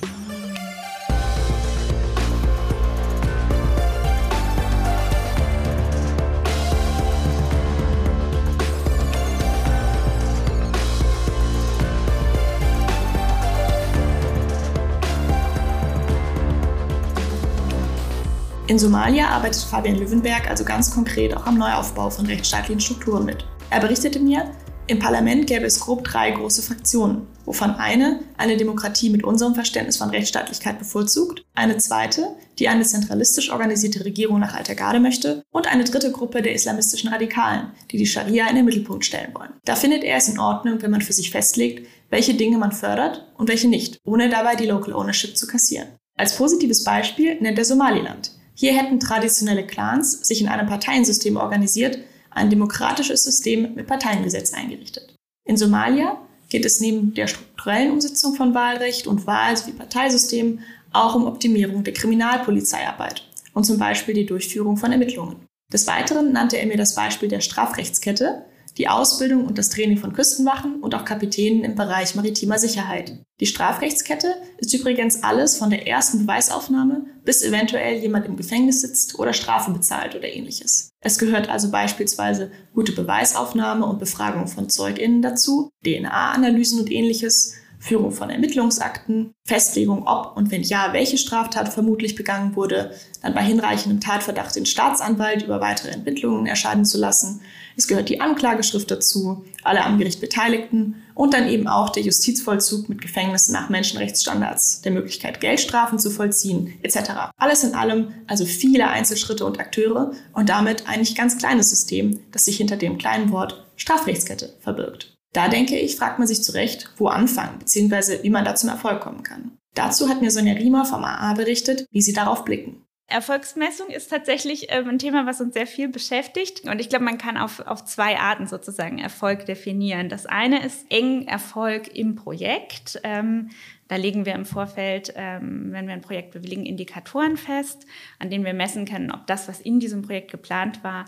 In 18.73 18.79
Somalia 18.79 19.27
arbeitet 19.29 19.61
Fabian 19.61 19.97
Löwenberg 19.97 20.49
also 20.49 20.65
ganz 20.65 20.89
konkret 20.89 21.37
auch 21.37 21.45
am 21.45 21.59
Neuaufbau 21.59 22.09
von 22.09 22.25
rechtsstaatlichen 22.25 22.79
Strukturen 22.79 23.23
mit. 23.23 23.45
Er 23.69 23.79
berichtete 23.79 24.19
mir, 24.19 24.49
im 24.87 24.97
Parlament 24.97 25.45
gäbe 25.45 25.67
es 25.67 25.79
grob 25.79 26.03
drei 26.03 26.31
große 26.31 26.63
Fraktionen, 26.63 27.27
wovon 27.45 27.69
eine 27.75 28.21
eine 28.35 28.57
Demokratie 28.57 29.11
mit 29.11 29.23
unserem 29.23 29.53
Verständnis 29.53 29.97
von 29.97 30.09
Rechtsstaatlichkeit 30.09 30.79
bevorzugt, 30.79 31.45
eine 31.53 31.77
zweite, 31.77 32.35
die 32.57 32.67
eine 32.67 32.81
zentralistisch 32.81 33.51
organisierte 33.51 34.05
Regierung 34.05 34.39
nach 34.39 34.55
alter 34.55 34.73
Garde 34.73 34.99
möchte 34.99 35.43
und 35.51 35.71
eine 35.71 35.83
dritte 35.83 36.11
Gruppe 36.11 36.41
der 36.41 36.55
islamistischen 36.55 37.11
Radikalen, 37.11 37.73
die 37.91 37.97
die 37.97 38.07
Scharia 38.07 38.49
in 38.49 38.55
den 38.55 38.65
Mittelpunkt 38.65 39.05
stellen 39.05 39.35
wollen. 39.35 39.53
Da 39.65 39.75
findet 39.75 40.03
er 40.03 40.17
es 40.17 40.29
in 40.29 40.39
Ordnung, 40.39 40.81
wenn 40.81 40.89
man 40.89 41.01
für 41.01 41.13
sich 41.13 41.29
festlegt, 41.29 41.87
welche 42.09 42.33
Dinge 42.33 42.57
man 42.57 42.71
fördert 42.71 43.31
und 43.37 43.49
welche 43.49 43.67
nicht, 43.67 43.99
ohne 44.03 44.29
dabei 44.29 44.55
die 44.55 44.65
Local 44.65 44.95
Ownership 44.95 45.37
zu 45.37 45.45
kassieren. 45.45 45.89
Als 46.17 46.35
positives 46.35 46.83
Beispiel 46.83 47.39
nennt 47.39 47.59
er 47.59 47.65
Somaliland. 47.65 48.31
Hier 48.55 48.73
hätten 48.73 48.99
traditionelle 48.99 49.65
Clans 49.65 50.25
sich 50.27 50.41
in 50.41 50.47
einem 50.47 50.67
Parteiensystem 50.67 51.37
organisiert, 51.37 51.97
ein 52.29 52.49
demokratisches 52.49 53.23
System 53.23 53.75
mit 53.75 53.87
Parteiengesetz 53.87 54.53
eingerichtet. 54.53 55.15
In 55.45 55.57
Somalia 55.57 56.17
geht 56.49 56.65
es 56.65 56.79
neben 56.79 57.13
der 57.13 57.27
strukturellen 57.27 57.91
Umsetzung 57.91 58.35
von 58.35 58.53
Wahlrecht 58.53 59.07
und 59.07 59.25
Wahl- 59.27 59.57
sowie 59.57 59.71
Parteisystem 59.71 60.59
auch 60.91 61.15
um 61.15 61.25
Optimierung 61.25 61.83
der 61.83 61.93
Kriminalpolizeiarbeit 61.93 63.27
und 63.53 63.65
zum 63.65 63.77
Beispiel 63.77 64.13
die 64.13 64.25
Durchführung 64.25 64.77
von 64.77 64.91
Ermittlungen. 64.91 65.47
Des 65.71 65.87
Weiteren 65.87 66.31
nannte 66.31 66.57
er 66.57 66.67
mir 66.67 66.77
das 66.77 66.93
Beispiel 66.93 67.29
der 67.29 67.41
Strafrechtskette, 67.41 68.45
die 68.77 68.87
Ausbildung 68.87 69.45
und 69.45 69.57
das 69.57 69.69
Training 69.69 69.97
von 69.97 70.13
Küstenwachen 70.13 70.81
und 70.81 70.95
auch 70.95 71.05
Kapitänen 71.05 71.63
im 71.63 71.75
Bereich 71.75 72.15
maritimer 72.15 72.57
Sicherheit. 72.57 73.19
Die 73.39 73.45
Strafrechtskette 73.45 74.35
ist 74.57 74.73
übrigens 74.73 75.23
alles 75.23 75.57
von 75.57 75.69
der 75.69 75.87
ersten 75.87 76.19
Beweisaufnahme 76.19 77.05
bis 77.23 77.43
eventuell 77.43 77.99
jemand 77.99 78.25
im 78.25 78.35
Gefängnis 78.35 78.81
sitzt 78.81 79.19
oder 79.19 79.33
Strafe 79.33 79.71
bezahlt 79.71 80.15
oder 80.15 80.27
ähnliches. 80.27 80.91
Es 81.01 81.19
gehört 81.19 81.49
also 81.49 81.71
beispielsweise 81.71 82.51
gute 82.73 82.91
Beweisaufnahme 82.91 83.85
und 83.85 83.99
Befragung 83.99 84.47
von 84.47 84.69
ZeugInnen 84.69 85.21
dazu, 85.21 85.69
DNA-Analysen 85.85 86.79
und 86.79 86.91
ähnliches, 86.91 87.55
Führung 87.83 88.13
von 88.13 88.29
Ermittlungsakten, 88.29 89.33
Festlegung, 89.45 90.07
ob 90.07 90.37
und 90.37 90.51
wenn 90.51 90.63
ja, 90.63 90.93
welche 90.93 91.17
Straftat 91.17 91.67
vermutlich 91.67 92.15
begangen 92.15 92.55
wurde, 92.55 92.91
dann 93.21 93.33
bei 93.33 93.43
hinreichendem 93.43 93.99
Tatverdacht 93.99 94.55
den 94.55 94.65
Staatsanwalt 94.65 95.43
über 95.43 95.59
weitere 95.59 95.89
Entwicklungen 95.89 96.45
erscheinen 96.45 96.85
zu 96.85 96.97
lassen. 96.97 97.41
Es 97.75 97.87
gehört 97.87 98.09
die 98.09 98.21
Anklageschrift 98.21 98.89
dazu, 98.91 99.43
alle 99.63 99.83
am 99.83 99.97
Gericht 99.97 100.21
Beteiligten 100.21 101.03
und 101.15 101.33
dann 101.33 101.47
eben 101.47 101.67
auch 101.67 101.89
der 101.89 102.03
Justizvollzug 102.03 102.89
mit 102.89 103.01
Gefängnissen 103.01 103.53
nach 103.53 103.69
Menschenrechtsstandards, 103.69 104.81
der 104.81 104.91
Möglichkeit, 104.91 105.41
Geldstrafen 105.41 105.99
zu 105.99 106.09
vollziehen, 106.09 106.73
etc. 106.81 107.31
Alles 107.37 107.63
in 107.63 107.75
allem 107.75 108.13
also 108.27 108.45
viele 108.45 108.87
Einzelschritte 108.87 109.45
und 109.45 109.59
Akteure 109.59 110.11
und 110.33 110.49
damit 110.49 110.87
ein 110.87 110.99
nicht 110.99 111.17
ganz 111.17 111.37
kleines 111.37 111.69
System, 111.69 112.19
das 112.31 112.45
sich 112.45 112.57
hinter 112.57 112.77
dem 112.77 112.97
kleinen 112.97 113.31
Wort 113.31 113.65
Strafrechtskette 113.75 114.53
verbirgt. 114.59 115.13
Da 115.33 115.47
denke 115.47 115.77
ich, 115.79 115.95
fragt 115.95 116.19
man 116.19 116.27
sich 116.27 116.43
zu 116.43 116.53
Recht, 116.53 116.91
wo 116.97 117.07
anfangen, 117.07 117.59
beziehungsweise 117.59 118.21
wie 118.21 118.29
man 118.29 118.45
da 118.45 118.55
zum 118.55 118.69
Erfolg 118.69 119.01
kommen 119.01 119.23
kann. 119.23 119.57
Dazu 119.73 120.07
hat 120.07 120.21
mir 120.21 120.29
Sonja 120.29 120.53
Riemer 120.53 120.85
vom 120.85 121.03
AA 121.03 121.33
berichtet, 121.33 121.87
wie 121.89 122.01
sie 122.01 122.13
darauf 122.13 122.45
blicken. 122.45 122.85
Erfolgsmessung 123.13 123.87
ist 123.87 124.09
tatsächlich 124.09 124.67
ähm, 124.69 124.89
ein 124.89 124.99
Thema, 124.99 125.25
was 125.25 125.39
uns 125.39 125.53
sehr 125.53 125.67
viel 125.67 125.87
beschäftigt. 125.87 126.67
Und 126.67 126.79
ich 126.79 126.89
glaube, 126.89 127.05
man 127.05 127.17
kann 127.17 127.37
auf, 127.37 127.61
auf 127.65 127.85
zwei 127.85 128.19
Arten 128.19 128.47
sozusagen 128.47 128.99
Erfolg 128.99 129.45
definieren. 129.45 130.09
Das 130.09 130.25
eine 130.25 130.65
ist 130.65 130.85
eng 130.89 131.27
Erfolg 131.27 131.95
im 131.95 132.15
Projekt. 132.15 132.99
Ähm, 133.03 133.51
da 133.87 133.95
legen 133.95 134.25
wir 134.25 134.33
im 134.33 134.45
Vorfeld, 134.45 135.13
ähm, 135.15 135.67
wenn 135.71 135.87
wir 135.87 135.93
ein 135.93 136.01
Projekt 136.01 136.31
bewilligen, 136.31 136.65
Indikatoren 136.65 137.37
fest, 137.37 137.85
an 138.19 138.29
denen 138.29 138.43
wir 138.43 138.53
messen 138.53 138.85
können, 138.85 139.11
ob 139.11 139.27
das, 139.27 139.47
was 139.47 139.59
in 139.61 139.79
diesem 139.79 140.01
Projekt 140.01 140.31
geplant 140.31 140.83
war, 140.83 141.05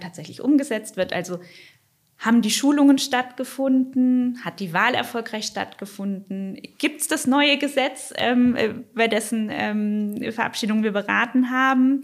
tatsächlich 0.00 0.42
umgesetzt 0.42 0.98
wird. 0.98 1.14
Also 1.14 1.38
haben 2.18 2.42
die 2.42 2.50
Schulungen 2.50 2.98
stattgefunden? 2.98 4.40
Hat 4.44 4.60
die 4.60 4.72
Wahl 4.72 4.94
erfolgreich 4.94 5.46
stattgefunden? 5.46 6.60
Gibt 6.78 7.00
es 7.00 7.08
das 7.08 7.26
neue 7.26 7.58
Gesetz, 7.58 8.12
ähm, 8.16 8.56
äh, 8.56 8.74
bei 8.94 9.06
dessen 9.06 9.48
ähm, 9.52 10.32
Verabschiedung 10.32 10.82
wir 10.82 10.92
beraten 10.92 11.50
haben? 11.50 12.02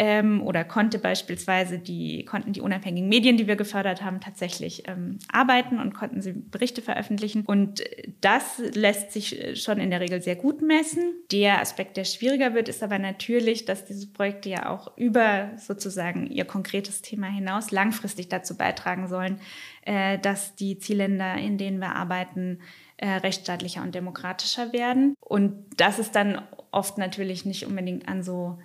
Ähm, 0.00 0.42
oder 0.42 0.64
konnte 0.64 0.98
beispielsweise 0.98 1.78
die, 1.78 2.24
konnten 2.24 2.54
die 2.54 2.62
unabhängigen 2.62 3.10
Medien, 3.10 3.36
die 3.36 3.46
wir 3.46 3.56
gefördert 3.56 4.02
haben, 4.02 4.18
tatsächlich 4.18 4.88
ähm, 4.88 5.18
arbeiten 5.30 5.78
und 5.78 5.92
konnten 5.92 6.22
sie 6.22 6.32
Berichte 6.32 6.80
veröffentlichen. 6.80 7.44
Und 7.44 7.84
das 8.22 8.62
lässt 8.72 9.12
sich 9.12 9.62
schon 9.62 9.78
in 9.78 9.90
der 9.90 10.00
Regel 10.00 10.22
sehr 10.22 10.36
gut 10.36 10.62
messen. 10.62 11.02
Der 11.30 11.60
Aspekt, 11.60 11.98
der 11.98 12.04
schwieriger 12.04 12.54
wird, 12.54 12.70
ist 12.70 12.82
aber 12.82 12.98
natürlich, 12.98 13.66
dass 13.66 13.84
diese 13.84 14.06
Projekte 14.06 14.48
ja 14.48 14.70
auch 14.70 14.96
über 14.96 15.50
sozusagen 15.58 16.28
ihr 16.28 16.46
konkretes 16.46 17.02
Thema 17.02 17.26
hinaus 17.26 17.70
langfristig 17.70 18.30
dazu 18.30 18.56
beitragen 18.56 19.06
sollen, 19.06 19.38
äh, 19.82 20.18
dass 20.18 20.54
die 20.54 20.78
Zielländer, 20.78 21.34
in 21.34 21.58
denen 21.58 21.78
wir 21.78 21.94
arbeiten, 21.94 22.60
äh, 22.96 23.06
rechtsstaatlicher 23.06 23.82
und 23.82 23.94
demokratischer 23.94 24.72
werden. 24.72 25.14
Und 25.20 25.66
das 25.76 25.98
ist 25.98 26.16
dann 26.16 26.40
oft 26.70 26.96
natürlich 26.96 27.44
nicht 27.44 27.66
unbedingt 27.66 28.08
an 28.08 28.22
so 28.22 28.56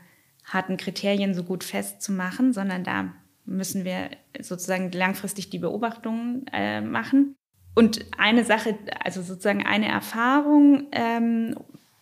harten 0.46 0.78
Kriterien 0.78 1.34
so 1.34 1.44
gut 1.44 1.64
festzumachen, 1.64 2.54
sondern 2.54 2.84
da 2.84 3.14
müssen 3.46 3.86
wir 3.86 4.10
sozusagen 4.40 4.92
langfristig 4.92 5.50
die 5.50 5.60
Beobachtungen 5.60 6.46
äh, 6.52 6.82
machen. 6.82 7.36
Und 7.76 8.06
eine 8.18 8.46
Sache, 8.46 8.78
also 9.04 9.22
sozusagen 9.22 9.66
eine 9.66 9.88
Erfahrung 9.88 10.88
ähm, 10.92 11.56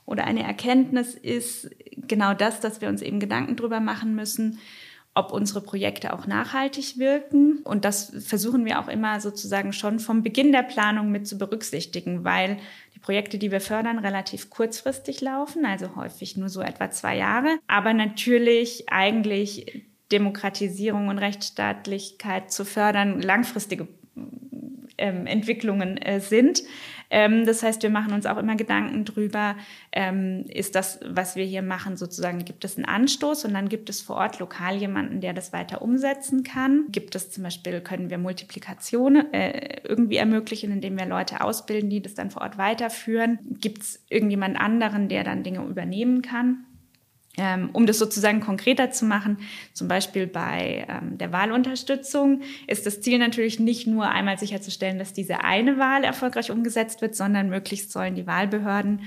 oder 0.06 0.26
eine 0.26 0.44
Erkenntnis 0.44 1.16
ist 1.16 1.70
genau 1.96 2.34
das, 2.34 2.60
dass 2.60 2.82
wir 2.82 2.90
uns 2.90 3.02
eben 3.02 3.20
Gedanken 3.20 3.56
darüber 3.56 3.80
machen 3.80 4.16
müssen, 4.16 4.60
ob 5.16 5.32
unsere 5.32 5.62
Projekte 5.62 6.14
auch 6.14 6.28
nachhaltig 6.28 6.98
wirken. 6.98 7.60
Und 7.64 7.86
das 7.86 8.12
versuchen 8.26 8.66
wir 8.66 8.80
auch 8.80 8.88
immer 8.88 9.20
sozusagen 9.20 9.74
schon 9.74 10.00
vom 10.00 10.24
Beginn 10.24 10.52
der 10.52 10.64
Planung 10.64 11.12
mit 11.12 11.28
zu 11.28 11.38
berücksichtigen, 11.38 12.24
weil 12.24 12.58
Projekte, 13.04 13.38
die 13.38 13.52
wir 13.52 13.62
fördern, 13.62 14.00
relativ 14.00 14.50
kurzfristig 14.50 15.22
laufen, 15.22 15.66
also 15.66 15.96
häufig 15.96 16.38
nur 16.38 16.50
so 16.50 16.62
etwa 16.62 16.90
zwei 16.90 17.18
Jahre, 17.18 17.60
aber 17.68 17.94
natürlich 17.94 18.86
eigentlich 18.90 19.86
Demokratisierung 20.12 21.10
und 21.10 21.20
Rechtsstaatlichkeit 21.20 22.52
zu 22.52 22.66
fördern, 22.66 23.22
langfristige 23.22 23.88
ähm, 24.98 25.28
Entwicklungen 25.28 25.98
äh, 25.98 26.22
sind. 26.22 26.64
Ähm, 27.14 27.46
das 27.46 27.62
heißt, 27.62 27.84
wir 27.84 27.92
machen 27.92 28.12
uns 28.12 28.26
auch 28.26 28.38
immer 28.38 28.56
Gedanken 28.56 29.06
drüber, 29.06 29.56
ähm, 29.92 30.46
ist 30.50 30.74
das, 30.74 31.00
was 31.06 31.36
wir 31.36 31.46
hier 31.46 31.62
machen, 31.62 31.96
sozusagen, 31.96 32.44
gibt 32.44 32.66
es 32.66 32.76
einen 32.76 32.86
Anstoß 32.86 33.46
und 33.46 33.54
dann 33.54 33.70
gibt 33.70 33.88
es 33.92 34.02
vor 34.02 34.16
Ort 34.16 34.40
lokal 34.40 34.78
jemanden, 34.78 35.22
der 35.22 35.34
das 35.34 35.54
weiter 35.54 35.84
umsetzen 35.84 36.44
kann? 36.44 36.86
Gibt 36.90 37.14
es 37.14 37.30
zum 37.30 37.44
Beispiel, 37.44 37.82
können 37.82 38.10
wir 38.10 38.18
Multiplikationen 38.18 39.32
äh, 39.32 39.82
irgendwie 39.84 40.18
ermöglichen, 40.18 40.72
indem 40.72 40.98
wir 40.98 41.06
Leute 41.06 41.42
ausbilden, 41.42 41.92
die 41.92 42.02
das 42.02 42.16
dann 42.16 42.32
vor 42.32 42.42
Ort 42.42 42.58
weiterführen? 42.58 43.38
Gibt 43.44 43.84
es 43.84 44.04
irgendjemand 44.10 44.60
anderen, 44.60 45.08
der 45.08 45.24
dann 45.24 45.44
Dinge 45.44 45.64
übernehmen 45.64 46.24
kann? 46.24 46.66
Ähm, 47.36 47.72
um 47.74 47.88
das 47.88 47.98
sozusagen 47.98 48.42
konkreter 48.42 48.92
zu 48.92 49.06
machen, 49.06 49.40
zum 49.74 49.88
Beispiel 49.88 50.28
bei 50.28 50.86
ähm, 50.88 51.18
der 51.18 51.32
Wahlunterstützung, 51.32 52.42
ist 52.68 52.86
das 52.86 53.02
Ziel 53.02 53.18
natürlich 53.18 53.60
nicht 53.60 53.88
nur 53.88 54.08
einmal 54.08 54.38
sicherzustellen, 54.38 55.00
dass 55.00 55.14
diese 55.14 55.44
eine 55.44 55.80
Wahl 55.80 56.04
erfolgreich 56.04 56.52
umgesetzt 56.52 57.02
wird, 57.02 57.16
sondern 57.16 57.50
möglichst 57.50 57.92
sollen 57.92 58.14
die 58.14 58.28
Wahlbehörden, 58.28 59.02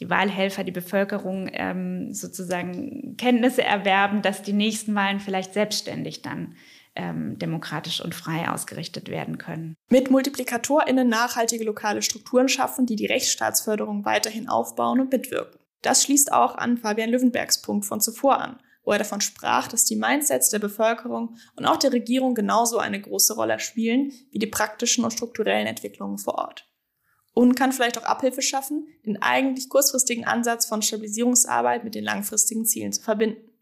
die 0.00 0.08
Wahlhelfer, 0.08 0.64
die 0.64 0.72
Bevölkerung 0.72 1.50
ähm, 1.52 2.14
sozusagen 2.14 3.16
Kenntnisse 3.18 3.64
erwerben, 3.64 4.22
dass 4.22 4.42
die 4.42 4.54
nächsten 4.54 4.94
Wahlen 4.94 5.20
vielleicht 5.20 5.54
selbstständig 5.54 6.22
dann 6.22 6.54
demokratisch 7.00 8.00
und 8.00 8.12
frei 8.12 8.50
ausgerichtet 8.50 9.08
werden 9.08 9.38
können. 9.38 9.76
Mit 9.88 10.10
MultiplikatorInnen 10.10 11.08
nachhaltige 11.08 11.62
lokale 11.62 12.02
Strukturen 12.02 12.48
schaffen, 12.48 12.86
die 12.86 12.96
die 12.96 13.06
Rechtsstaatsförderung 13.06 14.04
weiterhin 14.04 14.48
aufbauen 14.48 14.98
und 14.98 15.12
mitwirken. 15.12 15.57
Das 15.82 16.02
schließt 16.02 16.32
auch 16.32 16.56
an 16.56 16.78
Fabian 16.78 17.10
Löwenbergs 17.10 17.62
Punkt 17.62 17.84
von 17.84 18.00
zuvor 18.00 18.38
an, 18.38 18.60
wo 18.82 18.92
er 18.92 18.98
davon 18.98 19.20
sprach, 19.20 19.68
dass 19.68 19.84
die 19.84 19.96
Mindsets 19.96 20.50
der 20.50 20.58
Bevölkerung 20.58 21.36
und 21.56 21.66
auch 21.66 21.76
der 21.76 21.92
Regierung 21.92 22.34
genauso 22.34 22.78
eine 22.78 23.00
große 23.00 23.34
Rolle 23.34 23.60
spielen 23.60 24.12
wie 24.30 24.38
die 24.38 24.46
praktischen 24.46 25.04
und 25.04 25.12
strukturellen 25.12 25.66
Entwicklungen 25.66 26.18
vor 26.18 26.34
Ort. 26.34 26.64
und 27.34 27.54
kann 27.54 27.70
vielleicht 27.72 27.98
auch 27.98 28.02
Abhilfe 28.02 28.42
schaffen, 28.42 28.88
den 29.06 29.22
eigentlich 29.22 29.68
kurzfristigen 29.68 30.24
Ansatz 30.24 30.66
von 30.66 30.82
Stabilisierungsarbeit 30.82 31.84
mit 31.84 31.94
den 31.94 32.02
langfristigen 32.02 32.64
Zielen 32.64 32.92
zu 32.92 33.00
verbinden. 33.00 33.52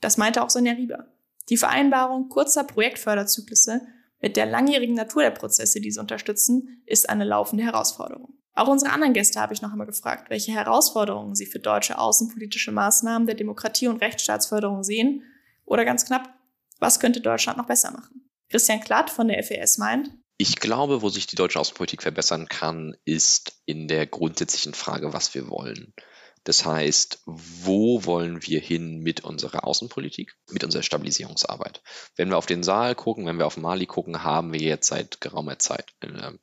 Das 0.00 0.18
meinte 0.18 0.40
auch 0.40 0.50
Sonja 0.50 0.74
Rieber. 0.74 1.08
Die 1.48 1.56
Vereinbarung 1.56 2.28
kurzer 2.28 2.62
Projektförderzyklusse 2.62 3.80
mit 4.20 4.36
der 4.36 4.46
langjährigen 4.46 4.94
Natur 4.94 5.22
der 5.22 5.30
Prozesse, 5.32 5.80
die 5.80 5.90
sie 5.90 5.98
unterstützen, 5.98 6.82
ist 6.86 7.08
eine 7.08 7.24
laufende 7.24 7.64
Herausforderung. 7.64 8.37
Auch 8.58 8.66
unsere 8.66 8.90
anderen 8.90 9.12
Gäste 9.12 9.40
habe 9.40 9.54
ich 9.54 9.62
noch 9.62 9.70
einmal 9.70 9.86
gefragt, 9.86 10.30
welche 10.30 10.50
Herausforderungen 10.50 11.36
sie 11.36 11.46
für 11.46 11.60
deutsche 11.60 11.96
außenpolitische 11.96 12.72
Maßnahmen 12.72 13.24
der 13.28 13.36
Demokratie- 13.36 13.86
und 13.86 14.02
Rechtsstaatsförderung 14.02 14.82
sehen 14.82 15.22
oder 15.64 15.84
ganz 15.84 16.04
knapp, 16.04 16.34
was 16.80 16.98
könnte 16.98 17.20
Deutschland 17.20 17.56
noch 17.56 17.68
besser 17.68 17.92
machen? 17.92 18.28
Christian 18.48 18.80
Klatt 18.80 19.10
von 19.10 19.28
der 19.28 19.44
FES 19.44 19.78
meint, 19.78 20.10
ich 20.38 20.56
glaube, 20.56 21.02
wo 21.02 21.08
sich 21.08 21.28
die 21.28 21.36
deutsche 21.36 21.60
Außenpolitik 21.60 22.02
verbessern 22.02 22.48
kann, 22.48 22.96
ist 23.04 23.60
in 23.64 23.86
der 23.86 24.06
grundsätzlichen 24.08 24.74
Frage, 24.74 25.12
was 25.12 25.34
wir 25.34 25.48
wollen. 25.50 25.94
Das 26.42 26.64
heißt, 26.64 27.22
wo 27.26 28.04
wollen 28.06 28.44
wir 28.44 28.58
hin 28.58 28.98
mit 28.98 29.22
unserer 29.22 29.64
Außenpolitik, 29.64 30.36
mit 30.50 30.64
unserer 30.64 30.82
Stabilisierungsarbeit? 30.82 31.80
Wenn 32.16 32.30
wir 32.30 32.38
auf 32.38 32.46
den 32.46 32.64
Saal 32.64 32.96
gucken, 32.96 33.26
wenn 33.26 33.38
wir 33.38 33.46
auf 33.46 33.56
Mali 33.56 33.86
gucken, 33.86 34.24
haben 34.24 34.52
wir 34.52 34.60
jetzt 34.60 34.88
seit 34.88 35.20
geraumer 35.20 35.60
Zeit 35.60 35.92
eine 36.00 36.40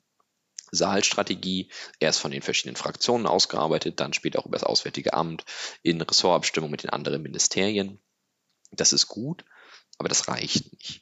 Saalstrategie, 0.72 1.70
erst 2.00 2.20
von 2.20 2.32
den 2.32 2.42
verschiedenen 2.42 2.76
Fraktionen 2.76 3.28
ausgearbeitet, 3.28 4.00
dann 4.00 4.14
später 4.14 4.40
auch 4.40 4.46
über 4.46 4.58
das 4.58 4.64
Auswärtige 4.64 5.14
Amt 5.14 5.46
in 5.84 6.02
Ressortabstimmung 6.02 6.72
mit 6.72 6.84
den 6.84 6.90
anderen 6.90 7.22
Ministerien. 7.22 8.00
Das 8.72 8.94
ist 8.94 9.08
gut, 9.08 9.46
aber 9.98 10.10
das 10.10 10.28
reicht 10.28 10.74
nicht 10.74 11.02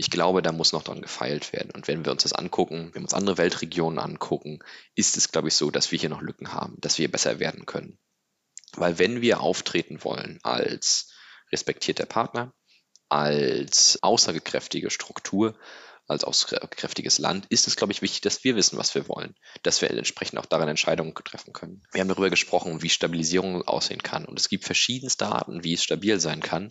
ich 0.00 0.10
glaube, 0.10 0.42
da 0.42 0.52
muss 0.52 0.72
noch 0.72 0.84
dran 0.84 1.02
gefeilt 1.02 1.52
werden. 1.52 1.72
Und 1.72 1.88
wenn 1.88 2.04
wir 2.04 2.12
uns 2.12 2.22
das 2.22 2.32
angucken, 2.32 2.90
wenn 2.94 3.02
wir 3.02 3.06
uns 3.06 3.14
andere 3.14 3.36
Weltregionen 3.36 3.98
angucken, 3.98 4.60
ist 4.94 5.16
es, 5.16 5.32
glaube 5.32 5.48
ich, 5.48 5.54
so, 5.54 5.72
dass 5.72 5.90
wir 5.90 5.98
hier 5.98 6.08
noch 6.08 6.22
Lücken 6.22 6.52
haben, 6.52 6.76
dass 6.80 6.98
wir 6.98 7.10
besser 7.10 7.40
werden 7.40 7.66
können. 7.66 7.98
Weil 8.74 9.00
wenn 9.00 9.22
wir 9.22 9.40
auftreten 9.40 10.04
wollen 10.04 10.38
als 10.44 11.12
respektierter 11.50 12.06
Partner, 12.06 12.54
als 13.08 13.98
aussagekräftige 14.00 14.90
Struktur, 14.90 15.58
als 16.08 16.24
aussagekräftiges 16.24 17.18
Land, 17.18 17.46
ist 17.50 17.68
es, 17.68 17.76
glaube 17.76 17.92
ich, 17.92 18.02
wichtig, 18.02 18.22
dass 18.22 18.42
wir 18.42 18.56
wissen, 18.56 18.78
was 18.78 18.94
wir 18.94 19.08
wollen, 19.08 19.34
dass 19.62 19.82
wir 19.82 19.90
entsprechend 19.90 20.38
auch 20.38 20.46
daran 20.46 20.68
Entscheidungen 20.68 21.14
treffen 21.14 21.52
können. 21.52 21.82
Wir 21.92 22.00
haben 22.00 22.08
darüber 22.08 22.30
gesprochen, 22.30 22.82
wie 22.82 22.88
Stabilisierung 22.88 23.62
aussehen 23.62 24.02
kann. 24.02 24.24
Und 24.24 24.40
es 24.40 24.48
gibt 24.48 24.64
verschiedenste 24.64 25.26
Arten, 25.26 25.64
wie 25.64 25.74
es 25.74 25.84
stabil 25.84 26.18
sein 26.18 26.40
kann. 26.40 26.68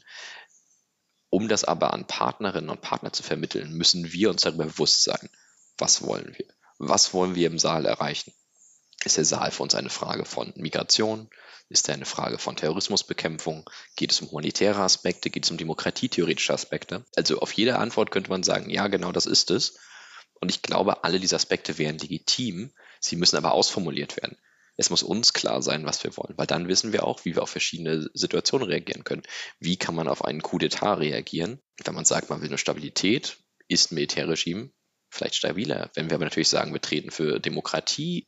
Um 1.29 1.47
das 1.47 1.63
aber 1.63 1.93
an 1.93 2.07
Partnerinnen 2.07 2.69
und 2.69 2.81
Partner 2.81 3.13
zu 3.13 3.21
vermitteln, 3.21 3.73
müssen 3.73 4.11
wir 4.11 4.29
uns 4.31 4.41
darüber 4.41 4.65
bewusst 4.65 5.03
sein, 5.03 5.29
was 5.77 6.01
wollen 6.01 6.33
wir? 6.37 6.47
Was 6.79 7.13
wollen 7.13 7.35
wir 7.35 7.47
im 7.47 7.59
Saal 7.59 7.85
erreichen? 7.85 8.33
Ist 9.03 9.17
der 9.17 9.25
Saal 9.25 9.51
für 9.51 9.63
uns 9.63 9.75
eine 9.75 9.89
Frage 9.89 10.25
von 10.25 10.53
Migration? 10.55 11.29
Ist 11.69 11.89
er 11.89 11.95
eine 11.95 12.05
Frage 12.05 12.37
von 12.37 12.55
Terrorismusbekämpfung? 12.55 13.69
Geht 13.95 14.11
es 14.11 14.21
um 14.21 14.31
humanitäre 14.31 14.81
Aspekte? 14.81 15.29
Geht 15.29 15.45
es 15.45 15.51
um 15.51 15.57
demokratietheoretische 15.57 16.53
Aspekte? 16.53 17.05
Also 17.15 17.39
auf 17.39 17.51
jede 17.53 17.77
Antwort 17.77 18.11
könnte 18.11 18.29
man 18.29 18.43
sagen, 18.43 18.69
ja, 18.69 18.87
genau 18.87 19.11
das 19.11 19.25
ist 19.25 19.51
es. 19.51 19.77
Und 20.39 20.49
ich 20.49 20.61
glaube, 20.61 21.03
alle 21.03 21.19
diese 21.19 21.35
Aspekte 21.35 21.77
wären 21.77 21.97
legitim. 21.97 22.71
Sie 22.99 23.15
müssen 23.15 23.37
aber 23.37 23.51
ausformuliert 23.51 24.15
werden. 24.17 24.37
Es 24.77 24.89
muss 24.91 25.03
uns 25.03 25.33
klar 25.33 25.61
sein, 25.61 25.85
was 25.85 26.03
wir 26.03 26.15
wollen, 26.17 26.37
weil 26.37 26.45
dann 26.45 26.67
wissen 26.67 26.93
wir 26.93 27.03
auch, 27.03 27.25
wie 27.25 27.35
wir 27.35 27.41
auf 27.41 27.49
verschiedene 27.49 28.07
Situationen 28.13 28.67
reagieren 28.67 29.03
können. 29.03 29.23
Wie 29.59 29.75
kann 29.75 29.95
man 29.95 30.07
auf 30.07 30.23
einen 30.23 30.43
Coup 30.43 30.61
d'etat 30.61 30.99
reagieren? 30.99 31.59
Wenn 31.83 31.95
man 31.95 32.05
sagt, 32.05 32.29
man 32.29 32.41
will 32.41 32.49
eine 32.49 32.59
Stabilität, 32.59 33.37
ist 33.67 33.91
ein 33.91 33.95
Militärregime 33.95 34.69
vielleicht 35.09 35.35
stabiler. 35.35 35.89
Wenn 35.93 36.09
wir 36.09 36.15
aber 36.15 36.25
natürlich 36.25 36.49
sagen, 36.49 36.73
wir 36.73 36.81
treten 36.81 37.11
für 37.11 37.39
Demokratie, 37.39 38.27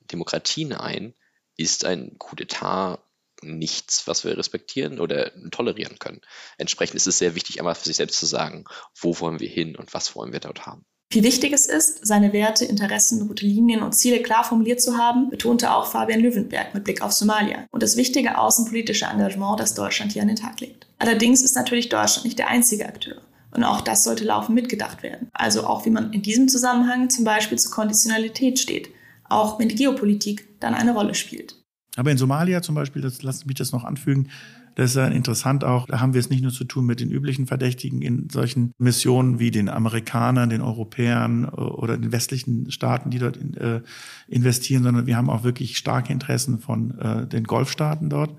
Demokratien 0.00 0.72
ein, 0.72 1.14
ist 1.56 1.84
ein 1.84 2.16
Coup 2.18 2.38
d'etat 2.38 2.98
nichts, 3.42 4.06
was 4.06 4.24
wir 4.24 4.36
respektieren 4.38 5.00
oder 5.00 5.32
tolerieren 5.50 5.98
können. 5.98 6.20
Entsprechend 6.56 6.96
ist 6.96 7.06
es 7.06 7.18
sehr 7.18 7.34
wichtig, 7.34 7.58
einmal 7.58 7.74
für 7.74 7.84
sich 7.84 7.96
selbst 7.96 8.18
zu 8.18 8.26
sagen, 8.26 8.64
wo 8.98 9.18
wollen 9.20 9.40
wir 9.40 9.48
hin 9.48 9.76
und 9.76 9.92
was 9.92 10.14
wollen 10.14 10.32
wir 10.32 10.40
dort 10.40 10.66
haben. 10.66 10.84
Wie 11.10 11.22
wichtig 11.22 11.52
es 11.52 11.66
ist, 11.66 12.04
seine 12.04 12.32
Werte, 12.32 12.64
Interessen, 12.64 13.22
rote 13.28 13.46
Linien 13.46 13.82
und 13.82 13.92
Ziele 13.92 14.20
klar 14.20 14.42
formuliert 14.42 14.82
zu 14.82 14.96
haben, 14.96 15.30
betonte 15.30 15.72
auch 15.72 15.86
Fabian 15.86 16.20
Löwenberg 16.20 16.74
mit 16.74 16.84
Blick 16.84 17.02
auf 17.02 17.12
Somalia 17.12 17.66
und 17.70 17.82
das 17.82 17.96
wichtige 17.96 18.36
außenpolitische 18.36 19.04
Engagement, 19.04 19.60
das 19.60 19.74
Deutschland 19.74 20.12
hier 20.12 20.22
an 20.22 20.28
den 20.28 20.36
Tag 20.36 20.60
legt. 20.60 20.88
Allerdings 20.98 21.42
ist 21.42 21.54
natürlich 21.54 21.88
Deutschland 21.88 22.24
nicht 22.24 22.38
der 22.38 22.48
einzige 22.48 22.86
Akteur. 22.86 23.20
Und 23.52 23.62
auch 23.62 23.80
das 23.80 24.02
sollte 24.02 24.24
laufend 24.24 24.56
mitgedacht 24.56 25.04
werden. 25.04 25.28
Also 25.32 25.64
auch 25.64 25.86
wie 25.86 25.90
man 25.90 26.12
in 26.12 26.22
diesem 26.22 26.48
Zusammenhang 26.48 27.08
zum 27.08 27.24
Beispiel 27.24 27.58
zur 27.58 27.70
Konditionalität 27.70 28.58
steht, 28.58 28.88
auch 29.34 29.58
wenn 29.58 29.68
die 29.68 29.74
Geopolitik 29.74 30.60
dann 30.60 30.74
eine 30.74 30.94
Rolle 30.94 31.14
spielt. 31.14 31.56
Aber 31.96 32.10
in 32.10 32.18
Somalia 32.18 32.62
zum 32.62 32.74
Beispiel, 32.74 33.02
das 33.02 33.22
lassen 33.22 33.46
mich 33.46 33.56
das 33.56 33.72
noch 33.72 33.84
anfügen, 33.84 34.28
das 34.74 34.90
ist 34.90 34.96
ja 34.96 35.06
interessant 35.06 35.62
auch, 35.62 35.86
da 35.86 36.00
haben 36.00 36.14
wir 36.14 36.20
es 36.20 36.30
nicht 36.30 36.42
nur 36.42 36.50
zu 36.50 36.64
tun 36.64 36.84
mit 36.84 36.98
den 36.98 37.10
üblichen 37.10 37.46
Verdächtigen 37.46 38.02
in 38.02 38.28
solchen 38.28 38.72
Missionen 38.78 39.38
wie 39.38 39.52
den 39.52 39.68
Amerikanern, 39.68 40.50
den 40.50 40.62
Europäern 40.62 41.44
äh, 41.44 41.48
oder 41.60 41.96
den 41.96 42.10
westlichen 42.10 42.70
Staaten, 42.70 43.10
die 43.10 43.18
dort 43.18 43.36
äh, 43.56 43.82
investieren, 44.26 44.82
sondern 44.82 45.06
wir 45.06 45.16
haben 45.16 45.30
auch 45.30 45.44
wirklich 45.44 45.76
starke 45.76 46.12
Interessen 46.12 46.58
von 46.58 46.98
äh, 46.98 47.26
den 47.26 47.44
Golfstaaten 47.44 48.10
dort, 48.10 48.36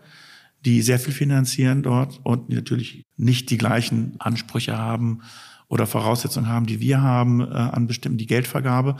die 0.66 0.82
sehr 0.82 1.00
viel 1.00 1.14
finanzieren 1.14 1.84
dort 1.84 2.20
und 2.24 2.50
natürlich 2.50 3.04
nicht 3.16 3.50
die 3.50 3.58
gleichen 3.58 4.16
Ansprüche 4.20 4.78
haben 4.78 5.22
oder 5.70 5.88
Voraussetzungen 5.88 6.50
haben, 6.50 6.66
die 6.66 6.80
wir 6.80 7.02
haben 7.02 7.42
an 7.42 7.88
bestimmten 7.88 8.18
die 8.18 8.28
Geldvergabe 8.28 8.98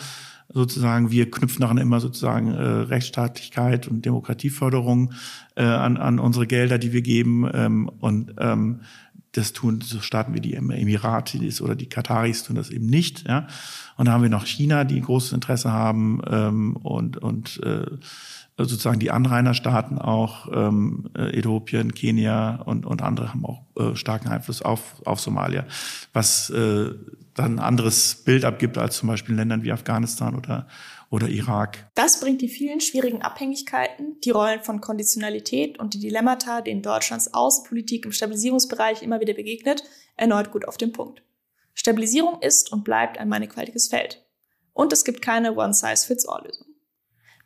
sozusagen, 0.50 1.12
wir 1.12 1.30
knüpfen 1.32 1.62
daran 1.62 1.78
immer 1.78 2.00
sozusagen 2.00 2.54
äh, 2.54 2.62
Rechtsstaatlichkeit 2.62 3.88
und 3.88 4.06
Demokratieförderung 4.06 5.14
äh, 5.56 5.64
an, 5.64 5.98
an 5.98 6.20
unsere 6.20 6.48
Gelder, 6.48 6.78
die 6.78 6.94
wir 6.94 7.02
geben. 7.02 7.50
Ähm, 7.54 7.90
und 8.00 8.34
ähm, 8.40 8.82
das 9.32 9.54
tun 9.54 9.82
so 9.82 10.00
Staaten 10.00 10.34
wie 10.34 10.40
die 10.40 10.54
Emiratis 10.54 11.62
oder 11.62 11.76
die 11.76 11.90
Kataris 11.90 12.44
tun 12.44 12.56
das 12.56 12.70
eben 12.70 12.86
nicht. 12.86 13.28
Ja? 13.28 13.48
Und 13.98 14.06
da 14.06 14.14
haben 14.14 14.24
wir 14.24 14.30
noch 14.30 14.46
China, 14.46 14.84
die 14.84 15.02
großes 15.02 15.34
Interesse 15.34 15.72
haben 15.72 16.22
ähm, 16.30 16.76
und, 16.78 17.18
und 17.18 17.62
äh, 17.64 17.86
sozusagen 18.58 19.00
die 19.00 19.12
Anrainerstaaten 19.12 19.98
auch, 19.98 20.48
ähm, 20.52 21.10
äh, 21.18 21.38
Äthiopien, 21.38 21.94
Kenia 21.94 22.62
und, 22.66 22.86
und 22.86 23.02
andere 23.02 23.30
haben 23.30 23.46
auch 23.46 23.64
äh, 23.78 23.96
starken 23.96 24.30
Einfluss 24.30 24.62
auf, 24.62 25.02
auf 25.06 25.20
Somalia, 25.20 25.66
was 26.14 26.50
äh, 26.50 26.92
dann 27.34 27.56
ein 27.56 27.60
anderes 27.60 28.24
Bild 28.24 28.46
abgibt 28.46 28.78
als 28.78 28.98
zum 28.98 29.10
Beispiel 29.10 29.34
in 29.34 29.40
Ländern 29.40 29.64
wie 29.64 29.74
Afghanistan 29.74 30.36
oder, 30.36 30.68
oder 31.10 31.28
Irak. 31.28 31.90
Das 31.96 32.22
bringt 32.22 32.42
die 32.42 32.48
vielen 32.48 32.80
schwierigen 32.80 33.22
Abhängigkeiten, 33.22 34.22
die 34.24 34.32
Rollen 34.32 34.64
von 34.64 34.80
Konditionalität 34.80 35.78
und 35.78 35.94
die 35.94 36.00
Dilemmata, 36.00 36.62
denen 36.62 36.82
Deutschlands 36.82 37.34
Außenpolitik 37.34 38.06
im 38.06 38.14
Stabilisierungsbereich 38.14 39.04
immer 39.04 39.20
wieder 39.20 39.34
begegnet, 39.34 39.84
erneut 40.16 40.52
gut 40.52 40.66
auf 40.66 40.78
den 40.78 40.94
Punkt. 40.94 41.24
Stabilisierung 41.74 42.42
ist 42.42 42.72
und 42.72 42.86
bleibt 42.86 43.18
ein 43.18 43.28
mannigfaltiges 43.28 43.90
Feld. 43.90 44.26
Und 44.72 44.94
es 44.94 45.04
gibt 45.04 45.22
keine 45.22 45.56
One-Size-Fits-All-Lösung. 45.56 46.65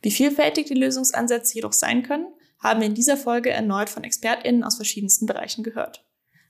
Wie 0.01 0.11
vielfältig 0.11 0.67
die 0.67 0.73
Lösungsansätze 0.73 1.55
jedoch 1.55 1.73
sein 1.73 2.03
können, 2.03 2.27
haben 2.59 2.81
wir 2.81 2.87
in 2.87 2.93
dieser 2.93 3.17
Folge 3.17 3.49
erneut 3.49 3.89
von 3.89 4.03
ExpertInnen 4.03 4.63
aus 4.63 4.75
verschiedensten 4.75 5.25
Bereichen 5.25 5.63
gehört. 5.63 6.05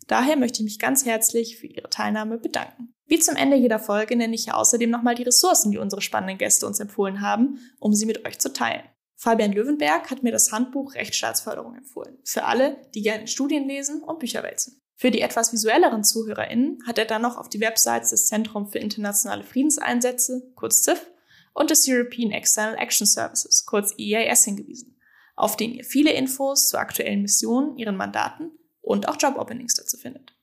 Daher 0.07 0.37
möchte 0.37 0.59
ich 0.59 0.65
mich 0.65 0.79
ganz 0.79 1.05
herzlich 1.05 1.57
für 1.57 1.67
Ihre 1.67 1.89
Teilnahme 1.89 2.39
bedanken. 2.39 2.93
Wie 3.05 3.19
zum 3.19 3.35
Ende 3.35 3.57
jeder 3.57 3.79
Folge 3.79 4.15
nenne 4.15 4.33
ich 4.35 4.45
hier 4.45 4.57
außerdem 4.57 4.89
nochmal 4.89 5.15
die 5.15 5.23
Ressourcen, 5.23 5.71
die 5.71 5.77
unsere 5.77 6.01
spannenden 6.01 6.37
Gäste 6.37 6.65
uns 6.65 6.79
empfohlen 6.79 7.21
haben, 7.21 7.59
um 7.79 7.93
sie 7.93 8.05
mit 8.05 8.25
euch 8.25 8.39
zu 8.39 8.51
teilen. 8.51 8.83
Fabian 9.15 9.51
Löwenberg 9.51 10.09
hat 10.09 10.23
mir 10.23 10.31
das 10.31 10.51
Handbuch 10.51 10.95
Rechtsstaatsförderung 10.95 11.75
empfohlen. 11.75 12.17
Für 12.23 12.45
alle, 12.45 12.77
die 12.95 13.01
gerne 13.01 13.27
Studien 13.27 13.67
lesen 13.67 14.01
und 14.01 14.19
Bücher 14.19 14.43
wälzen. 14.43 14.81
Für 14.95 15.11
die 15.11 15.21
etwas 15.21 15.53
visuelleren 15.53 16.03
ZuhörerInnen 16.03 16.79
hat 16.85 16.97
er 16.97 17.05
dann 17.05 17.21
noch 17.21 17.37
auf 17.37 17.49
die 17.49 17.59
Websites 17.59 18.09
des 18.09 18.27
Zentrum 18.27 18.67
für 18.67 18.79
internationale 18.79 19.43
Friedenseinsätze, 19.43 20.51
kurz 20.55 20.83
ZIF, 20.83 21.09
und 21.53 21.69
des 21.69 21.87
European 21.87 22.31
External 22.31 22.77
Action 22.77 23.07
Services, 23.07 23.65
kurz 23.65 23.93
EAS, 23.97 24.45
hingewiesen, 24.45 24.97
auf 25.35 25.57
denen 25.57 25.75
ihr 25.75 25.83
viele 25.83 26.11
Infos 26.11 26.69
zu 26.69 26.77
aktuellen 26.77 27.21
Missionen, 27.21 27.77
ihren 27.77 27.95
Mandaten 27.95 28.51
und 28.81 29.07
auch 29.07 29.17
Job-Openings 29.19 29.75
dazu 29.75 29.97
findet. 29.97 30.35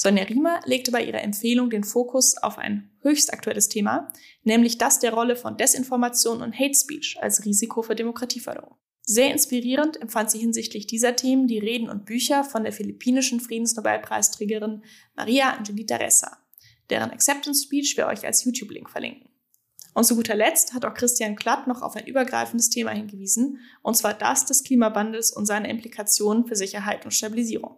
Sonja 0.00 0.22
Riemer 0.22 0.60
legte 0.64 0.92
bei 0.92 1.02
ihrer 1.02 1.22
Empfehlung 1.22 1.70
den 1.70 1.82
Fokus 1.82 2.36
auf 2.36 2.56
ein 2.56 2.90
höchst 3.02 3.32
aktuelles 3.32 3.68
Thema, 3.68 4.12
nämlich 4.44 4.78
das 4.78 5.00
der 5.00 5.12
Rolle 5.12 5.34
von 5.34 5.56
Desinformation 5.56 6.40
und 6.40 6.56
Hate 6.56 6.74
Speech 6.74 7.18
als 7.20 7.44
Risiko 7.44 7.82
für 7.82 7.96
Demokratieförderung. 7.96 8.76
Sehr 9.02 9.32
inspirierend 9.32 10.00
empfand 10.00 10.30
sie 10.30 10.38
hinsichtlich 10.38 10.86
dieser 10.86 11.16
Themen 11.16 11.48
die 11.48 11.58
Reden 11.58 11.88
und 11.88 12.04
Bücher 12.04 12.44
von 12.44 12.62
der 12.62 12.72
philippinischen 12.72 13.40
Friedensnobelpreisträgerin 13.40 14.84
Maria 15.16 15.50
Angelita 15.50 15.96
Ressa, 15.96 16.38
deren 16.90 17.10
Acceptance 17.10 17.64
Speech 17.64 17.96
wir 17.96 18.06
euch 18.06 18.24
als 18.24 18.44
YouTube-Link 18.44 18.90
verlinken. 18.90 19.27
Und 19.98 20.04
zu 20.04 20.14
guter 20.14 20.36
Letzt 20.36 20.74
hat 20.74 20.84
auch 20.84 20.94
Christian 20.94 21.34
Klatt 21.34 21.66
noch 21.66 21.82
auf 21.82 21.96
ein 21.96 22.06
übergreifendes 22.06 22.70
Thema 22.70 22.92
hingewiesen, 22.92 23.58
und 23.82 23.96
zwar 23.96 24.14
das 24.14 24.46
des 24.46 24.62
Klimawandels 24.62 25.32
und 25.32 25.44
seine 25.44 25.68
Implikationen 25.68 26.46
für 26.46 26.54
Sicherheit 26.54 27.04
und 27.04 27.10
Stabilisierung. 27.10 27.76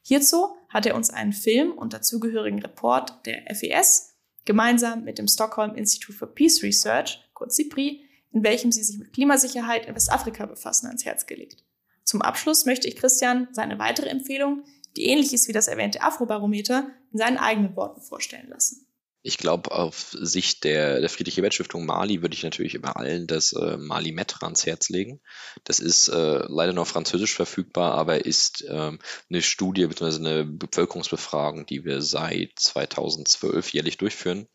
Hierzu 0.00 0.54
hat 0.68 0.86
er 0.86 0.94
uns 0.94 1.10
einen 1.10 1.32
Film 1.32 1.72
und 1.72 1.92
dazugehörigen 1.92 2.60
Report 2.60 3.26
der 3.26 3.52
FES 3.52 4.14
gemeinsam 4.44 5.02
mit 5.02 5.18
dem 5.18 5.26
Stockholm 5.26 5.74
Institute 5.74 6.16
for 6.16 6.32
Peace 6.32 6.62
Research, 6.62 7.18
kurz 7.34 7.56
CIPRI, 7.56 8.04
in 8.30 8.44
welchem 8.44 8.70
sie 8.70 8.84
sich 8.84 8.98
mit 8.98 9.12
Klimasicherheit 9.12 9.86
in 9.86 9.96
Westafrika 9.96 10.46
befassen, 10.46 10.86
ans 10.86 11.04
Herz 11.04 11.26
gelegt. 11.26 11.64
Zum 12.04 12.22
Abschluss 12.22 12.64
möchte 12.64 12.86
ich 12.86 12.94
Christian 12.94 13.48
seine 13.50 13.80
weitere 13.80 14.08
Empfehlung, 14.08 14.62
die 14.96 15.06
ähnlich 15.06 15.32
ist 15.32 15.48
wie 15.48 15.52
das 15.52 15.66
erwähnte 15.66 16.00
Afrobarometer, 16.00 16.92
in 17.10 17.18
seinen 17.18 17.38
eigenen 17.38 17.74
Worten 17.74 18.02
vorstellen 18.02 18.50
lassen. 18.50 18.86
Ich 19.22 19.36
glaube, 19.36 19.70
auf 19.72 20.16
Sicht 20.18 20.64
der, 20.64 21.00
der 21.00 21.10
Friedrich-Ebert-Stiftung 21.10 21.84
Mali 21.84 22.22
würde 22.22 22.34
ich 22.34 22.42
natürlich 22.42 22.74
immer 22.74 22.96
allen 22.96 23.26
das 23.26 23.52
äh, 23.52 23.76
Mali 23.76 24.12
Metra 24.12 24.46
ans 24.46 24.64
Herz 24.64 24.88
legen. 24.88 25.20
Das 25.64 25.78
ist 25.78 26.08
äh, 26.08 26.44
leider 26.48 26.72
nur 26.72 26.86
Französisch 26.86 27.34
verfügbar, 27.34 27.92
aber 27.94 28.24
ist 28.24 28.64
ähm, 28.68 28.98
eine 29.28 29.42
Studie 29.42 29.86
bzw. 29.86 30.16
eine 30.16 30.44
Bevölkerungsbefragung, 30.46 31.66
die 31.66 31.84
wir 31.84 32.00
seit 32.00 32.52
2012 32.58 33.74
jährlich 33.74 33.98
durchführen 33.98 34.48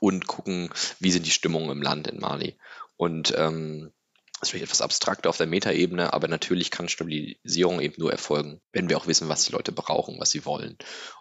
und 0.00 0.26
gucken, 0.26 0.70
wie 1.00 1.10
sind 1.10 1.24
die 1.24 1.30
Stimmungen 1.30 1.70
im 1.70 1.82
Land 1.82 2.06
in 2.06 2.20
Mali. 2.20 2.58
Und 2.96 3.34
ähm, 3.36 3.92
das 4.40 4.48
ist 4.48 4.50
vielleicht 4.50 4.64
etwas 4.64 4.82
abstrakter 4.82 5.30
auf 5.30 5.38
der 5.38 5.46
Metaebene, 5.46 6.12
aber 6.12 6.28
natürlich 6.28 6.70
kann 6.70 6.90
Stabilisierung 6.90 7.80
eben 7.80 7.94
nur 7.98 8.12
erfolgen, 8.12 8.60
wenn 8.72 8.90
wir 8.90 8.98
auch 8.98 9.06
wissen, 9.06 9.30
was 9.30 9.46
die 9.46 9.52
Leute 9.52 9.72
brauchen, 9.72 10.20
was 10.20 10.30
sie 10.30 10.44
wollen. 10.44 10.76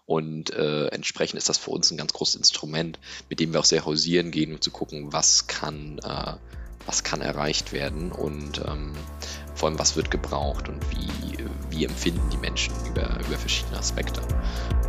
Und 0.06 0.50
äh, 0.50 0.88
entsprechend 0.88 1.38
ist 1.38 1.48
das 1.48 1.58
für 1.58 1.72
uns 1.72 1.90
ein 1.92 1.98
ganz 1.98 2.12
großes 2.12 2.36
Instrument, 2.36 3.00
mit 3.30 3.40
dem 3.40 3.54
wir 3.54 3.62
auch 3.62 3.66
sehr 3.66 3.86
hausieren 3.86 4.32
gehen, 4.32 4.54
um 4.54 4.62
zu 4.62 4.70
gucken, 4.70 5.14
was 5.14 5.48
kann, 5.48 6.00
äh, 6.00 6.34
was 6.86 7.06
kann 7.06 7.22
erreicht 7.22 7.72
werden 7.72 8.12
und 8.12 8.60
ähm, 8.68 8.94
vor 9.56 9.70
allem, 9.70 9.80
was 9.80 9.96
wird 9.96 10.12
gebraucht 10.12 10.68
und 10.68 10.82
wie, 10.92 11.38
wie 11.70 11.86
empfinden 11.86 12.30
die 12.30 12.38
Menschen 12.38 12.74
über, 12.86 13.18
über 13.26 13.38
verschiedene 13.38 13.80
Aspekte. 13.80 14.22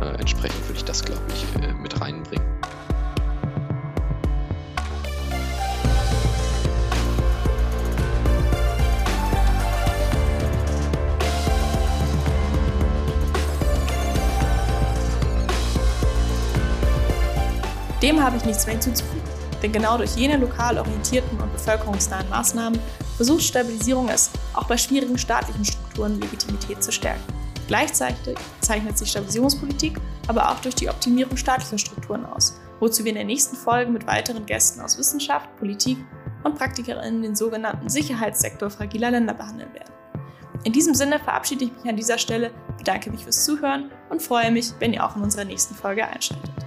Äh, 0.01 0.19
entsprechend 0.19 0.61
würde 0.67 0.77
ich 0.77 0.85
das, 0.85 1.05
glaube 1.05 1.23
ich, 1.33 1.63
äh, 1.63 1.71
mit 1.73 1.99
reinbringen. 2.01 2.45
Dem 18.01 18.23
habe 18.23 18.37
ich 18.37 18.45
nichts 18.45 18.65
mehr 18.65 18.75
hinzuzufügen. 18.75 19.23
Denn 19.61 19.71
genau 19.71 19.97
durch 19.97 20.15
jene 20.15 20.37
lokal 20.37 20.77
orientierten 20.77 21.39
und 21.39 21.51
bevölkerungsnahen 21.51 22.29
Maßnahmen 22.29 22.79
versucht 23.15 23.41
Stabilisierung 23.41 24.07
es, 24.09 24.29
auch 24.53 24.65
bei 24.65 24.77
schwierigen 24.77 25.17
staatlichen 25.17 25.65
Strukturen 25.65 26.19
Legitimität 26.21 26.83
zu 26.83 26.91
stärken. 26.91 27.23
Gleichzeitig 27.67 28.37
zeichnet 28.61 28.97
sich 28.97 29.09
Stabilisierungspolitik 29.09 29.99
aber 30.27 30.51
auch 30.51 30.59
durch 30.59 30.75
die 30.75 30.89
Optimierung 30.89 31.37
staatlicher 31.37 31.77
Strukturen 31.77 32.25
aus, 32.25 32.59
wozu 32.79 33.03
wir 33.03 33.09
in 33.09 33.15
der 33.15 33.25
nächsten 33.25 33.55
Folge 33.55 33.91
mit 33.91 34.05
weiteren 34.07 34.45
Gästen 34.45 34.81
aus 34.81 34.97
Wissenschaft, 34.97 35.53
Politik 35.57 35.97
und 36.43 36.55
PraktikerInnen 36.55 37.21
den 37.21 37.35
sogenannten 37.35 37.89
Sicherheitssektor 37.89 38.69
fragiler 38.69 39.11
Länder 39.11 39.33
behandeln 39.33 39.73
werden. 39.73 39.93
In 40.63 40.73
diesem 40.73 40.93
Sinne 40.93 41.19
verabschiede 41.19 41.65
ich 41.65 41.71
mich 41.71 41.89
an 41.89 41.95
dieser 41.95 42.17
Stelle, 42.17 42.51
bedanke 42.77 43.09
mich 43.09 43.23
fürs 43.23 43.45
Zuhören 43.45 43.89
und 44.09 44.21
freue 44.21 44.51
mich, 44.51 44.73
wenn 44.79 44.93
ihr 44.93 45.05
auch 45.05 45.15
in 45.15 45.23
unserer 45.23 45.45
nächsten 45.45 45.75
Folge 45.75 46.05
einschaltet. 46.05 46.66